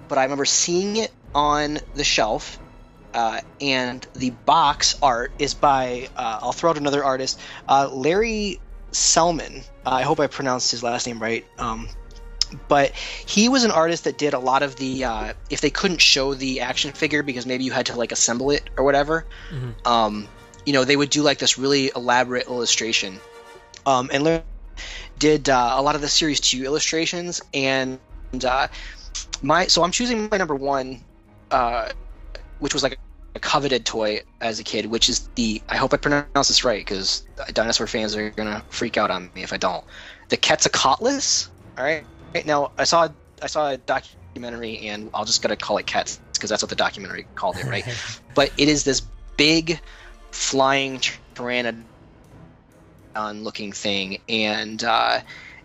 [0.08, 2.60] but I remember seeing it on the shelf
[3.14, 8.60] uh, and the box art is by uh, I'll throw out another artist, uh, Larry
[8.92, 9.64] Selman.
[9.86, 11.46] I hope I pronounced his last name right.
[11.58, 11.88] Um,
[12.68, 16.02] but he was an artist that did a lot of the uh, if they couldn't
[16.02, 19.26] show the action figure because maybe you had to like assemble it or whatever.
[19.86, 20.28] Um,
[20.66, 23.20] you know, they would do like this really elaborate illustration.
[23.86, 24.44] Um, and Larry
[25.20, 28.00] did uh, a lot of the series two illustrations and
[28.44, 28.68] uh,
[29.42, 31.04] my so I'm choosing my number one
[31.52, 31.90] uh,
[32.60, 32.98] which was like
[33.36, 36.80] a coveted toy as a kid, which is the I hope I pronounce this right
[36.80, 37.24] because
[37.54, 39.84] dinosaur fans are gonna freak out on me if I don't.
[40.30, 41.50] The Quetzalcoatlus.
[41.78, 42.06] All right.
[42.34, 43.10] Right now, I saw
[43.42, 46.76] I saw a documentary, and I'll just gotta call it Cats because that's what the
[46.76, 47.86] documentary called it, right?
[48.36, 49.02] but it is this
[49.38, 49.80] big
[50.32, 51.00] flying
[51.36, 51.86] pteranodon
[53.16, 55.20] looking thing, and uh,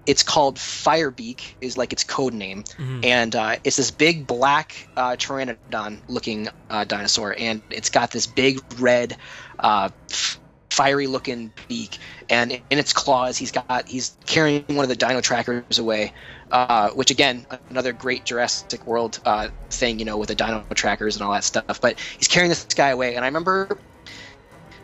[0.07, 2.65] it's called Firebeak is like its code name,
[3.05, 8.27] and uh, it's this big black uh, pteranodon looking uh, dinosaur, and it's got this
[8.27, 9.16] big red,
[9.59, 10.40] uh, f-
[10.70, 11.99] fiery looking beak,
[12.31, 16.12] and in its claws he's got he's carrying one of the dino trackers away.
[16.51, 21.16] Uh, which again, another great Jurassic World uh, thing, you know, with the dino trackers
[21.16, 21.81] and all that stuff.
[21.81, 23.79] But he's carrying this guy away, and I remember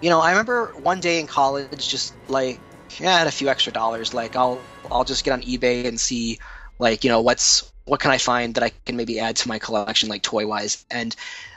[0.05, 2.61] you know, I remember one day in college, just like
[2.99, 4.13] yeah, I had a few extra dollars.
[4.13, 4.61] Like I'll
[4.91, 6.39] I'll just get on eBay and see
[6.79, 9.59] like you know what's what can I find that I can maybe add to my
[9.59, 10.85] collection, like toy wise.
[10.91, 11.15] And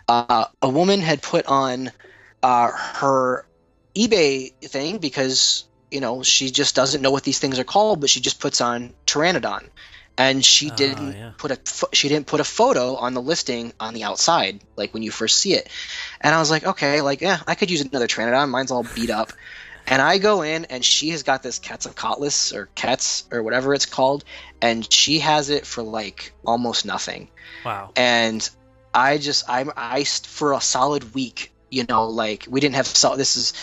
[0.07, 1.91] uh, a woman had put on
[2.43, 3.45] uh, her
[3.95, 8.09] eBay thing because you know she just doesn't know what these things are called, but
[8.09, 9.69] she just puts on Pteranodon,
[10.17, 11.31] and she Ah, didn't yeah.
[11.37, 11.57] put a
[11.93, 15.37] she didn't put a photo on the listing on the outside, like when you first
[15.37, 15.69] see it.
[16.21, 18.49] And I was like, okay, like yeah, I could use another Pteranodon.
[18.49, 19.31] Mine's all beat up.
[19.89, 23.85] And I go in, and she has got this Quetzalcoatlus or Ketz or whatever it's
[23.85, 24.25] called,
[24.61, 27.29] and she has it for like almost nothing.
[27.63, 27.91] Wow.
[27.95, 28.47] And
[28.93, 33.15] I just I I for a solid week, you know, like we didn't have cell.
[33.15, 33.53] This is,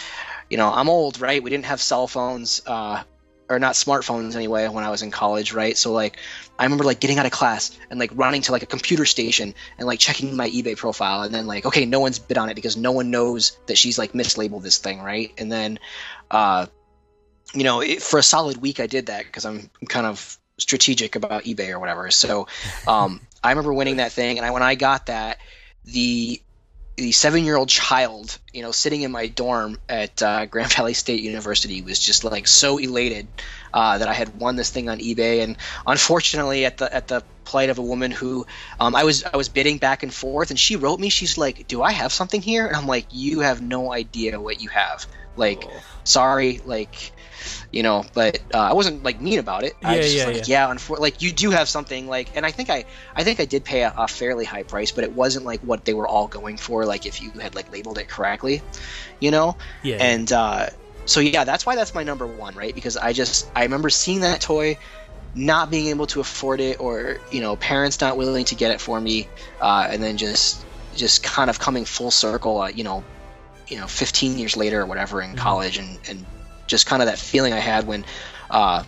[0.49, 1.43] you know, I'm old, right?
[1.43, 3.03] We didn't have cell phones, uh,
[3.49, 5.77] or not smartphones anyway when I was in college, right?
[5.77, 6.19] So like,
[6.59, 9.55] I remember like getting out of class and like running to like a computer station
[9.79, 12.55] and like checking my eBay profile, and then like, okay, no one's bid on it
[12.55, 15.33] because no one knows that she's like mislabeled this thing, right?
[15.37, 15.79] And then,
[16.31, 16.67] uh,
[17.53, 21.17] you know, it, for a solid week I did that because I'm kind of strategic
[21.17, 22.11] about eBay or whatever.
[22.11, 22.47] So,
[22.87, 25.39] um, I remember winning that thing, and I when I got that,
[25.85, 26.41] the
[26.97, 30.95] the seven year old child, you know, sitting in my dorm at uh, Grand Valley
[30.95, 33.29] State University was just like so elated
[33.73, 35.43] uh, that I had won this thing on eBay.
[35.43, 35.57] And
[35.87, 38.47] unfortunately, at the at the plight of a woman who
[38.79, 41.67] um, I was I was bidding back and forth, and she wrote me, she's like,
[41.67, 45.07] "Do I have something here?" And I'm like, "You have no idea what you have.
[45.37, 45.69] Like,
[46.05, 47.13] sorry, like."
[47.71, 49.75] You know, but uh, I wasn't like mean about it.
[49.85, 52.47] I Yeah, was just yeah, like, yeah, unfor- like you do have something like, and
[52.47, 52.85] I think I,
[53.15, 55.85] I think I did pay a, a fairly high price, but it wasn't like what
[55.85, 56.87] they were all going for.
[56.87, 58.63] Like if you had like labeled it correctly,
[59.21, 59.57] you know.
[59.83, 59.99] Yeah.
[59.99, 60.67] And uh,
[61.07, 62.75] so yeah, that's why that's my number one, right?
[62.75, 64.79] Because I just I remember seeing that toy,
[65.35, 68.81] not being able to afford it, or you know, parents not willing to get it
[68.81, 69.31] for me,
[69.61, 73.07] uh, and then just just kind of coming full circle, uh, you know,
[73.69, 76.25] you know, 15 years later or whatever in college, and and
[76.67, 78.05] just kind of that feeling I had when,
[78.51, 78.85] uh,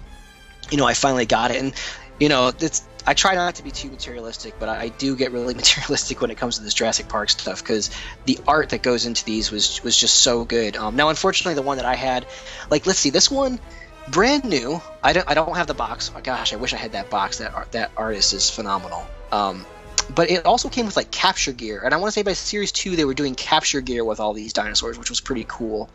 [0.70, 1.74] you know, I finally got it, and
[2.18, 2.86] you know, it's.
[3.08, 6.32] I try not to be too materialistic, but I, I do get really materialistic when
[6.32, 7.90] it comes to this Jurassic Park stuff because
[8.24, 10.76] the art that goes into these was was just so good.
[10.76, 12.26] Um, now, unfortunately, the one that I had,
[12.68, 13.60] like, let's see, this one,
[14.08, 14.80] brand new.
[15.02, 16.10] I don't I don't have the box.
[16.14, 17.38] Oh, gosh, I wish I had that box.
[17.38, 19.06] That art, that artist is phenomenal.
[19.30, 19.66] Um,
[20.14, 22.72] but it also came with like capture gear, and I want to say by series
[22.72, 25.90] two they were doing capture gear with all these dinosaurs, which was pretty cool.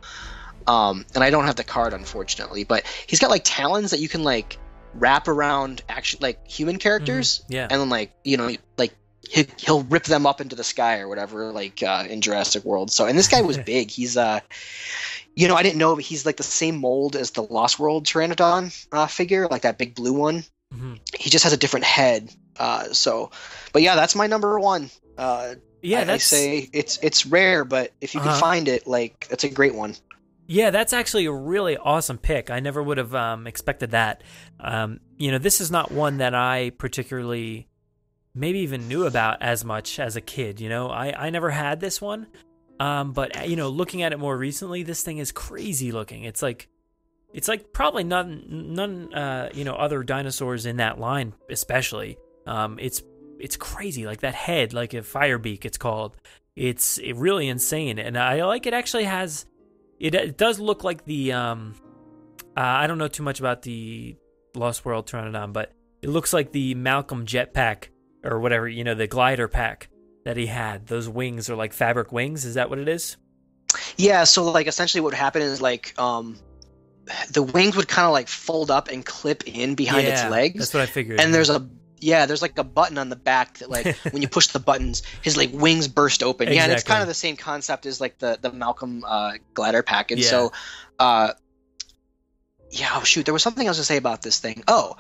[0.67, 4.09] Um, and I don't have the card unfortunately, but he's got like talons that you
[4.09, 4.57] can like
[4.93, 7.67] wrap around action like human characters, yeah.
[7.69, 8.93] and then like you know like
[9.27, 12.91] he, he'll rip them up into the sky or whatever, like uh, in Jurassic World.
[12.91, 13.89] So and this guy was big.
[13.89, 14.41] He's uh,
[15.35, 18.05] you know I didn't know, but he's like the same mold as the Lost World
[18.05, 20.43] Pteranodon uh, figure, like that big blue one.
[20.73, 20.99] Mhm.
[21.17, 22.33] He just has a different head.
[22.61, 23.31] Uh, so,
[23.73, 24.91] but yeah, that's my number one.
[25.17, 28.29] Uh, Yeah, I, I say it's it's rare, but if you Uh-huh.
[28.33, 29.95] can find it, like it's a great one.
[30.45, 32.51] Yeah, that's actually a really awesome pick.
[32.51, 34.21] I never would have um, expected that.
[34.59, 37.67] Um, you know, this is not one that I particularly
[38.35, 40.59] maybe even knew about as much as a kid.
[40.61, 42.27] You know, I, I never had this one.
[42.79, 46.25] Um, but you know, looking at it more recently, this thing is crazy looking.
[46.25, 46.67] It's like,
[47.33, 48.43] it's like probably none,
[48.75, 52.17] none, uh, you know, other dinosaurs in that line, especially.
[52.45, 53.01] Um, it's,
[53.39, 54.05] it's crazy.
[54.05, 56.15] Like that head, like a fire beak, it's called.
[56.55, 58.73] It's really insane, and I like it.
[58.73, 59.45] Actually, has
[59.99, 61.75] it, it does look like the um,
[62.57, 64.17] uh, I don't know too much about the
[64.53, 67.85] Lost World Pteranodon, but it looks like the Malcolm jetpack
[68.23, 69.89] or whatever, you know, the glider pack
[70.25, 70.87] that he had.
[70.87, 72.43] Those wings are like fabric wings.
[72.43, 73.15] Is that what it is?
[73.95, 74.25] Yeah.
[74.25, 76.37] So like essentially, what would happen is like um,
[77.31, 80.59] the wings would kind of like fold up and clip in behind Yeah, its legs.
[80.59, 81.21] That's what I figured.
[81.21, 81.65] and there's a
[82.01, 85.03] yeah, there's like a button on the back that like when you push the buttons,
[85.21, 86.51] his like wings burst open.
[86.51, 89.83] Yeah, and it's kind of the same concept as like the the Malcolm uh, glider
[89.83, 90.11] pack.
[90.11, 90.29] And Yeah.
[90.29, 90.51] so,
[90.99, 91.33] uh,
[92.71, 94.63] yeah, oh shoot, there was something else to say about this thing.
[94.67, 94.97] Oh,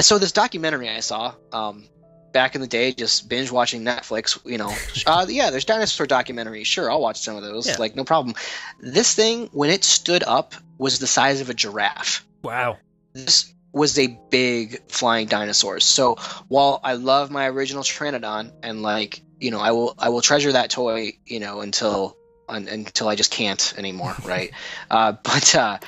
[0.00, 1.84] so this documentary I saw um,
[2.32, 4.38] back in the day, just binge watching Netflix.
[4.44, 4.74] You know,
[5.06, 6.66] uh, yeah, there's dinosaur documentaries.
[6.66, 7.68] Sure, I'll watch some of those.
[7.68, 7.76] Yeah.
[7.78, 8.34] Like no problem.
[8.80, 12.78] This thing, when it stood up, was the size of a giraffe wow.
[13.12, 15.80] this was a big flying dinosaur.
[15.80, 16.16] So
[16.48, 20.52] while I love my original Pteranodon and like you know I will I will treasure
[20.52, 22.16] that toy you know until
[22.48, 24.52] un, until I just can't anymore, right?
[24.90, 25.78] uh, but uh,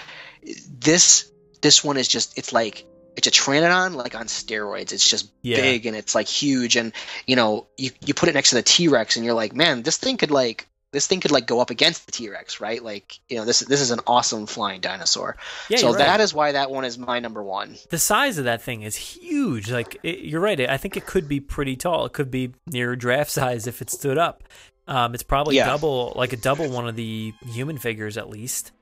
[0.81, 1.31] this
[1.62, 2.85] this one is just it's like
[3.16, 4.93] it's a Pteranodon like on steroids.
[4.93, 5.56] It's just Yeah.
[5.56, 6.93] big and it's like huge and
[7.27, 9.82] you know you you put it next to the T Rex and you're like man
[9.82, 12.83] this thing could like this thing could like go up against the T Rex, right?
[12.83, 15.37] Like you know this this is an awesome flying dinosaur.
[15.69, 15.99] Yeah, so right.
[15.99, 17.77] that is why that one is my number one.
[17.91, 19.71] the size of that thing is huge.
[19.71, 20.59] Like it, you're right.
[20.61, 22.07] I think it could be pretty tall.
[22.07, 24.45] It could be near draft size if it stood up.
[24.87, 25.66] Um, it's probably Yeah.
[25.66, 28.73] double, like a double one of the human figures at least.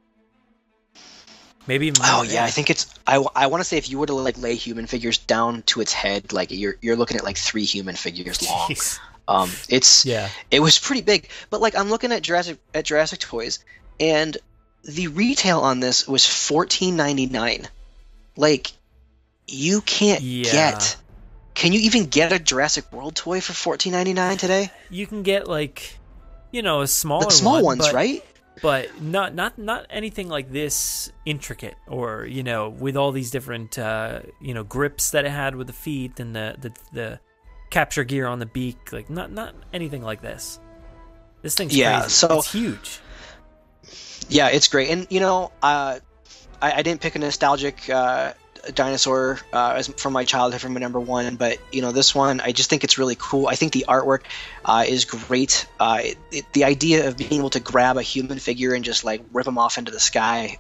[1.67, 2.03] Maybe even.
[2.05, 2.93] Oh yeah, I think it's.
[3.07, 5.81] I, I want to say if you were to like lay human figures down to
[5.81, 8.71] its head, like you're you're looking at like three human figures long.
[8.71, 8.99] Jeez.
[9.33, 10.29] Um, it's Yeah.
[10.51, 11.29] it was pretty big.
[11.51, 13.59] But like I'm looking at Jurassic at Jurassic Toys,
[14.01, 14.37] and
[14.85, 17.69] the retail on this was fourteen ninety nine.
[18.37, 18.73] Like
[19.49, 20.53] you can't Yeah.
[20.53, 20.97] get.
[21.55, 24.71] Can you even get a Jurassic World toy for fourteen ninety nine today?
[24.91, 25.99] You can get like,
[26.51, 28.25] you know, a smaller The small one, ones, but- right?
[28.61, 33.79] but not not not anything like this intricate or you know with all these different
[33.79, 37.21] uh you know grips that it had with the feet and the the, the
[37.73, 40.61] capture gear on the beak like not not anything like this
[41.43, 42.11] this thing's Yeah, crazy.
[42.11, 43.01] so- it's huge
[44.28, 44.89] Yeah, it's great.
[44.90, 45.99] And you know, uh,
[46.62, 48.32] I, I didn't pick a nostalgic uh,
[48.74, 52.40] dinosaur uh, as from my childhood from my number one, but you know, this one
[52.40, 53.49] I just think it's really cool.
[53.49, 54.23] I think the artwork
[54.65, 55.66] uh, is great.
[55.81, 59.05] Uh, it, it, the idea of being able to grab a human figure and just
[59.05, 60.59] like rip them off into the sky.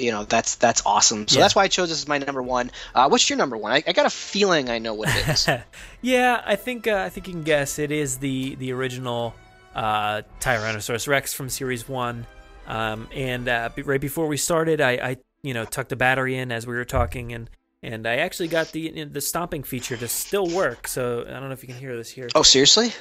[0.00, 1.28] You know that's that's awesome.
[1.28, 1.44] So Yeah.
[1.44, 2.70] that's why I chose this as my number one.
[2.94, 3.72] Uh, what's your number one?
[3.72, 5.48] I, I got a feeling I know what it is.
[6.02, 9.34] yeah i think uh, i think you can guess it is the the original
[9.74, 12.26] uh tyrannosaurus rex from series one
[12.66, 16.36] um and uh be- right before we started i i you know tucked the battery
[16.36, 17.50] in as we were talking and
[17.82, 21.52] and i actually got the the stomping feature to still work so i don't know
[21.52, 22.92] if you can hear this here oh, seriously?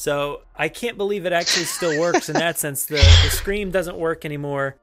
[0.00, 2.86] So I can't believe it actually still works in that sense.
[2.86, 4.76] The the scream doesn't work anymore.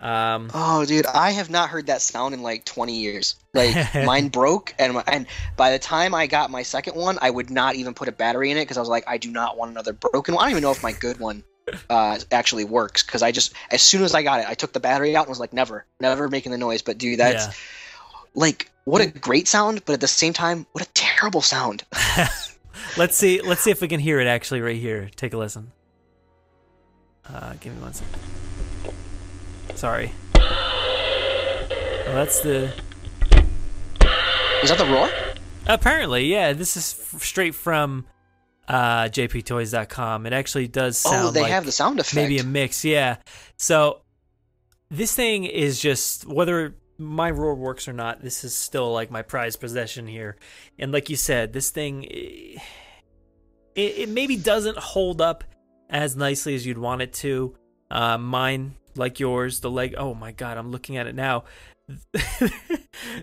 [0.00, 3.36] Um, Oh, dude, I have not heard that sound in like 20 years.
[3.54, 5.26] Like mine broke, and and
[5.56, 8.50] by the time I got my second one, I would not even put a battery
[8.50, 10.42] in it because I was like, I do not want another broken one.
[10.42, 11.44] I don't even know if my good one
[11.88, 14.80] uh, actually works because I just as soon as I got it, I took the
[14.80, 16.82] battery out and was like, never, never making the noise.
[16.82, 17.52] But dude, that's Yeah.
[18.34, 21.84] like what a great sound, but at the same time, what a terrible sound.
[22.96, 23.40] let's see.
[23.42, 25.08] Let's see if we can hear it actually right here.
[25.16, 25.72] Take a listen.
[27.28, 28.20] Uh, give me one second.
[29.74, 30.12] Sorry.
[30.34, 32.72] Well, that's the.
[34.62, 35.10] Is that the roar?
[35.66, 36.52] Apparently, yeah.
[36.52, 38.06] This is f- straight from
[38.68, 40.26] uh, jptoys.com.
[40.26, 42.14] It actually does sound Oh, they like have the sound effect.
[42.16, 42.84] maybe a mix.
[42.84, 43.16] Yeah.
[43.56, 44.02] So
[44.90, 48.22] this thing is just whether my roar works or not.
[48.22, 50.36] This is still like my prized possession here.
[50.78, 52.60] And like you said, this thing it,
[53.76, 55.44] it maybe doesn't hold up
[55.88, 57.54] as nicely as you'd want it to.
[57.90, 59.94] Uh, mine, like yours, the leg.
[59.96, 61.44] Oh my god, I'm looking at it now.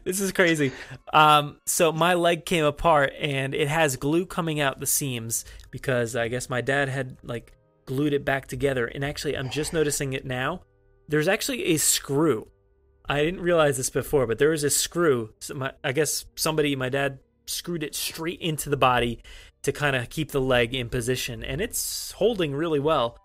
[0.06, 0.72] this is crazy.
[1.12, 6.16] Um, so my leg came apart and it has glue coming out the seams because
[6.16, 7.54] I guess my dad had like
[7.86, 8.86] glued it back together.
[8.86, 10.62] And actually, I'm just noticing it now.
[11.10, 12.48] There's actually a screw.
[13.07, 15.34] I didn't realize this before, but there is a screw.
[15.39, 19.19] So my, I guess somebody, my dad screwed it straight into the body
[19.63, 23.17] to kind of keep the leg in position, and it's holding really well.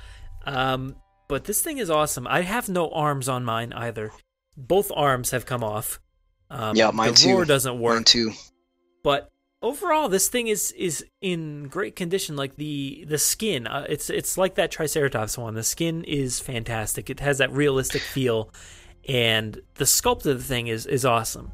[0.47, 0.97] Um,
[1.29, 2.27] but this thing is awesome.
[2.27, 4.13] I have no arms on mine either.
[4.57, 6.01] Both arms have come off.
[6.51, 7.35] Um, yeah, mine the too.
[7.35, 7.95] roar doesn't work.
[7.97, 8.33] Mine too.
[9.05, 9.31] But
[9.63, 12.37] overall, this thing is is in great condition.
[12.37, 15.55] Like the the skin, uh, it's it's like that Triceratops one.
[15.55, 17.11] The skin is fantastic.
[17.11, 18.51] It has that realistic feel,
[19.09, 21.51] and the sculpt of the thing is is awesome.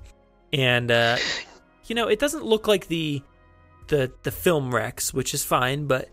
[0.53, 1.17] And uh,
[1.87, 3.23] you know, it doesn't look like the
[3.89, 6.09] the the film Rex, which is fine, but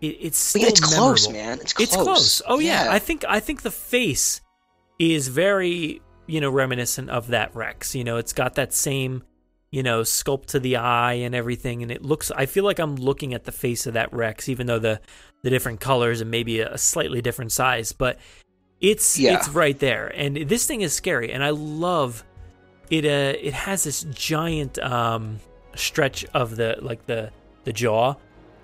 [0.00, 1.60] it, it's still it's close, man.
[1.60, 2.04] It's It's close.
[2.04, 2.42] close.
[2.46, 2.84] Oh yeah.
[2.84, 2.92] Yeah.
[2.92, 4.40] I think I think the face
[4.98, 7.94] is very you know reminiscent of that Rex.
[7.94, 9.22] You know, it's got that same
[9.70, 12.30] you know sculpt to the eye and everything, and it looks.
[12.30, 15.00] I feel like I'm looking at the face of that Rex, even though the
[15.42, 18.18] the different colors and maybe a, a slightly different size, but
[18.82, 19.36] it's Yeah.
[19.36, 20.12] it's right there.
[20.14, 22.24] And this thing is scary, and I love
[22.90, 23.06] it.
[23.06, 25.40] Uh, it has this giant um
[25.74, 27.30] stretch of the like the
[27.64, 28.16] the jaw.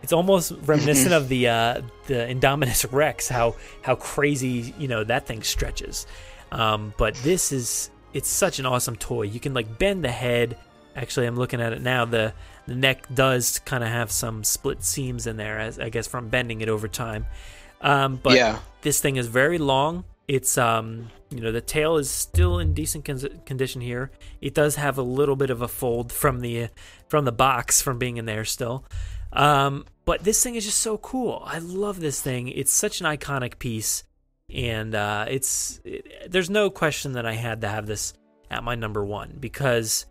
[0.02, 5.26] It's almost reminiscent of the uh, the Indominus Rex, how how crazy you know that
[5.26, 6.06] thing stretches.
[6.52, 9.22] Um, but this is it's such an awesome toy.
[9.22, 10.56] You can like bend the head.
[10.96, 12.04] Actually, I'm looking at it now.
[12.04, 12.32] The
[12.66, 16.28] the neck does kind of have some split seams in there, as I guess from
[16.28, 17.26] bending it over time.
[17.80, 18.58] Um, but Yeah.
[18.82, 20.04] this thing is very long.
[20.26, 24.10] It's um, you know, the tail is still in decent con- condition here.
[24.40, 26.68] It does have a little bit of a fold from the
[27.08, 28.84] from the box from being in there still.
[29.32, 31.42] Um, but this thing is just so cool.
[31.46, 32.48] I love this thing.
[32.48, 34.04] It's such an iconic piece,
[34.52, 38.14] and uh, it's it, there's no question that I had to have this
[38.50, 40.06] at my number one because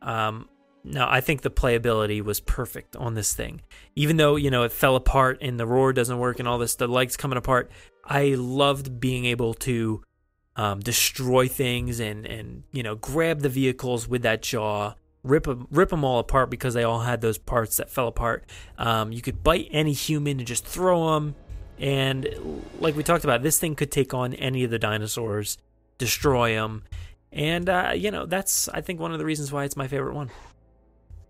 [0.00, 0.48] um,
[0.84, 3.62] no, I think the playability was perfect on this thing.
[3.94, 6.74] Even though you know it fell apart and the roar doesn't work and all this,
[6.74, 7.70] the legs coming apart.
[8.04, 10.02] I loved being able to
[10.56, 15.68] um, destroy things and and you know grab the vehicles with that jaw, rip them
[15.70, 18.44] rip them all apart because they all had those parts that fell apart.
[18.76, 21.36] Um, you could bite any human and just throw them,
[21.78, 22.28] and
[22.80, 25.58] like we talked about, this thing could take on any of the dinosaurs,
[25.96, 26.82] destroy them,
[27.30, 30.14] and uh, you know that's I think one of the reasons why it's my favorite
[30.14, 30.30] one.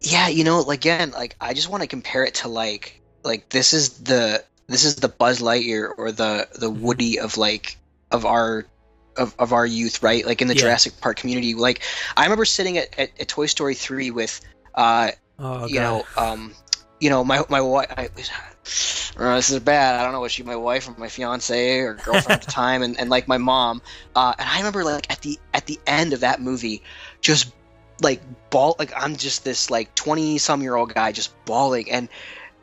[0.03, 3.49] Yeah, you know, like, again, like I just want to compare it to like like
[3.49, 6.83] this is the this is the Buzz Lightyear or the the Mm-hmm.
[6.83, 7.77] Woody of like
[8.11, 8.67] of our
[9.17, 10.25] of, of our youth, right?
[10.27, 10.63] Like in the Yeah.
[10.63, 11.55] Jurassic Park community.
[11.55, 11.83] Like
[12.17, 14.41] I remember sitting at, at, at Toy Story three with
[14.75, 15.81] uh Oh, you God.
[15.81, 16.55] know um
[17.01, 18.09] you know my my wife I,
[19.17, 19.99] uh, this is bad.
[20.01, 22.83] I don't know what she my wife or my fiance or girlfriend at the time
[22.83, 23.83] and, and like my mom.
[24.15, 26.83] Uh, and I remember like at the at the end of that movie,
[27.21, 27.53] just
[28.03, 28.21] like
[28.51, 32.09] ball like I'm just this like twenty some year old guy just bawling and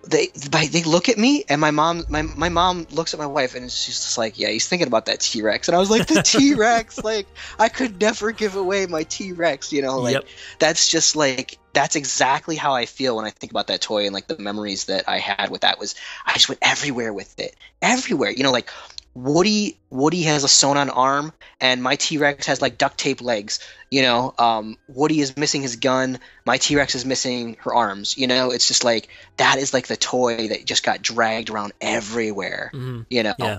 [0.07, 3.25] they they they look at me and my mom my, my mom looks at my
[3.25, 6.07] wife and she's just like yeah he's thinking about that T-Rex and I was like
[6.07, 7.27] the T-Rex like
[7.59, 10.25] I could never give away my T-Rex you know like Yep.
[10.57, 14.13] that's just like that's exactly how I feel when I think about that toy and
[14.13, 15.95] like the memories that I had with that was
[16.25, 18.69] I just went everywhere with it everywhere you know like
[19.23, 23.59] Woody Woody has a sewn on arm and my T-Rex has like duct tape legs
[23.91, 28.27] you know um, Woody is missing his gun my T-Rex is missing her arms you
[28.27, 32.71] know it's just like that is like the toy that just got dragged around everywhere
[32.73, 33.05] Mhm.
[33.09, 33.57] you know Yeah.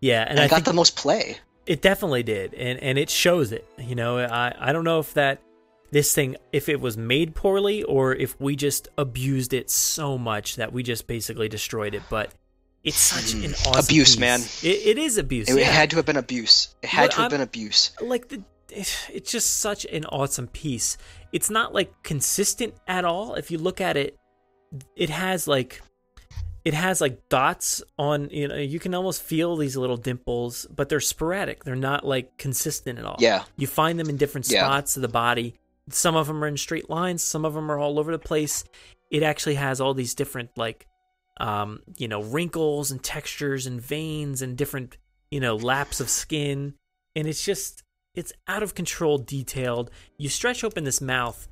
[0.00, 3.08] Yeah, and and, I it got the most play It definitely did, and and it
[3.08, 3.64] shows it.
[3.78, 5.40] You know, I I don't know if that
[5.92, 10.56] this thing if it was made poorly or if we just abused it so much
[10.56, 12.02] that we just basically destroyed it.
[12.10, 12.32] But
[12.84, 13.44] it's such hmm.
[13.44, 13.84] an awesome.
[13.84, 14.18] Abuse, piece.
[14.18, 14.40] man.
[14.62, 15.48] It, it is abuse.
[15.48, 15.64] it, yeah.
[15.64, 18.42] had to have been abuse it had Well, to have I'm- been abuse like the
[18.70, 20.96] it- it's just such an awesome piece.
[21.32, 23.34] It's not like consistent at all.
[23.34, 24.18] If you look at it,
[24.96, 25.80] it has like
[26.64, 30.88] it has like dots on you know you can almost feel these little dimples, but
[30.88, 31.64] they're sporadic.
[31.64, 33.16] They're not like consistent at all.
[33.18, 33.44] Yeah.
[33.56, 34.64] You find them in different Yeah.
[34.64, 35.54] spots of the body.
[35.90, 38.64] Some of them are in straight lines, some of them are all over the place.
[39.10, 40.86] It actually has all these different like
[41.42, 44.96] um, you know, wrinkles and textures and veins and different,
[45.30, 46.74] you know, laps of skin.
[47.16, 47.82] And it's just,
[48.14, 49.90] it's out of control detailed.
[50.16, 51.48] You stretch open this mouth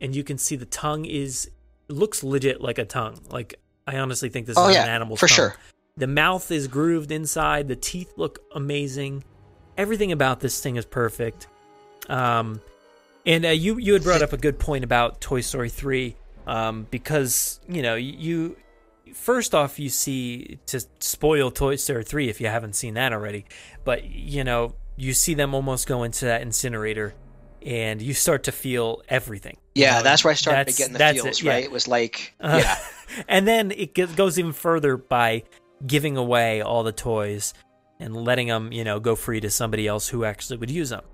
[0.00, 1.50] and you can see the tongue is,
[1.88, 3.20] looks legit like a tongue.
[3.28, 5.36] Like, I honestly think this Oh, is yeah, an animal's for tongue.
[5.36, 5.56] sure.
[5.98, 7.68] The mouth is grooved inside.
[7.68, 9.22] The teeth look amazing.
[9.76, 11.46] Everything about this thing is perfect.
[12.08, 12.60] Um,
[13.26, 16.86] and uh, you you had brought up a good point about Toy Story three, um,
[16.90, 18.56] because you know you
[19.14, 23.44] first off you see to spoil Toy Story three if you haven't seen that already,
[23.84, 27.14] but you know you see them almost go into that incinerator,
[27.62, 29.56] and you start to feel everything.
[29.74, 31.52] you yeah know, that's where I started getting the feels it, yeah.
[31.52, 32.78] right it was like Uh, yeah
[33.28, 35.42] and then it goes even further by
[35.86, 37.52] giving away all the toys
[37.98, 41.04] and letting them, you know, go free to somebody else who actually would use them.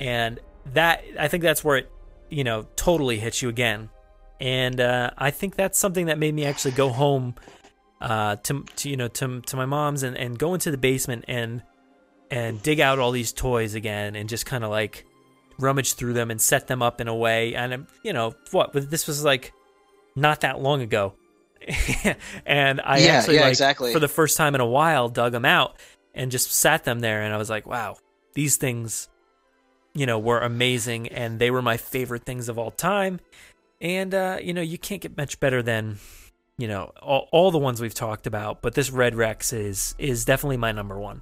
[0.00, 0.40] And
[0.72, 1.92] that I think that's where it,
[2.30, 3.90] you know, totally hits you again.
[4.42, 7.36] And uh, I think that's something that made me actually go home
[8.00, 11.24] uh, to, to you know to to my mom's and, and go into the basement
[11.28, 11.62] and
[12.28, 15.06] and dig out all these toys again and just kind of like
[15.60, 17.54] rummage through them and set them up in a way.
[17.54, 18.72] And um, you know what?
[18.72, 19.52] This was like
[20.16, 21.14] not that long ago,
[22.44, 23.92] and I Yeah, actually yeah, like exactly.
[23.92, 25.76] for the first time in a while dug them out
[26.16, 27.96] and just sat them there, and I was like, wow,
[28.34, 29.08] these things,
[29.94, 33.20] you know, were amazing, and they were my favorite things of all time.
[33.82, 35.98] And uh, you know, you can't get much better than
[36.56, 40.24] you know all, all the ones we've talked about, but this Red Rex is is
[40.24, 41.20] definitely my number one.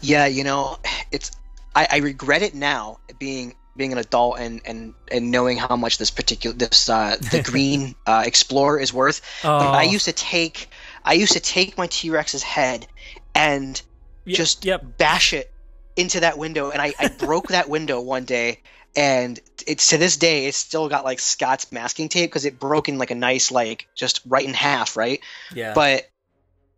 [0.00, 0.78] Yeah, you know,
[1.12, 1.30] it's
[1.74, 5.98] I, I regret it now being being an adult and and and knowing how much
[5.98, 9.20] this particular this uh the green uh explorer is worth.
[9.42, 9.90] But I Oh.
[9.90, 10.68] used to take
[11.04, 12.86] I used to take my T Rex's head
[13.34, 13.80] and
[14.24, 14.98] Yep, just yep.
[14.98, 15.52] bash it
[15.94, 18.58] into that window and I, I broke that window one day
[18.96, 22.88] and it's to this day it's still got like Scotch masking tape because it broke
[22.88, 25.20] in like a nice like just right in half, right?
[25.54, 25.74] Yeah.
[25.74, 26.08] But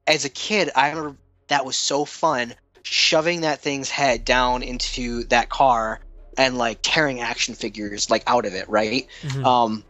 [0.07, 1.17] as a kid, I remember
[1.47, 6.01] that was so fun shoving that thing's head down into that car
[6.37, 9.07] and like tearing action figures like out of it, right?
[9.23, 9.45] Mhm.
[9.45, 9.85] Um,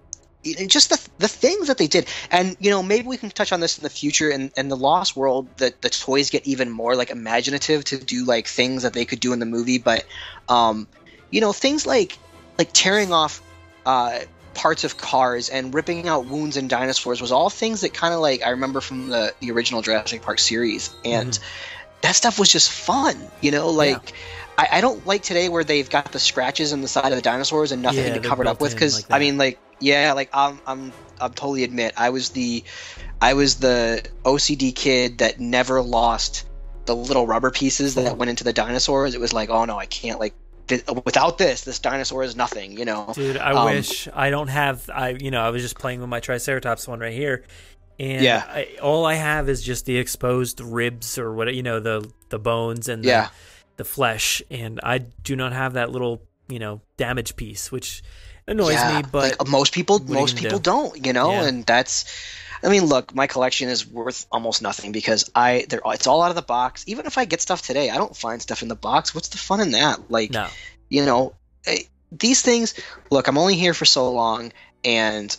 [0.66, 3.60] just the the things that they did, and you know maybe we can touch on
[3.60, 4.30] this in the future.
[4.30, 8.24] And in, the Lost World, that the toys get even more like imaginative to do
[8.24, 10.05] like things that they could do in the movie, but
[10.48, 10.86] um,
[11.30, 12.18] you know things like
[12.59, 13.42] like tearing off
[13.86, 14.20] uh,
[14.55, 18.20] parts of cars and ripping out wounds in dinosaurs was all things that kind of
[18.20, 21.38] like I remember from the the original Jurassic Park series, and
[22.02, 23.16] that stuff was just fun.
[23.40, 24.12] You know, like.
[24.60, 27.22] I, I don't like today where they've got the scratches on the side of the
[27.22, 28.74] dinosaurs and nothing Yeah, to cover it up with.
[28.74, 32.64] Because like I mean, like, yeah, like I'm, I'm, I'm totally admit I was the,
[33.20, 36.44] I was the OCD kid that never lost
[36.86, 39.14] the little rubber pieces that went into the dinosaurs.
[39.14, 40.34] It was like, oh no, I can't like.
[40.69, 42.78] Th- Without this, this dinosaur is nothing.
[42.78, 44.89] You know, Dude, I Um, wish I don't have.
[44.93, 47.45] I you know I was just playing with my Triceratops one right here,
[47.99, 48.45] and Yeah.
[48.49, 52.39] I, all I have is just the exposed ribs or what you know the the
[52.39, 53.28] bones and the, Yeah.
[53.77, 58.03] the flesh, and I do not have that little you know damage piece, which
[58.47, 59.09] annoys Yeah, me.
[59.11, 60.70] But like, most people, what are you most people do?
[60.70, 61.47] don't, you know, Yeah.
[61.49, 62.05] and that's.
[62.62, 66.30] I mean, look, my collection is worth almost nothing because I, they're, it's all out
[66.30, 66.85] of the box.
[66.86, 69.14] Even if I get stuff today, I don't find stuff in the box.
[69.14, 70.10] What's the fun in that?
[70.10, 70.48] Like, no,
[70.89, 71.35] you know,
[72.10, 72.74] these things.
[73.10, 74.52] Look, I'm only here for so long,
[74.85, 75.36] and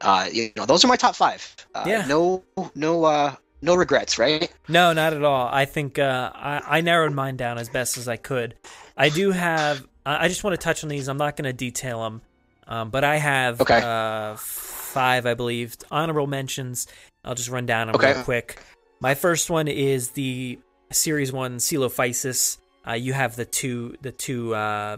[0.00, 1.54] uh, you know, those are my top five.
[1.74, 2.04] Uh, Yeah.
[2.06, 2.44] No,
[2.74, 4.52] no, uh, no regrets, right?
[4.68, 5.48] No, not at all.
[5.50, 8.54] I think uh, I, I narrowed mine down as best as I could.
[8.96, 9.86] I do have.
[10.06, 11.08] I just want to touch on these.
[11.08, 12.22] I'm not going to detail them,
[12.66, 13.80] um, but I have Okay.
[13.82, 16.86] uh, five, I believe, honorable mentions.
[17.24, 18.14] I'll just run down them Okay.
[18.14, 18.58] real quick.
[19.00, 20.58] My first one is the
[20.90, 22.58] series one Coelophysis.
[22.86, 24.96] Uh, you have the two the two uh,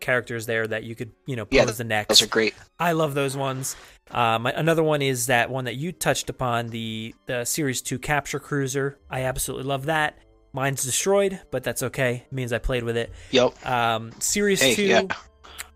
[0.00, 2.08] characters there that you could you know pose Yeah, the next.
[2.08, 2.54] Those are great.
[2.78, 3.76] I love those ones.
[4.10, 8.38] Um, another one is that one that you touched upon the the Series Two Capture
[8.38, 8.98] Cruiser.
[9.10, 10.18] I absolutely love that.
[10.52, 12.24] Mine's destroyed, but that's okay.
[12.26, 13.10] It means I played with it.
[13.32, 13.66] Yep.
[13.66, 14.84] Um, Series Hey, Two.
[14.84, 15.02] yeah.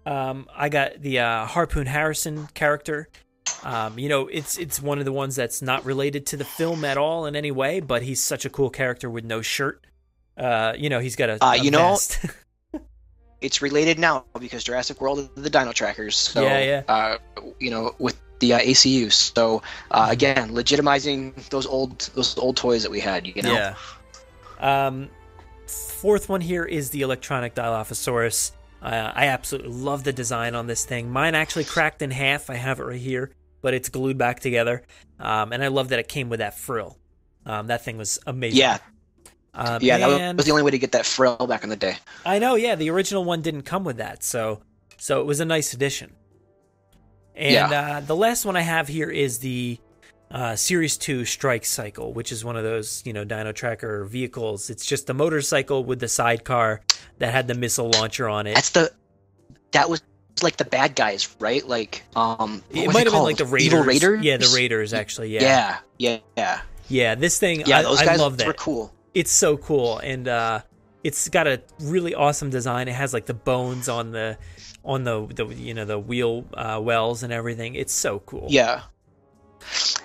[0.06, 3.08] Um, I got the uh, Harpoon Harrison character.
[3.64, 6.84] Um, you know, it's it's one of the ones that's not related to the film
[6.84, 9.84] at all in any way, but he's such a cool character with no shirt.
[10.36, 12.20] Uh, you know, he's got a, Uh, a you know, vest.
[13.40, 16.16] It's related now because Jurassic World the Dino Trackers.
[16.16, 16.82] So, Yeah, yeah.
[16.88, 17.18] Uh,
[17.60, 19.12] you know, with the uh, ACUs.
[19.12, 23.26] So uh, again, legitimizing those old those old toys that we had.
[23.26, 23.52] You know.
[23.52, 23.74] Yeah.
[24.60, 25.08] Um,
[25.66, 28.52] fourth one here is the electronic Dilophosaurus.
[28.80, 31.10] Uh, I absolutely love the design on this thing.
[31.10, 32.48] Mine actually cracked in half.
[32.48, 34.82] I have it right here, but it's glued back together.
[35.18, 36.96] Um, and I love that it came with that frill.
[37.44, 38.60] Um, that thing was amazing.
[38.60, 38.78] Yeah.
[39.58, 41.96] Um, Yeah, that was the only way to get that frill back in the day.
[42.24, 42.74] I know, yeah.
[42.76, 44.60] The original one didn't come with that, so
[44.98, 46.14] so it was a nice addition.
[47.34, 47.70] And Yeah.
[47.96, 49.78] uh, the last one I have here is the
[50.30, 54.70] uh, Series Two Strike Cycle, which is one of those you know Dino Tracker vehicles.
[54.70, 56.82] It's just a motorcycle with the sidecar
[57.18, 58.54] that had the missile launcher on it.
[58.54, 58.92] That's the
[59.72, 60.02] that was
[60.42, 61.66] like the bad guys, right?
[61.66, 63.54] Like um, it might they have been like the called?
[63.54, 63.66] Raiders.
[63.66, 64.22] Evil Raiders.
[64.22, 65.30] Yeah, the Raiders actually.
[65.34, 66.60] Yeah, Yeah, yeah, yeah.
[66.88, 67.14] yeah.
[67.14, 68.46] This thing, Yeah, I, those I guys love that.
[68.46, 68.92] were cool.
[69.18, 70.60] It's so cool, and uh,
[71.02, 72.86] it's got a really awesome design.
[72.86, 74.38] It has like the bones on the
[74.84, 77.74] on the the you know the wheel uh, wells and everything.
[77.74, 78.46] It's so cool.
[78.48, 78.82] Yeah.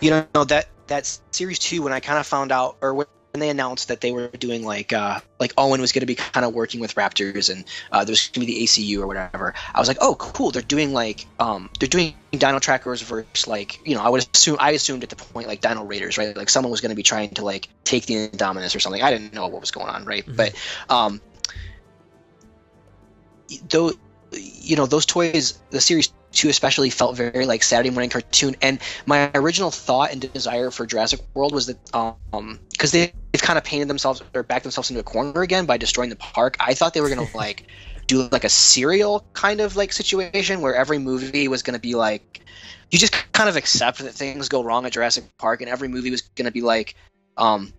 [0.02, 3.06] You know that that series two when I kind of found out or when
[3.42, 6.46] they announced that they were doing like uh like Owen was going to be kind
[6.46, 9.56] of working with Raptors and uh, there's going to be the ACU or whatever.
[9.74, 13.80] I was like, oh cool, they're doing like um they're doing Dino Trackers versus like
[13.88, 16.50] you know I would assume I assumed at the point like Dino Raiders right like
[16.50, 19.02] someone was going to be trying to like take the Indominus or something.
[19.02, 20.54] I didn't know what was going on right, but
[20.90, 21.20] um
[23.68, 23.94] though
[24.38, 28.56] you know those toys the series two especially felt very like saturday morning cartoon.
[28.62, 33.42] And my original thought and desire for jurassic world was that um because they, they've
[33.42, 36.58] kind of painted themselves or backed themselves into a corner again by destroying the park.
[36.60, 37.68] I thought they were gonna like
[38.08, 42.42] do like a serial kind of like situation where every movie was gonna be like
[42.92, 46.12] you just kind of accept that things go wrong at jurassic park and every movie
[46.12, 46.96] was gonna be like
[47.38, 47.74] um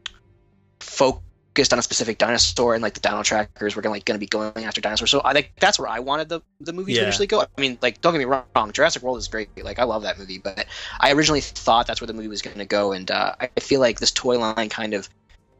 [1.54, 4.26] focused on a specific dinosaur and like the dino trackers were gonna like gonna be
[4.26, 5.10] going after dinosaurs.
[5.10, 7.00] So I think that's where I wanted the the movie Yeah.
[7.00, 7.42] to initially go.
[7.42, 9.48] I mean, like don't get me wrong, Jurassic World is great.
[9.62, 10.66] Like I love that movie, but
[10.98, 14.00] I originally thought that's where the movie was gonna go, and uh, I feel like
[14.00, 15.08] this toy line kind of.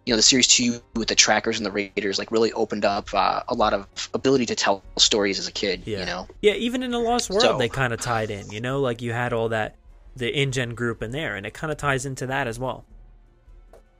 [0.07, 3.09] You know, the series two with the trackers and the raiders like really opened up
[3.15, 5.85] uh, a lot of ability to tell stories as a kid.
[5.87, 6.01] Yeah.
[6.01, 8.51] You know, Yeah, even in the Lost World, So- they kind of tied in.
[8.51, 9.77] You know, like you had all that
[10.15, 12.85] the InGen group in there, and it kind of ties into that as well.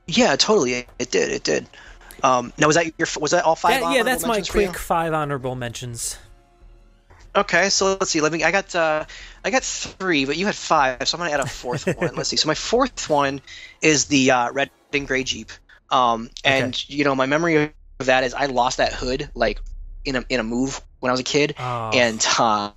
[0.07, 1.67] Yeah, totally, it, did, it did.
[2.23, 3.81] Um, now was that your was that all five?
[3.81, 4.67] That- yeah, that's my mentions for you?
[4.69, 6.17] quick five honorable mentions.
[7.35, 8.21] Okay, so let's see.
[8.21, 8.43] Let me.
[8.43, 9.05] I got uh,
[9.43, 12.15] I got three, but you had five, so I'm gonna add a fourth one.
[12.15, 12.37] Let's see.
[12.37, 13.41] So my fourth one
[13.81, 15.51] is the uh, red and gray Jeep.
[15.91, 19.59] Um, and you know, my memory of that is I lost that hood like
[20.05, 21.91] in a in a move when I was a kid, Oh.
[21.93, 22.71] and uh,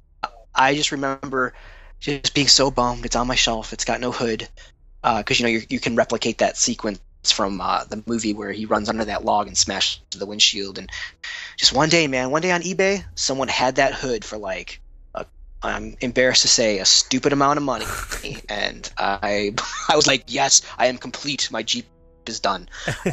[0.55, 1.55] I just remember
[2.01, 3.07] just being so bummed.
[3.07, 3.73] It's on my shelf.
[3.73, 4.49] It's got no hood
[5.03, 8.65] because you know you you can replicate that sequence from uh, the movie where he
[8.67, 10.79] runs under that log and smashes the windshield.
[10.79, 10.91] And
[11.57, 14.81] just one day, man, one day on eBay, someone had that hood for like
[15.15, 15.27] a,
[15.63, 17.87] I'm embarrassed to say a stupid amount of money,
[18.49, 19.55] and I
[19.89, 21.51] I was like, yes, I am complete.
[21.51, 21.87] My Jeep
[22.27, 22.69] is done.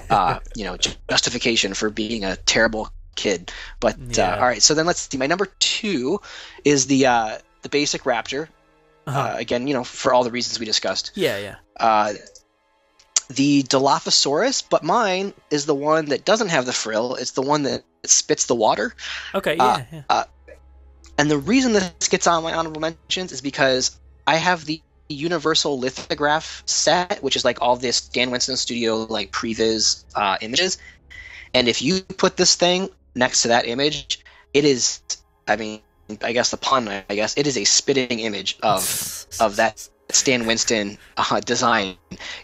[0.09, 0.77] Uh, you know,
[1.09, 3.51] justification for being a terrible kid.
[3.79, 4.33] But Yeah.
[4.33, 5.17] uh, all right, so then let's see.
[5.17, 6.21] My number two
[6.63, 8.47] is the uh, the basic Raptor.
[9.07, 9.19] Uh-huh.
[9.19, 11.11] Uh, again, you know, for all the reasons we discussed.
[11.15, 11.55] Yeah, yeah.
[13.29, 17.15] Uh, the Dilophosaurus, but mine is the one that doesn't have the frill.
[17.15, 18.93] It's the one that spits the water.
[19.33, 20.01] Okay, yeah, Uh, yeah.
[20.09, 20.23] uh,
[21.17, 25.79] and the reason this gets on my honorable mentions is because I have the Universal
[25.79, 30.77] lithograph set, which is like all this Stan Winston Studio like previs uh, images.
[31.53, 34.19] And if you put this thing next to that image,
[34.53, 35.01] it is,
[35.47, 35.81] I mean,
[36.21, 40.45] I guess the pun, I guess, it is a spitting image of of that Stan
[40.45, 41.95] Winston uh, design.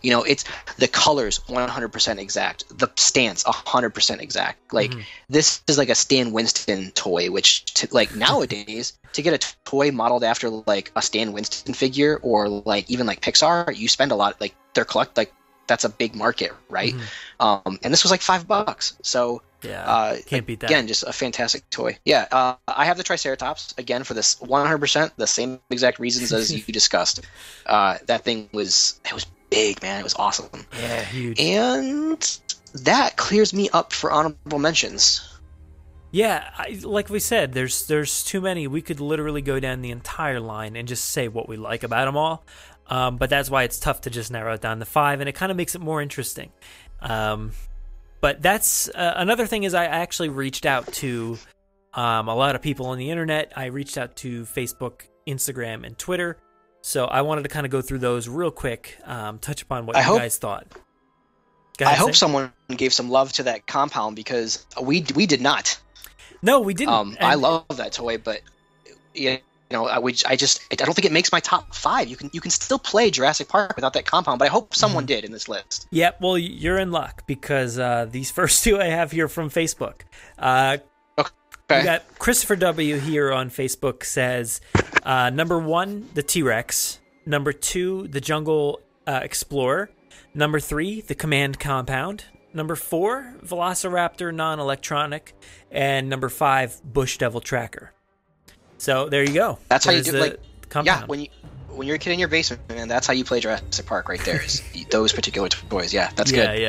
[0.02, 0.44] You know, it's
[0.78, 4.74] the colors 100% exact, the stance 100% exact.
[4.74, 4.94] Like
[5.30, 9.92] this is like a Stan Winston toy, which to, like nowadays to get a toy
[9.92, 14.16] modeled after like a Stan Winston figure or like even like Pixar, you spend a
[14.16, 14.40] lot.
[14.42, 15.34] Like they're collect like
[15.68, 16.94] that's a big market, right?
[17.40, 19.42] Um, and this was like five bucks, so.
[19.64, 20.72] Yeah, Uh, can't beat that.
[20.72, 21.98] Again, just a fantastic toy.
[22.04, 26.52] Yeah, uh, I have the Triceratops again for this 100% the same exact reasons as
[26.68, 27.22] you discussed.
[27.68, 30.00] Uh, that thing was it was big, man.
[30.00, 30.50] It was awesome.
[30.80, 31.40] Yeah, huge.
[31.40, 32.40] And
[32.74, 35.22] that clears me up for honorable mentions.
[36.10, 38.68] Yeah, I, like we said, there's there's too many.
[38.68, 42.06] We could literally go down the entire line and just say what we like about
[42.06, 42.44] them all.
[42.88, 45.34] Um, but that's why it's tough to just narrow it down to five, and it
[45.34, 46.52] kind of makes it more interesting.
[47.02, 47.52] Um,
[48.20, 51.38] but that's uh, another thing is I actually reached out to
[51.94, 53.54] um, a lot of people on the internet.
[53.56, 56.38] I reached out to Facebook, Instagram, and Twitter.
[56.82, 59.96] So I wanted to kind of go through those real quick, um, touch upon what
[59.96, 60.68] I you hope- guys thought.
[61.80, 62.14] I hope Sam.
[62.14, 65.80] someone gave some love to that compound because we we did not.
[66.44, 66.94] No, we didn't.
[66.94, 68.42] Um, I love that toy, but
[69.16, 69.40] you
[69.72, 72.08] know, I I just I don't think it makes my top five.
[72.08, 75.06] You can you can still play Jurassic Park without that compound, but I hope someone
[75.06, 75.88] did in this list.
[75.92, 76.22] Yep.
[76.22, 80.02] Well, you're in luck because uh, these first two I have here from Facebook.
[80.38, 80.78] Uh,
[81.72, 81.80] Okay.
[81.80, 83.00] We got Christopher W.
[83.00, 84.60] here on Facebook says
[85.04, 87.00] uh, number one, the T Rex.
[87.26, 89.90] Number two, the Jungle uh, Explorer.
[90.34, 92.26] Number three, the Command Compound.
[92.54, 95.34] Number four, Velociraptor non electronic.
[95.72, 97.94] And number five, Bush Devil Tracker.
[98.82, 99.60] So there you go.
[99.68, 100.40] That's how you There's do like
[100.70, 101.02] compound.
[101.02, 101.28] yeah when you
[101.70, 102.88] when you're a kid in your basement, man.
[102.88, 104.42] That's how you play Jurassic Park right there.
[104.42, 105.94] Is those particular toys.
[105.94, 106.62] Yeah, that's yeah, good.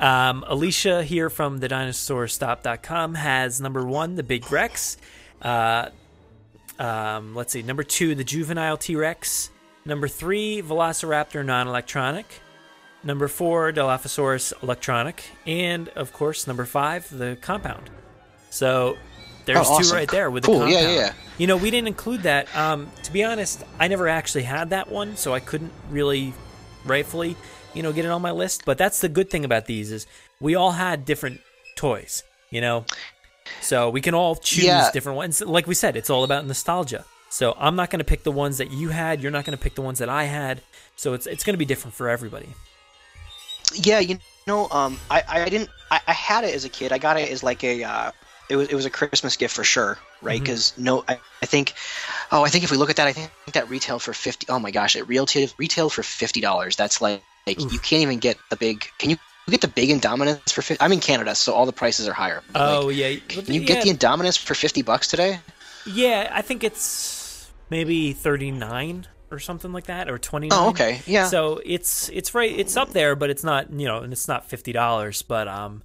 [0.00, 4.96] Yeah, Um, Alicia here from the dinosaurstop.com has number one, the Big Rex.
[5.40, 5.90] Uh,
[6.78, 9.50] um, let's see, number two, the juvenile T Rex.
[9.84, 12.26] Number three, Velociraptor non electronic.
[13.04, 17.90] number four, Dilophosaurus electronic, and of course, number five, the compound.
[18.50, 18.96] So
[19.46, 19.96] there's Oh, two awesome.
[19.96, 20.60] right there with Cool.
[20.60, 20.94] the Yeah, compound.
[20.94, 21.12] yeah, yeah.
[21.38, 22.54] You know, we didn't include that.
[22.56, 26.32] Um, to be honest, I never actually had that one, so I couldn't really
[26.84, 27.36] rightfully,
[27.74, 28.64] you know, get it on my list.
[28.64, 30.06] But that's the good thing about these is
[30.40, 31.40] we all had different
[31.76, 32.84] toys, you know,
[33.60, 34.90] so we can all choose Yeah.
[34.92, 35.40] different ones.
[35.40, 37.04] Like we said, it's all about nostalgia.
[37.30, 39.20] So I'm not going to pick the ones that you had.
[39.20, 40.62] You're not going to pick the ones that I had.
[40.96, 42.48] So it's it's going to be different for everybody.
[43.74, 46.92] Yeah, you know, um, I, I didn't, I, I had it as a kid.
[46.92, 48.10] I got it as like a, uh,
[48.48, 50.40] it was, it was a Christmas gift for sure, right?
[50.40, 51.74] Because no, I, I think,
[52.30, 54.46] oh, I think if we look at that, I think that retailed for fifty.
[54.48, 56.76] Oh my gosh, it retailed retailed for fifty dollars.
[56.76, 58.86] That's like, like you can't even get the big.
[58.98, 59.16] Can you
[59.48, 60.62] get the big Indominus for?
[60.62, 62.42] 50, I'm in Canada, so all the prices are higher.
[62.54, 65.40] Oh like, yeah, can you get the Indominus for fifty bucks today?
[65.86, 70.58] Yeah, I think it's maybe 39 or something like that or 29.
[70.58, 71.26] Oh, okay, yeah.
[71.26, 74.48] So it's it's right it's up there but it's not, you know, and it's not
[74.48, 75.82] $50, but um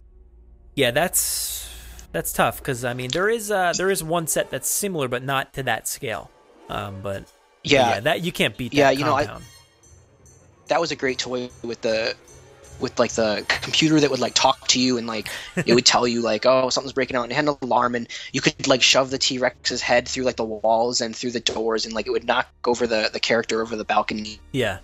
[0.75, 1.67] yeah, that's
[2.11, 5.23] that's tough cuz I mean, there is uh there is one set that's similar but
[5.23, 6.29] not to that scale.
[6.69, 7.25] Um but
[7.63, 7.95] Yeah.
[7.95, 9.45] yeah, that you can't beat that Yeah, you know, I- compound.
[10.67, 12.15] that was a great toy with the
[12.79, 15.27] with like the computer that would like talk to you and like
[15.65, 18.07] it would tell you like oh something's breaking out and it had an alarm and
[18.31, 21.85] you could like shove the t-rex's head through like the walls and through the doors
[21.85, 24.77] and like it would knock over the the character over the balcony yeah.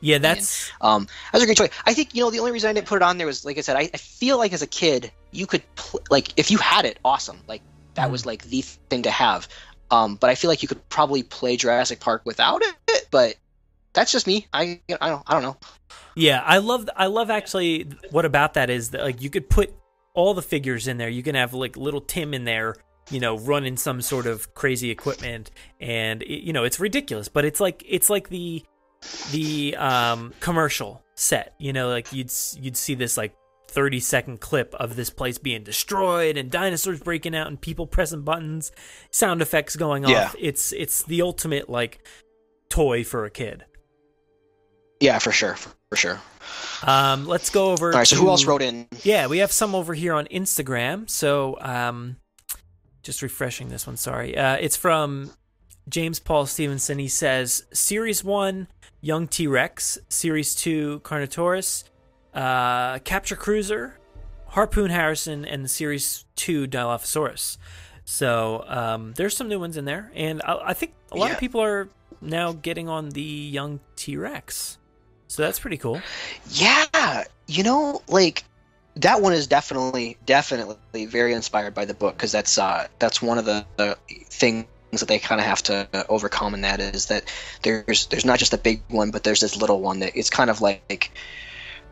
[0.00, 2.68] Yeah, that's um that was a great toy i think you know the only reason
[2.68, 4.62] i didn't put it on there was like i said i, I feel like as
[4.62, 7.38] a kid you could pl- like if you had it awesome.
[7.46, 7.62] Like
[7.94, 9.48] that was like the thing to have.
[9.90, 13.36] Um but i feel like you could probably play jurassic park without it but
[13.92, 14.46] that's just me.
[14.52, 15.56] I i don't i don't know.
[16.14, 19.74] Yeah, I love I love actually what about that is that like you could put
[20.14, 21.08] all the figures in there.
[21.08, 22.76] You can have like little Tim in there,
[23.10, 25.50] you know, running some sort of crazy equipment
[25.80, 28.64] and it, you know, it's ridiculous, but it's like it's like the
[29.32, 33.34] the um commercial set, you know, like you'd you'd see this like
[33.68, 38.22] 30 second clip of this place being destroyed and dinosaurs breaking out and people pressing
[38.22, 38.72] buttons,
[39.10, 40.26] sound effects going Yeah.
[40.26, 40.36] off.
[40.38, 42.06] It's it's the ultimate like
[42.68, 43.64] toy for a kid.
[45.00, 45.56] yeah for sure
[45.90, 46.20] for sure
[46.84, 47.90] Um, let's go over.
[47.92, 48.86] All right, so who else wrote in?
[49.02, 51.08] Yeah, we have some over here on Instagram.
[51.10, 52.16] So, um,
[53.02, 53.96] just refreshing this one.
[53.96, 55.32] Sorry, uh, it's from
[55.88, 56.98] James Paul Stevenson.
[56.98, 58.68] He says, Series One,
[59.00, 59.98] Young T Rex.
[60.08, 61.84] Series Two, Carnotaurus.
[62.34, 63.98] Uh, Capture Cruiser,
[64.48, 67.56] Harpoon Harrison, and the Series Two, Dilophosaurus.
[68.04, 71.32] So um, there's some new ones in there, and I, I think a lot Yeah.
[71.34, 71.88] of people are
[72.20, 74.76] now getting on the Young T Rex.
[75.28, 76.00] So that's pretty cool.
[76.50, 78.44] Yeah, you know, like
[78.96, 83.38] that one is definitely, definitely very inspired by the book because that's uh, that's one
[83.38, 83.96] of the, the
[84.30, 84.66] things
[85.00, 87.24] that they kind of have to overcome, and that is that
[87.62, 90.50] there's there's not just a big one, but there's this little one that it's kind
[90.50, 91.12] of like.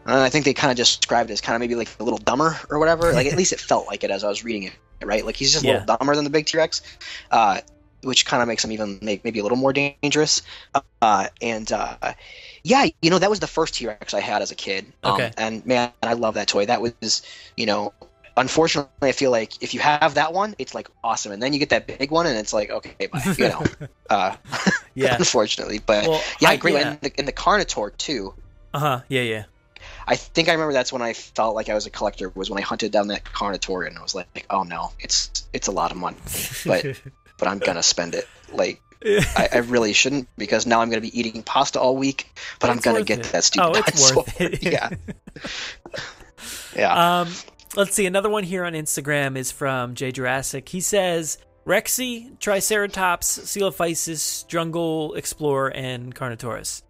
[0.06, 2.18] Uh, I think they kind of described it as kind of maybe like a little
[2.18, 3.12] dumber or whatever.
[3.14, 5.24] Like at least it felt like it as I was reading it, right?
[5.24, 5.72] Like he's just a Yeah.
[5.72, 6.82] little dumber than the big T Rex,
[7.30, 7.60] uh,
[8.02, 10.42] which kind of makes him even make, maybe a little more dangerous.
[11.00, 11.96] Uh, and uh,
[12.62, 14.92] yeah, you know that was the first T Rex I had as a kid.
[15.02, 15.32] Um, Okay.
[15.38, 16.66] And man, I love that toy.
[16.66, 17.22] That was,
[17.56, 17.94] you know,
[18.36, 21.58] unfortunately, I feel like if you have that one, it's like awesome, and then you
[21.58, 23.34] get that big one, and it's like okay, bye.
[23.38, 23.64] You know,
[24.10, 24.36] uh,
[24.94, 25.16] Yeah.
[25.16, 26.72] unfortunately, but Well, yeah, I- agree.
[26.74, 26.90] yeah.
[26.90, 28.34] And, the, and the Carnotaur too.
[28.72, 29.00] Uh huh.
[29.08, 29.44] Yeah, yeah.
[30.06, 32.58] I think I remember that's when I felt like I was a collector was when
[32.58, 35.90] I hunted down that Carnotaur and I was like, oh no, it's it's a lot
[35.92, 36.16] of money,
[36.66, 36.84] but
[37.38, 38.28] but I'm gonna spend it.
[38.52, 42.30] Like I, I really shouldn't because now I'm gonna be eating pasta all week,
[42.60, 43.26] but I'm gonna get it.
[43.32, 44.16] that stupid Oh, it's dinosaur.
[44.16, 44.62] worth it.
[44.62, 44.90] yeah,
[46.76, 47.20] yeah.
[47.20, 47.28] Um,
[47.76, 48.06] let's see.
[48.06, 50.68] Another one here on Instagram is from J Jurassic.
[50.68, 56.82] He says Rexy, Triceratops, Coelophysis, Jungle Explorer, and Carnotaurus.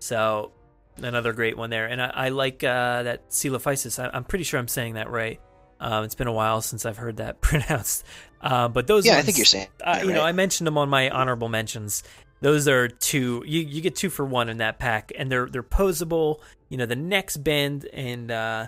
[0.00, 0.52] So
[0.98, 1.86] another great one there.
[1.86, 4.02] And I, I like uh, that Coelophysis.
[4.02, 5.40] I, I'm pretty sure I'm saying that right.
[5.80, 8.04] Um, it's been a while since I've heard that pronounced.
[8.40, 10.22] Uh, but those Yeah, I think you're saying uh, that you know.
[10.22, 12.02] I mentioned them on my honorable mentions.
[12.40, 13.42] Those are two.
[13.46, 16.40] You you get two for one in that pack, and they're they're posable.
[16.68, 18.66] You know, the necks bend, and uh,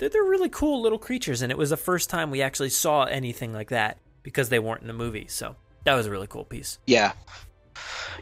[0.00, 1.42] they're they're really cool little creatures.
[1.42, 4.80] And it was the first time we actually saw anything like that because they weren't
[4.80, 5.26] in the movie.
[5.28, 5.54] So
[5.84, 6.78] that was a really cool piece.
[6.86, 7.12] Yeah.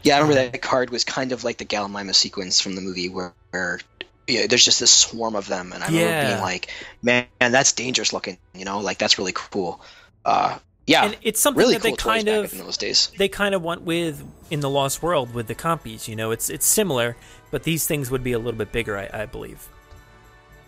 [0.03, 3.09] Yeah, I remember that card was kind of like the Gallimimus sequence from the movie
[3.09, 3.79] where, where
[4.27, 6.29] yeah, there's just this swarm of them, and I remember Yeah.
[6.29, 6.69] being like,
[7.01, 9.81] "Man, that's dangerous looking." You know, like that's really cool.
[10.23, 13.11] Uh, yeah, and it's something really that cool they kind of in those days.
[13.17, 16.07] they kind of went with in the Lost World with the compies.
[16.07, 17.17] You know, it's it's similar,
[17.51, 19.67] but these things would be a little bit bigger, I, I believe.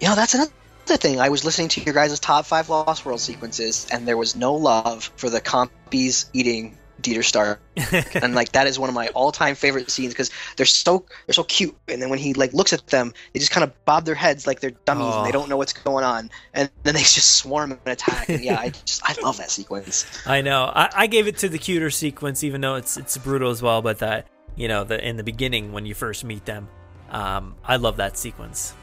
[0.01, 0.51] You know, that's another
[0.85, 1.19] thing.
[1.19, 4.53] I was listening to your guys' top five Lost World sequences, and there was no
[4.55, 7.59] love for the compies eating Dieter Stark,
[8.21, 11.43] and like that is one of my all-time favorite scenes because they're so they're so
[11.43, 14.13] cute, and then when he like looks at them, they just kind of bob their
[14.15, 15.31] heads like they're dummies and they Oh.
[15.31, 18.29] don't know what's going on, and then they just swarm and attack.
[18.29, 20.05] And yeah, I just I love that sequence.
[20.27, 20.65] I know.
[20.65, 23.81] I, I gave it to the cuter sequence, even though it's it's brutal as well.
[23.81, 26.67] But that you know, the in the beginning when you first meet them,
[27.09, 28.75] um, I love that sequence.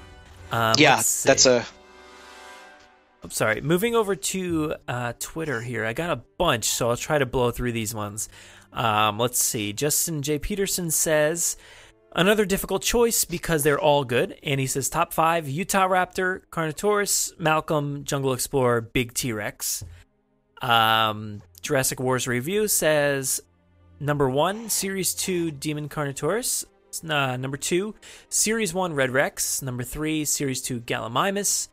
[0.51, 1.65] Um, yeah, that's a
[3.23, 3.61] I'm sorry.
[3.61, 7.51] Moving over to uh, Twitter here, I got a bunch, so I'll try to blow
[7.51, 8.29] through these ones.
[8.73, 9.73] Um, let's see.
[9.73, 10.39] Justin J.
[10.39, 11.57] Peterson says
[12.15, 17.39] another difficult choice because they're all good, and he says top five: Utah Raptor, Carnotaurus,
[17.41, 19.85] Malcolm, Jungle Explorer, Big T Rex.
[20.63, 23.41] Um, Jurassic Wars review says
[24.01, 26.65] number one, Series two, Demon Carnotaurus.
[27.09, 27.95] Uh, number two,
[28.29, 29.61] Series one, Red Rex.
[29.61, 31.69] Number three, Series two, Gallimimus.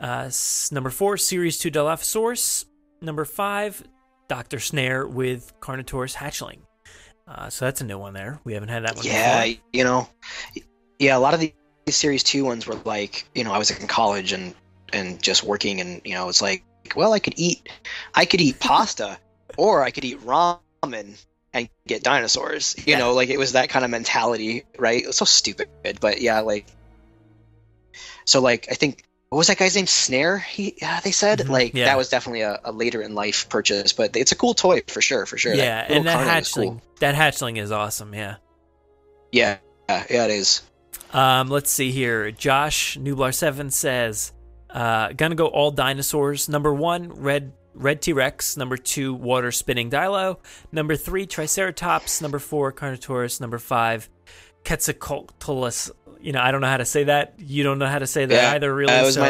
[0.00, 0.30] Uh,
[0.72, 2.64] number four, Series 2 Dilophosaurus.
[3.02, 3.82] Number five,
[4.28, 4.58] Dr.
[4.58, 6.60] Snare with Carnotaurus Hatchling.
[7.28, 8.40] Uh, so that's a new one there.
[8.42, 9.62] We haven't had that one yeah, before.
[9.72, 10.08] you know,
[10.98, 11.54] yeah, a lot of the
[11.86, 14.54] these series two ones were like, you know, I was in college and
[14.92, 16.64] and just working, and you know, it's like,
[16.96, 17.68] well, I could eat,
[18.14, 19.18] I could eat pasta,
[19.56, 22.76] or I could eat ramen and get dinosaurs.
[22.86, 25.02] You know, like it was that kind of mentality, right?
[25.02, 25.68] It was so stupid,
[26.00, 26.66] but yeah, like,
[28.24, 29.04] so like I think.
[29.30, 29.86] What was that guy's name?
[29.86, 30.38] Snare.
[30.38, 31.84] He, yeah, they said Mhm, like yeah.
[31.84, 35.00] that was definitely a, a later in life purchase, but it's a cool toy for
[35.00, 35.54] sure, for sure.
[35.54, 36.82] Yeah, little and that hatchling, cool.
[36.98, 38.12] that hatchling is awesome.
[38.12, 38.36] Yeah.
[39.30, 39.58] Yeah,
[39.88, 40.62] yeah, yeah, it is.
[41.12, 42.32] Um, let's see here.
[42.32, 44.32] Josh Nublar Seven says,
[44.68, 46.48] uh, "Gonna go all dinosaurs.
[46.48, 48.56] Number one, red red T Rex.
[48.56, 50.38] Number two, water spinning Dilo.
[50.72, 52.20] Number three, Triceratops.
[52.20, 53.40] Number four, Carnotaurus.
[53.40, 54.08] Number five,
[54.64, 55.90] Quetzalcoatlus.
[56.20, 57.34] You know, I don't know how to say that.
[57.38, 59.10] You don't know how to say that Yeah, either, really.
[59.10, 59.28] so my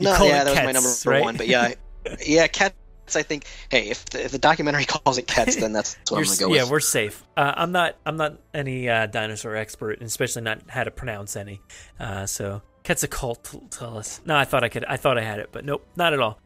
[0.00, 1.24] no, call yeah, it that was my number right?
[1.24, 1.36] one.
[1.36, 1.74] But yeah,
[2.26, 2.74] yeah, cats.
[3.14, 3.46] I think.
[3.70, 6.46] Hey, if the, if the documentary calls it cats, then that's what I'm gonna go
[6.46, 6.66] yeah, with.
[6.66, 7.24] Yeah, we're safe.
[7.36, 7.96] Uh, I'm not.
[8.04, 11.60] I'm not any uh, dinosaur expert, and especially not how to pronounce any.
[11.98, 14.24] Uh, so Quetzalcoatlus.
[14.26, 14.84] No, I thought I could.
[14.84, 16.38] I thought I had it, but nope, not at all.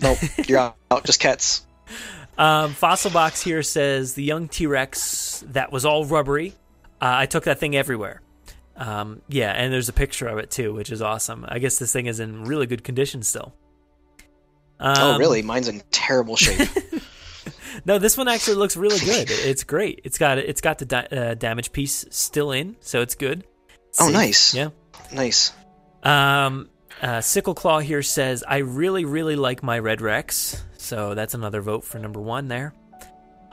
[0.00, 0.18] Nope,
[0.48, 0.76] you're out.
[0.90, 1.04] out.
[1.04, 1.64] Just cats.
[2.38, 6.54] Um, Fossil Box here says the young T Rex that was all rubbery.
[7.02, 8.22] Uh, I took that thing everywhere.
[8.76, 11.44] Um, yeah, and there's a picture of it too, which is awesome.
[11.48, 13.52] I guess this thing is in really good condition still.
[14.80, 15.42] oh, Um, really?
[15.42, 16.68] Mine's in terrible shape.
[17.86, 19.28] No, this one actually looks really good.
[19.30, 20.02] It's great.
[20.04, 23.44] It's got it's got the da- uh, damage piece still in, so it's good.
[23.98, 24.54] Oh, nice.
[24.54, 24.68] Yeah.
[25.12, 25.52] nice.
[26.02, 26.68] Um,
[27.00, 30.62] uh, Sickle Claw here says, I really, really like my Red Rex.
[30.76, 32.74] So that's another vote for number one there.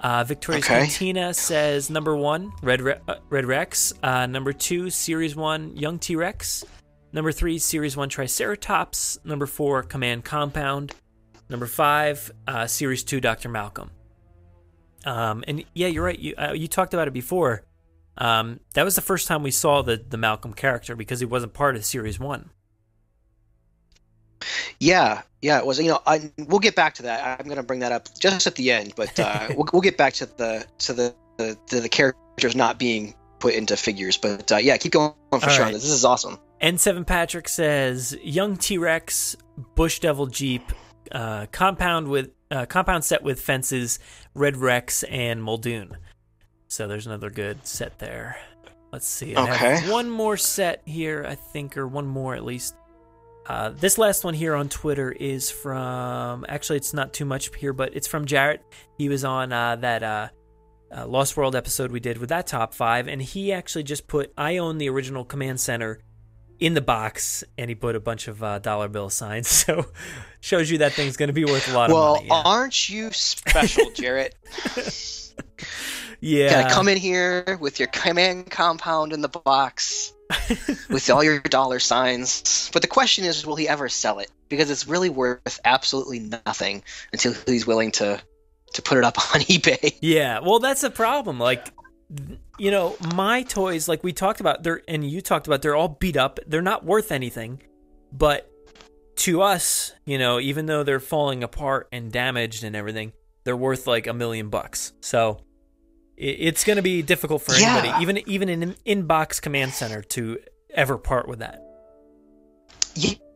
[0.01, 0.79] Uh, Victoria's Okay.
[0.81, 3.93] Cantina says number one, Red, Re- uh, Red Rex.
[4.01, 6.63] Uh, number two, Series 1, Young T Rex.
[7.11, 9.19] Number three, Series 1, Triceratops.
[9.23, 10.93] Number four, Command Compound.
[11.49, 13.49] Number five, uh, Series 2, Dr.
[13.49, 13.89] Malcolm.
[15.05, 16.19] Um, and yeah, you're right.
[16.19, 17.63] You, uh, you talked about it before.
[18.17, 21.53] Um, that was the first time we saw the, the Malcolm character because he wasn't
[21.53, 22.49] part of Series 1.
[24.79, 25.59] Yeah, yeah.
[25.59, 25.79] It was.
[25.79, 27.39] You know, I, we'll get back to that.
[27.39, 30.13] I'm gonna bring that up just at the end, but uh, we'll, we'll get back
[30.15, 34.17] to the to the the, to the characters not being put into figures.
[34.17, 35.49] But uh, yeah, keep going for All sure.
[35.61, 35.67] right.
[35.67, 36.37] on This This is awesome.
[36.61, 39.37] N7 Patrick says young T Rex,
[39.75, 40.63] Bush Devil Jeep,
[41.11, 43.99] uh, compound with uh, compound set with fences,
[44.33, 45.95] Red Rex, and Muldoon.
[46.67, 48.37] So there's another good set there.
[48.91, 49.35] Let's see.
[49.35, 49.89] I Okay.
[49.91, 52.75] one more set here, I think, or one more at least.
[53.49, 56.45] Uh, this last one here on Twitter is from.
[56.47, 58.61] Actually, it's not too much here, but it's from Jarrett.
[58.97, 60.29] He was on uh, that uh,
[60.95, 64.31] uh, Lost World episode we did with that top five, and he actually just put
[64.37, 65.99] I own the original Command Center
[66.59, 69.47] in the box, and he put a bunch of uh, dollar bill signs.
[69.65, 69.85] So
[70.41, 72.27] shows you that thing's going to be worth a lot Well, of money.
[72.27, 72.41] Yeah.
[72.45, 74.35] aren't you special, Jarrett?
[76.19, 76.63] yeah.
[76.63, 80.13] Gotta come in here with your command compound in the box
[80.89, 82.69] with all your dollar signs.
[82.73, 84.29] But the question is, will he ever sell it?
[84.47, 88.21] Because it's really worth absolutely nothing until he's willing to
[88.73, 89.97] to put it up on eBay.
[90.01, 91.39] Yeah, well, that's the problem.
[91.39, 91.71] Like,
[92.57, 95.97] you know, my toys, like we talked about, they're and you talked about, they're all
[95.99, 96.39] beat up.
[96.45, 97.61] They're not worth anything,
[98.11, 98.49] but
[99.17, 103.11] to us, you know, even though they're falling apart and damaged and everything,
[103.43, 104.93] they're worth like a million bucks.
[105.01, 105.41] So
[106.19, 107.77] it's going to be difficult for Yeah.
[107.77, 110.39] anybody, even even an inbox command center, to
[110.73, 111.63] ever part with that.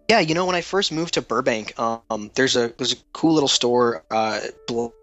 [0.10, 3.34] Yeah, you know, when I first moved to Burbank, um, there's a there's a cool
[3.34, 4.42] little store, uh,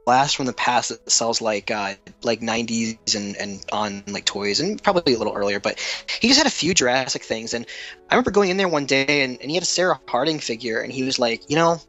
[0.05, 4.61] Blast from the Past that sells like uh, like 90s and and on like toys,
[4.61, 5.59] and probably a little earlier.
[5.59, 5.81] But
[6.21, 7.65] he just had a few Jurassic things, and
[8.11, 10.81] I remember going in there one day, and, and he had a Sarah Harding figure,
[10.81, 11.81] and he was like, you know,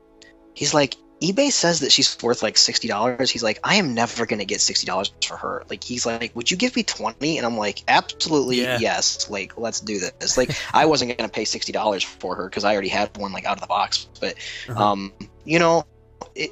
[0.53, 3.30] he's like, eBay says that she's worth like sixty dollars.
[3.30, 5.64] He's like, I am never gonna get sixty dollars for her.
[5.69, 7.38] Like he's like, would you give me twenty?
[7.38, 8.80] And I'm like, absolutely Yeah.
[8.80, 9.30] yes.
[9.30, 10.35] Like let's do this.
[10.38, 13.45] Like I wasn't gonna pay sixty dollars for her because I already had one like
[13.45, 14.07] out of the box.
[14.19, 14.35] But
[14.68, 14.91] Uh-huh.
[14.93, 15.14] um,
[15.45, 15.85] you know,
[16.35, 16.52] it,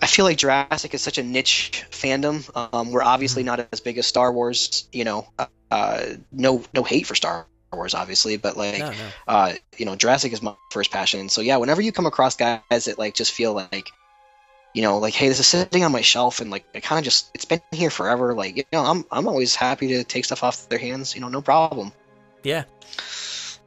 [0.00, 2.48] I feel like Jurassic is such a niche fandom.
[2.54, 3.08] Um, we're Mm-hmm.
[3.08, 4.88] obviously not as big as Star Wars.
[4.92, 5.28] You know,
[5.70, 9.08] uh, no no hate for Star Wars, obviously, but like No, no.
[9.28, 11.28] uh, you know, Jurassic is my first passion.
[11.28, 13.90] So yeah, whenever you come across guys that like just feel like,
[14.74, 17.04] you know, like hey, this is sitting on my shelf and like it kind of
[17.04, 18.34] just it's been here forever.
[18.34, 21.14] Like you know, I'm I'm always happy to take stuff off their hands.
[21.14, 21.92] You know, no problem.
[22.42, 22.64] Yeah.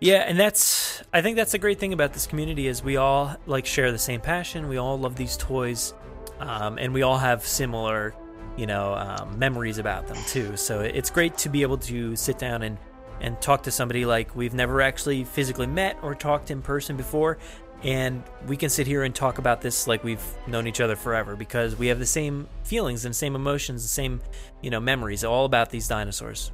[0.02, 3.36] Yeah, and that's I think that's a great thing about this community is we all
[3.45, 4.68] like share the same passion.
[4.68, 5.94] We all love these toys,
[6.40, 8.14] um, and we all have similar,
[8.57, 10.57] you know, um, memories about them too.
[10.57, 12.77] So it's great to be able to sit down and
[13.21, 17.37] and talk to somebody like we've never actually physically met or talked in person before,
[17.83, 21.35] and we can sit here and talk about this like we've known each other forever
[21.35, 24.21] because we have the same feelings and same emotions, the same,
[24.61, 26.51] you know, memories all about these dinosaurs.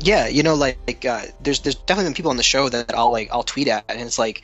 [0.00, 2.94] Yeah, you know, like, like uh, there's there's definitely been people on the show that
[2.94, 4.42] I'll like I'll tweet at, and it's like,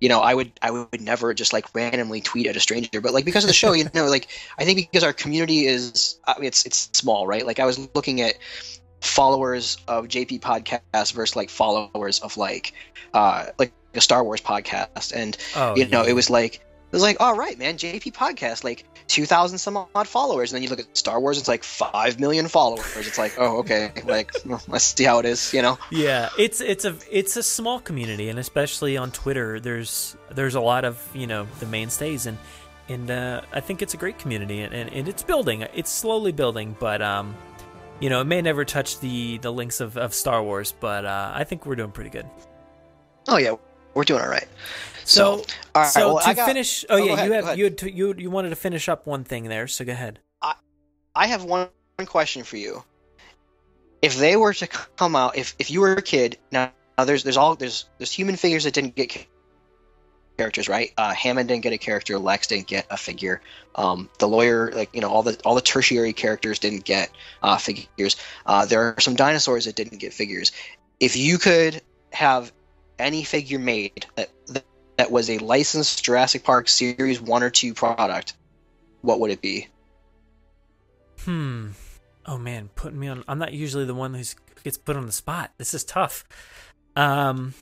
[0.00, 3.12] you know, I would I would never just like randomly tweet at a stranger, but
[3.12, 4.28] like because of the show, you know, like
[4.58, 7.46] I think because our community is it's it's small, right?
[7.46, 8.34] Like I was looking at
[9.04, 12.72] followers of JP podcast versus like followers of like
[13.12, 16.10] uh like a Star Wars podcast, and Oh, you know, yeah.
[16.10, 16.62] it was like it
[16.92, 20.62] was like all right, man, JP podcast like two thousand some odd followers, and then
[20.62, 23.06] you look at Star Wars, it's like five million followers.
[23.06, 25.78] It's like oh okay, like well, let's see how it is, you know.
[25.90, 30.60] Yeah, it's it's a it's a small community, and especially on Twitter, there's there's a
[30.60, 32.38] lot of you know the mainstays, and
[32.88, 35.62] and uh, I think it's a great community, and, and, and it's building.
[35.74, 37.34] It's slowly building, but um,
[38.00, 41.32] you know, it may never touch the the links of, of Star Wars, but uh,
[41.34, 42.26] I think we're doing pretty good.
[43.28, 43.54] Oh yeah,
[43.94, 44.48] we're doing all right.
[45.04, 45.44] So, So,
[45.74, 47.64] all right, so well, to I got- finish, oh, oh, yeah, ahead, you have you
[47.64, 50.18] had to, you you wanted to finish up one thing there, so go ahead.
[50.42, 50.54] I
[51.14, 52.82] I have one, one question for you.
[54.02, 57.22] If they were to come out, if if you were a kid, now, now there's
[57.22, 59.26] there's all there's there's human figures that didn't get
[60.36, 60.92] characters, right?
[60.96, 63.40] Uh, Hammond didn't get a character, Lex didn't get a figure.
[63.74, 67.10] Um, the lawyer, like you know, all the all the tertiary characters didn't get
[67.42, 68.16] uh, figures.
[68.46, 70.52] Uh, there are some dinosaurs that didn't get figures.
[71.00, 71.80] If you could
[72.12, 72.52] have
[72.98, 74.30] any figure made that
[74.96, 78.34] that, was a licensed Jurassic Park Series one or two product,
[79.02, 79.68] what would it be?
[81.24, 81.70] Hmm.
[82.26, 83.24] Oh man, putting me on.
[83.28, 84.22] I'm not usually the one who
[84.62, 85.52] gets put on the spot.
[85.58, 86.24] This is tough.
[86.96, 87.54] Um.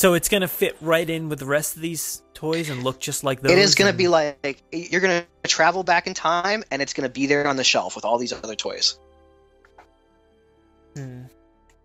[0.00, 3.22] So it's gonna fit right in with the rest of these toys and look just
[3.22, 3.52] like those.
[3.52, 6.80] It is going to and- be like you're going to travel back in time, and
[6.80, 8.98] it's going to be there on the shelf with all these other toys.
[10.96, 11.24] Hmm.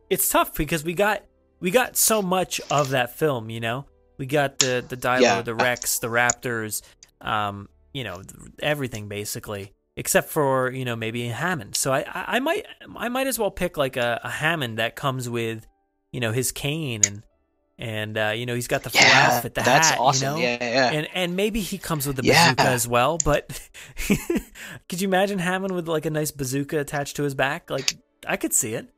[0.10, 1.24] It's tough because we got
[1.60, 3.50] we got so much of that film.
[3.50, 3.86] You know,
[4.18, 5.42] we got the the Dilo, Yeah.
[5.42, 6.84] the Rex, the Raptors.
[7.20, 8.22] Um, you know,
[8.60, 11.76] everything basically, except for you know maybe a Hammond.
[11.76, 12.66] So I I, I might
[12.96, 15.68] I might as well pick like a, a Hammond that comes with
[16.14, 17.22] you know his cane and
[17.78, 20.00] and uh, you know he's got the full Yeah, outfit, the that's hat.
[20.00, 20.38] awesome.
[20.38, 20.48] You know?
[20.50, 20.98] Yeah, yeah, yeah.
[21.00, 22.54] And and maybe he comes with the Yeah.
[22.54, 23.18] bazooka as well.
[23.24, 23.60] But
[24.90, 27.70] could you imagine Hammond with like a nice bazooka attached to his back?
[27.70, 27.94] Like
[28.28, 28.90] I could see it.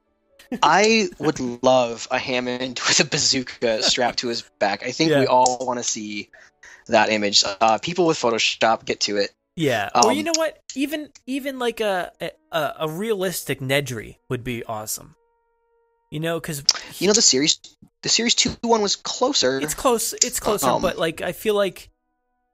[0.64, 4.84] I would love a Hammond with a bazooka strapped to his back.
[4.86, 5.20] I think Yeah.
[5.22, 6.30] we all want to see
[6.88, 7.44] that image.
[7.60, 9.32] Uh, people with Photoshop get to it.
[9.58, 9.90] Yeah.
[9.94, 10.60] or you Um, know what?
[10.76, 15.16] Even even like a a, a realistic Nedry would be awesome.
[16.12, 16.64] You know, because
[17.00, 17.60] You know, the series,
[18.02, 19.60] the series two one was closer.
[19.60, 20.14] it's close.
[20.14, 21.90] It's closer, Um, but like I feel like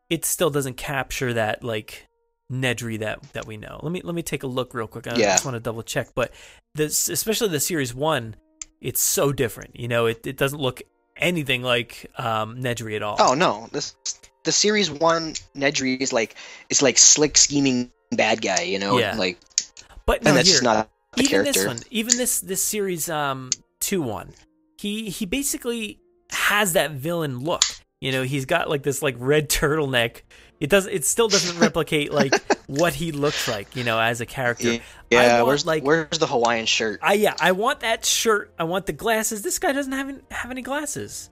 [0.09, 2.07] it still doesn't capture that like
[2.51, 3.79] Nedry that that we know.
[3.83, 5.07] Let me let me take a look real quick.
[5.07, 5.33] I Yeah.
[5.33, 6.31] just want to double check, but
[6.75, 8.35] this especially the series one,
[8.81, 9.79] it's so different.
[9.79, 10.81] You know, it it doesn't look
[11.17, 13.17] anything like um Nedry at all.
[13.19, 13.95] Oh no, this
[14.43, 16.35] the series one Nedry is like
[16.69, 18.63] is like slick scheming bad guy.
[18.63, 19.15] You know, Yeah.
[19.15, 19.37] like
[20.05, 21.53] but no, and that's here, just not even character.
[21.53, 23.49] this one, even this this series um
[23.79, 24.33] two one,
[24.77, 25.99] he he basically
[26.31, 27.63] has that villain look.
[27.99, 30.21] You know, he's got like this like red turtleneck.
[30.59, 30.87] It does.
[30.87, 32.33] It still doesn't replicate like
[32.67, 33.75] what he looks like.
[33.75, 34.79] You know, as a character.
[35.09, 36.99] Yeah, I want, where's like where's the Hawaiian shirt?
[37.03, 38.53] I yeah, I want that shirt.
[38.57, 39.41] I want the glasses.
[39.41, 41.29] This guy doesn't have any, have any glasses.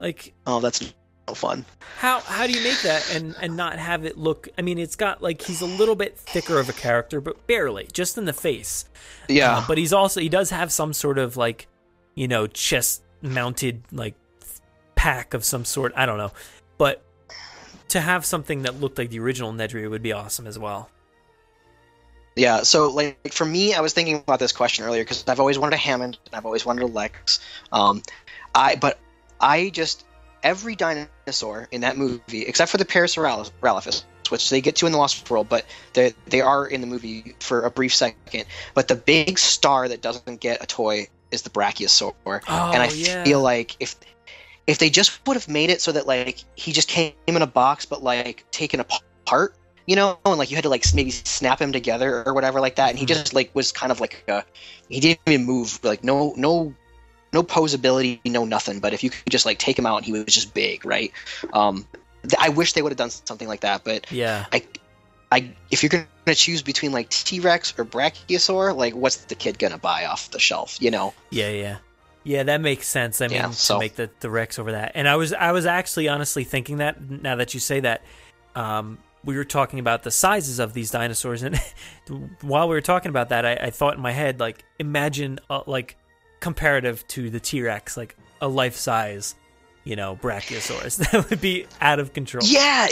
[0.00, 0.94] Like Oh, that's
[1.28, 1.64] no fun.
[1.98, 4.48] how how do you make that and and not have it look?
[4.56, 7.86] I mean, it's got like he's a little bit thicker of a character, but barely,
[7.92, 8.86] just in the face.
[9.28, 9.58] Yeah.
[9.58, 11.68] Uh, but he's also he does have some sort of like,
[12.14, 14.14] you know, chest mounted like
[14.94, 15.92] pack of some sort.
[15.94, 16.32] I don't know,
[16.78, 17.02] but
[17.88, 20.90] to have something that looked like the original Nedry would be awesome as well.
[22.36, 25.58] Yeah, so like for me, I was thinking about this question earlier because I've always
[25.58, 27.40] wanted a Hammond and I've always wanted a Lex.
[27.72, 28.02] Um,
[28.54, 28.98] I but
[29.40, 30.04] I just
[30.42, 34.98] every dinosaur in that movie, except for the Parasaurolophus, which they get to in the
[34.98, 38.44] Lost World, but they they are in the movie for a brief second.
[38.74, 42.88] But the big star that doesn't get a toy is the Brachiosaur, Oh, and I
[42.88, 43.24] yeah.
[43.24, 43.96] feel like if
[44.66, 47.46] if they just would have made it so that like he just came in a
[47.46, 49.54] box, but like taken apart,
[49.86, 52.76] you know, and like you had to like maybe snap him together or whatever like
[52.76, 53.22] that, and he Mm-hmm.
[53.22, 54.44] just like was kind of like a,
[54.88, 56.74] he didn't even move, like no no
[57.32, 58.80] no posability, no nothing.
[58.80, 61.12] But if you could just like take him out, and he was just big, right?
[61.52, 61.86] Um,
[62.22, 64.46] th- I wish they would have done something like that, but Yeah.
[64.52, 64.64] I,
[65.30, 69.58] I if you're gonna choose between like T Rex or Brachiosaur, like what's the kid
[69.58, 70.78] gonna buy off the shelf?
[70.80, 71.14] You know?
[71.30, 71.76] Yeah, yeah.
[72.24, 73.20] Yeah, that makes sense.
[73.20, 74.92] I mean, Yeah, to make the, the Rex over that.
[74.94, 78.02] And I was I was actually honestly thinking that now that you say that,
[78.54, 81.58] um, we were talking about the sizes of these dinosaurs, and
[82.42, 85.62] while we were talking about that, I, I thought in my head like, imagine uh,
[85.66, 85.96] like
[86.40, 89.34] comparative to the T Rex, like a life size,
[89.84, 90.96] you know, Brachiosaurus.
[91.10, 92.44] that would be out of control.
[92.44, 92.88] Yeah,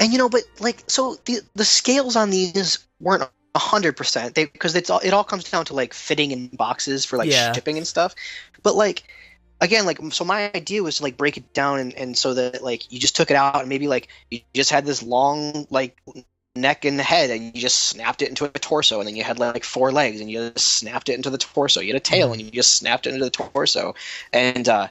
[0.00, 4.34] and you know, but like, so the the scales on these weren't a hundred percent.
[4.34, 7.30] They because it's all it all comes down to like fitting in boxes for like
[7.30, 7.52] Yeah.
[7.52, 8.14] shipping and stuff.
[8.62, 9.02] But like
[9.60, 12.62] again, like so my idea was to like break it down and, and so that
[12.62, 15.96] like you just took it out and maybe like you just had this long like
[16.54, 19.38] neck and head and you just snapped it into a torso and then you had
[19.38, 21.80] like four legs and you just snapped it into the torso.
[21.80, 23.94] You had a tail and you just snapped it into the torso.
[24.32, 24.88] And uh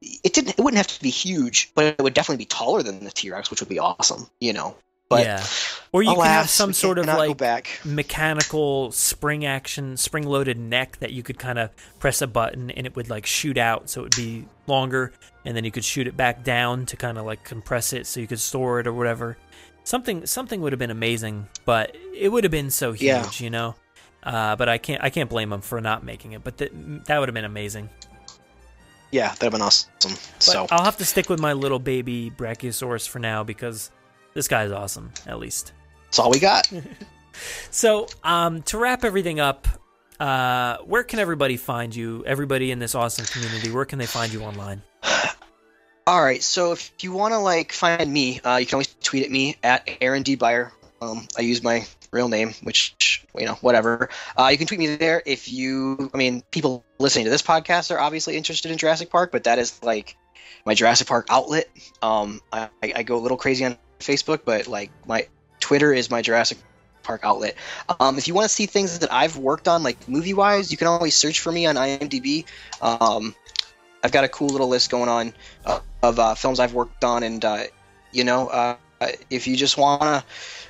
[0.00, 3.02] it didn't it wouldn't have to be huge but it would definitely be taller than
[3.02, 4.76] the t-rex which would be awesome you know.
[5.08, 5.44] But yeah.
[5.90, 11.12] Or you can have some sort of like mechanical spring action, spring loaded neck that
[11.12, 14.04] you could kind of press a button and it would like shoot out, so it
[14.04, 15.12] would be longer,
[15.46, 18.20] and then you could shoot it back down to kind of like compress it, so
[18.20, 19.38] you could store it or whatever.
[19.88, 23.30] Something something would have been amazing, but it would have been so huge, Yeah.
[23.38, 23.74] you know.
[24.22, 26.44] Uh, but I can't I can't blame them for not making it.
[26.44, 26.70] But th-
[27.06, 27.88] that would have been amazing.
[29.12, 32.30] yeah that'd have been awesome But so I'll have to stick with my little baby
[32.36, 33.90] Brachiosaurus for now because
[34.34, 35.72] this guy's awesome, at least.
[36.04, 36.70] that's all we got
[37.70, 39.66] So, um, to wrap everything up,
[40.20, 42.24] uh, where can everybody find you?
[42.26, 44.82] Everybody in this awesome community, where can they find you online?
[46.08, 49.26] All right, so if you want to like find me, uh, you can always tweet
[49.26, 50.72] at me at Aaron D Beyer.
[51.02, 54.08] Um, I use my real name, which you know, whatever.
[54.34, 56.10] Uh, you can tweet me there if you.
[56.14, 59.58] I mean, people listening to this podcast are obviously interested in Jurassic Park, but that
[59.58, 60.16] is like
[60.64, 61.68] my Jurassic Park outlet.
[62.00, 65.28] Um, I, I go a little crazy on Facebook, but like my
[65.60, 66.56] Twitter is my Jurassic
[67.02, 67.54] Park outlet.
[68.00, 70.78] Um, if you want to see things that I've worked on, like movie wise, you
[70.78, 72.46] can always search for me on IMDb.
[72.80, 73.34] Um,
[74.02, 75.34] I've got a cool little list going on
[75.64, 77.64] uh, of uh, films I've worked on, and uh,
[78.12, 78.76] you know, uh,
[79.30, 80.24] if you just want to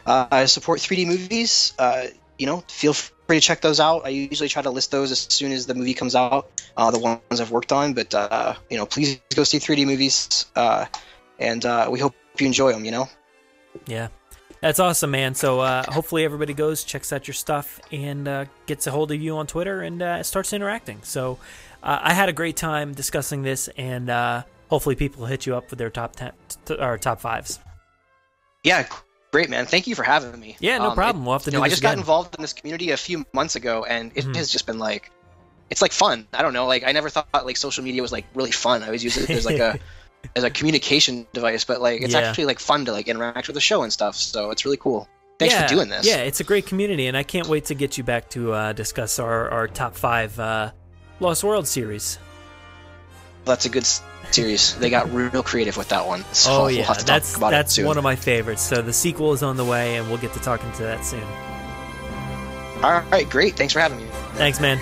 [0.07, 2.07] uh, support 3D movies, uh,
[2.39, 4.07] you know, feel free to check those out.
[4.07, 7.41] I usually try to list those as soon as the movie comes out, the ones
[7.41, 7.95] I've worked on.
[7.95, 8.13] But
[8.71, 10.47] you know, please go see 3D movies,
[11.39, 12.85] and we hope you enjoy them.
[12.85, 13.09] You know.
[13.87, 14.09] Yeah,
[14.61, 15.35] that's awesome, man.
[15.35, 19.47] So, hopefully, everybody goes, checks out your stuff, and gets a hold of you on
[19.47, 21.01] Twitter and starts interacting.
[21.03, 21.39] So,
[21.83, 25.71] uh, I had a great time discussing this, and uh, hopefully, people hit you up
[25.71, 26.33] with their top ten
[26.65, 27.59] t- or top fives.
[28.65, 28.87] Yeah,
[29.33, 29.67] great man.
[29.67, 30.57] Thank you for having me.
[30.61, 31.23] Yeah, no Um, problem.
[31.23, 32.97] it- We'll have to you do know, I just got involved in this community a
[32.97, 34.37] few months ago, and it Mhm.
[34.37, 35.11] has just been like,
[35.71, 36.27] it's like fun.
[36.33, 36.67] I don't know.
[36.67, 38.83] Like I never thought like social media was like really fun.
[38.83, 39.79] I always use it as like a
[40.37, 42.21] as a communication device, but like it's Yeah.
[42.21, 44.17] actually like fun to like interact with the show and stuff.
[44.17, 45.09] So it's really cool.
[45.39, 46.05] Thanks yeah, for doing this.
[46.05, 48.73] Yeah, it's a great community, and I can't wait to get you back to uh,
[48.73, 50.73] discuss our, our top five uh,
[51.21, 52.19] Lost World series.
[53.45, 53.87] that's a good
[54.31, 54.75] series.
[54.77, 56.23] They got real creative with that one.
[56.33, 58.63] So oh we'll yeah, talk that's that's one of my favorites.
[58.63, 61.25] So the sequel is on the way, and we'll get to talking to that soon.
[62.85, 63.57] All right, great.
[63.57, 64.07] Thanks for having me.
[64.35, 64.79] Thanks, man.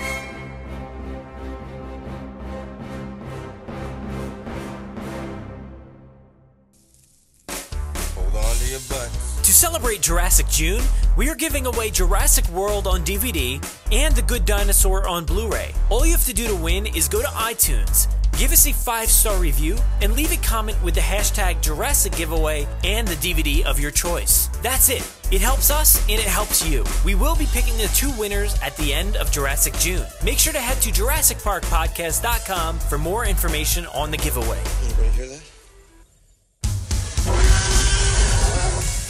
[9.57, 10.83] Celebrate Jurassic June,
[11.17, 13.59] we are giving away Jurassic World on DVD
[13.91, 15.73] and The Good Dinosaur on Blu ray.
[15.89, 18.07] All you have to do to win is go to iTunes,
[18.37, 22.67] give us a five star review, and leave a comment with the hashtag Jurassic Giveaway
[22.83, 24.47] and the DVD of your choice.
[24.61, 25.11] That's it.
[25.31, 26.85] It helps us and it helps you.
[27.03, 30.05] We will be picking the two winners at the end of Jurassic June.
[30.23, 34.61] Make sure to head to JurassicParkPodcast.com for more information on the giveaway.
[34.83, 35.56] Anybody hear that?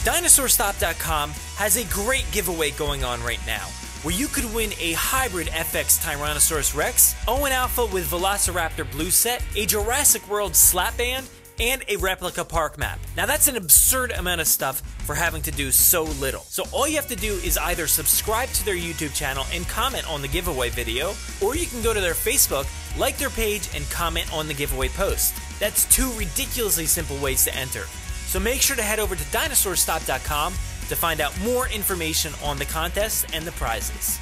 [0.04, 3.66] DinosaurStop.com has a great giveaway going on right now,
[4.02, 9.42] where you could win a hybrid FX Tyrannosaurus Rex, Owen Alpha with Velociraptor Blue Set,
[9.56, 11.28] a Jurassic World slap band,
[11.60, 13.00] and a replica park map.
[13.16, 16.42] Now that's an absurd amount of stuff for having to do so little.
[16.42, 20.08] So all you have to do is either subscribe to their YouTube channel and comment
[20.08, 23.84] on the giveaway video, or you can go to their Facebook, like their page, and
[23.90, 25.34] comment on the giveaway post.
[25.58, 27.84] That's two ridiculously simple ways to enter.
[28.28, 32.66] So make sure to head over to dinosaurstop.com to find out more information on the
[32.66, 34.18] contest and the prizes.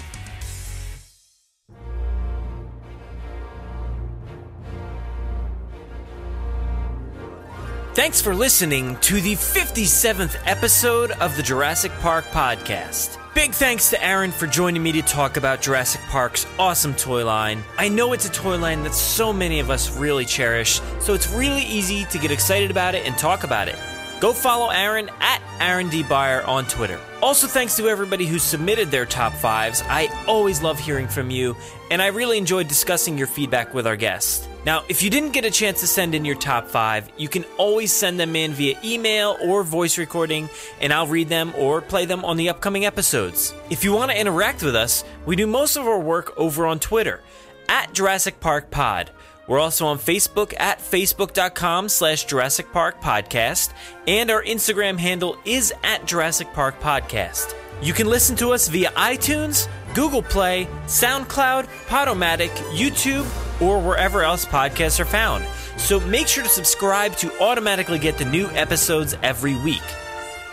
[7.94, 13.18] Thanks for listening to the 57th episode of the Jurassic Park podcast.
[13.34, 17.64] Big thanks to Aaron for joining me to talk about Jurassic Park's awesome toy line.
[17.76, 21.28] I know it's a toy line that so many of us really cherish, so it's
[21.30, 23.78] really easy to get excited about it and talk about it.
[24.20, 26.02] Go follow Aaron at Aaron D.
[26.02, 26.98] Beyer on Twitter.
[27.22, 29.82] Also, thanks to everybody who submitted their top fives.
[29.86, 31.54] I always love hearing from you,
[31.90, 34.48] and I really enjoyed discussing your feedback with our guests.
[34.64, 37.44] Now, if you didn't get a chance to send in your top five, you can
[37.58, 40.48] always send them in via email or voice recording,
[40.80, 43.54] and I'll read them or play them on the upcoming episodes.
[43.68, 46.80] If you want to interact with us, we do most of our work over on
[46.80, 47.22] Twitter
[47.68, 49.10] at Jurassic Park Pod.
[49.46, 53.72] We're also on Facebook at facebook.com slash Jurassic Park Podcast,
[54.08, 57.54] and our Instagram handle is at Jurassic Park Podcast.
[57.82, 63.26] You can listen to us via iTunes, Google Play, SoundCloud, Podomatic, YouTube,
[63.60, 65.44] or wherever else podcasts are found.
[65.76, 69.82] So make sure to subscribe to automatically get the new episodes every week.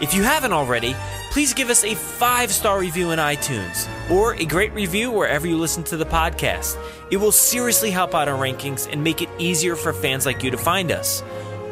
[0.01, 0.95] If you haven't already,
[1.31, 5.57] please give us a five star review in iTunes or a great review wherever you
[5.57, 6.77] listen to the podcast.
[7.11, 10.51] It will seriously help out our rankings and make it easier for fans like you
[10.51, 11.23] to find us.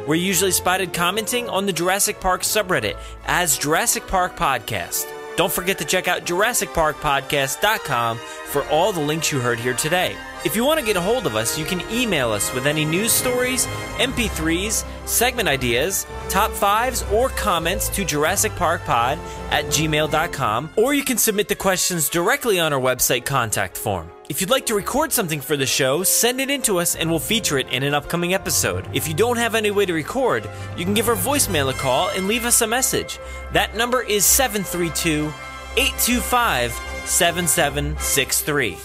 [0.06, 2.96] We're usually spotted commenting on the Jurassic Park subreddit
[3.26, 5.06] as Jurassic Park Podcast.
[5.36, 10.14] Don't forget to check out JurassicParkPodcast.com for all the links you heard here today.
[10.44, 12.84] If you want to get a hold of us, you can email us with any
[12.84, 19.18] news stories, MP3s, segment ideas, top fives, or comments to Jurassic Park Pod
[19.50, 24.11] at gmail.com, or you can submit the questions directly on our website contact form.
[24.28, 27.10] If you'd like to record something for the show, send it in to us and
[27.10, 28.88] we'll feature it in an upcoming episode.
[28.94, 32.08] If you don't have any way to record, you can give our voicemail a call
[32.10, 33.18] and leave us a message.
[33.52, 35.32] That number is 732
[35.76, 36.72] 825
[37.04, 38.76] 7763.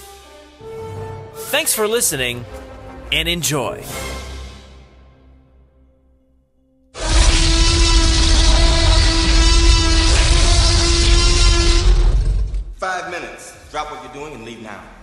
[1.36, 2.44] Thanks for listening
[3.12, 3.84] and enjoy.
[12.76, 13.54] Five minutes.
[13.72, 14.97] Drop what you're doing and leave now.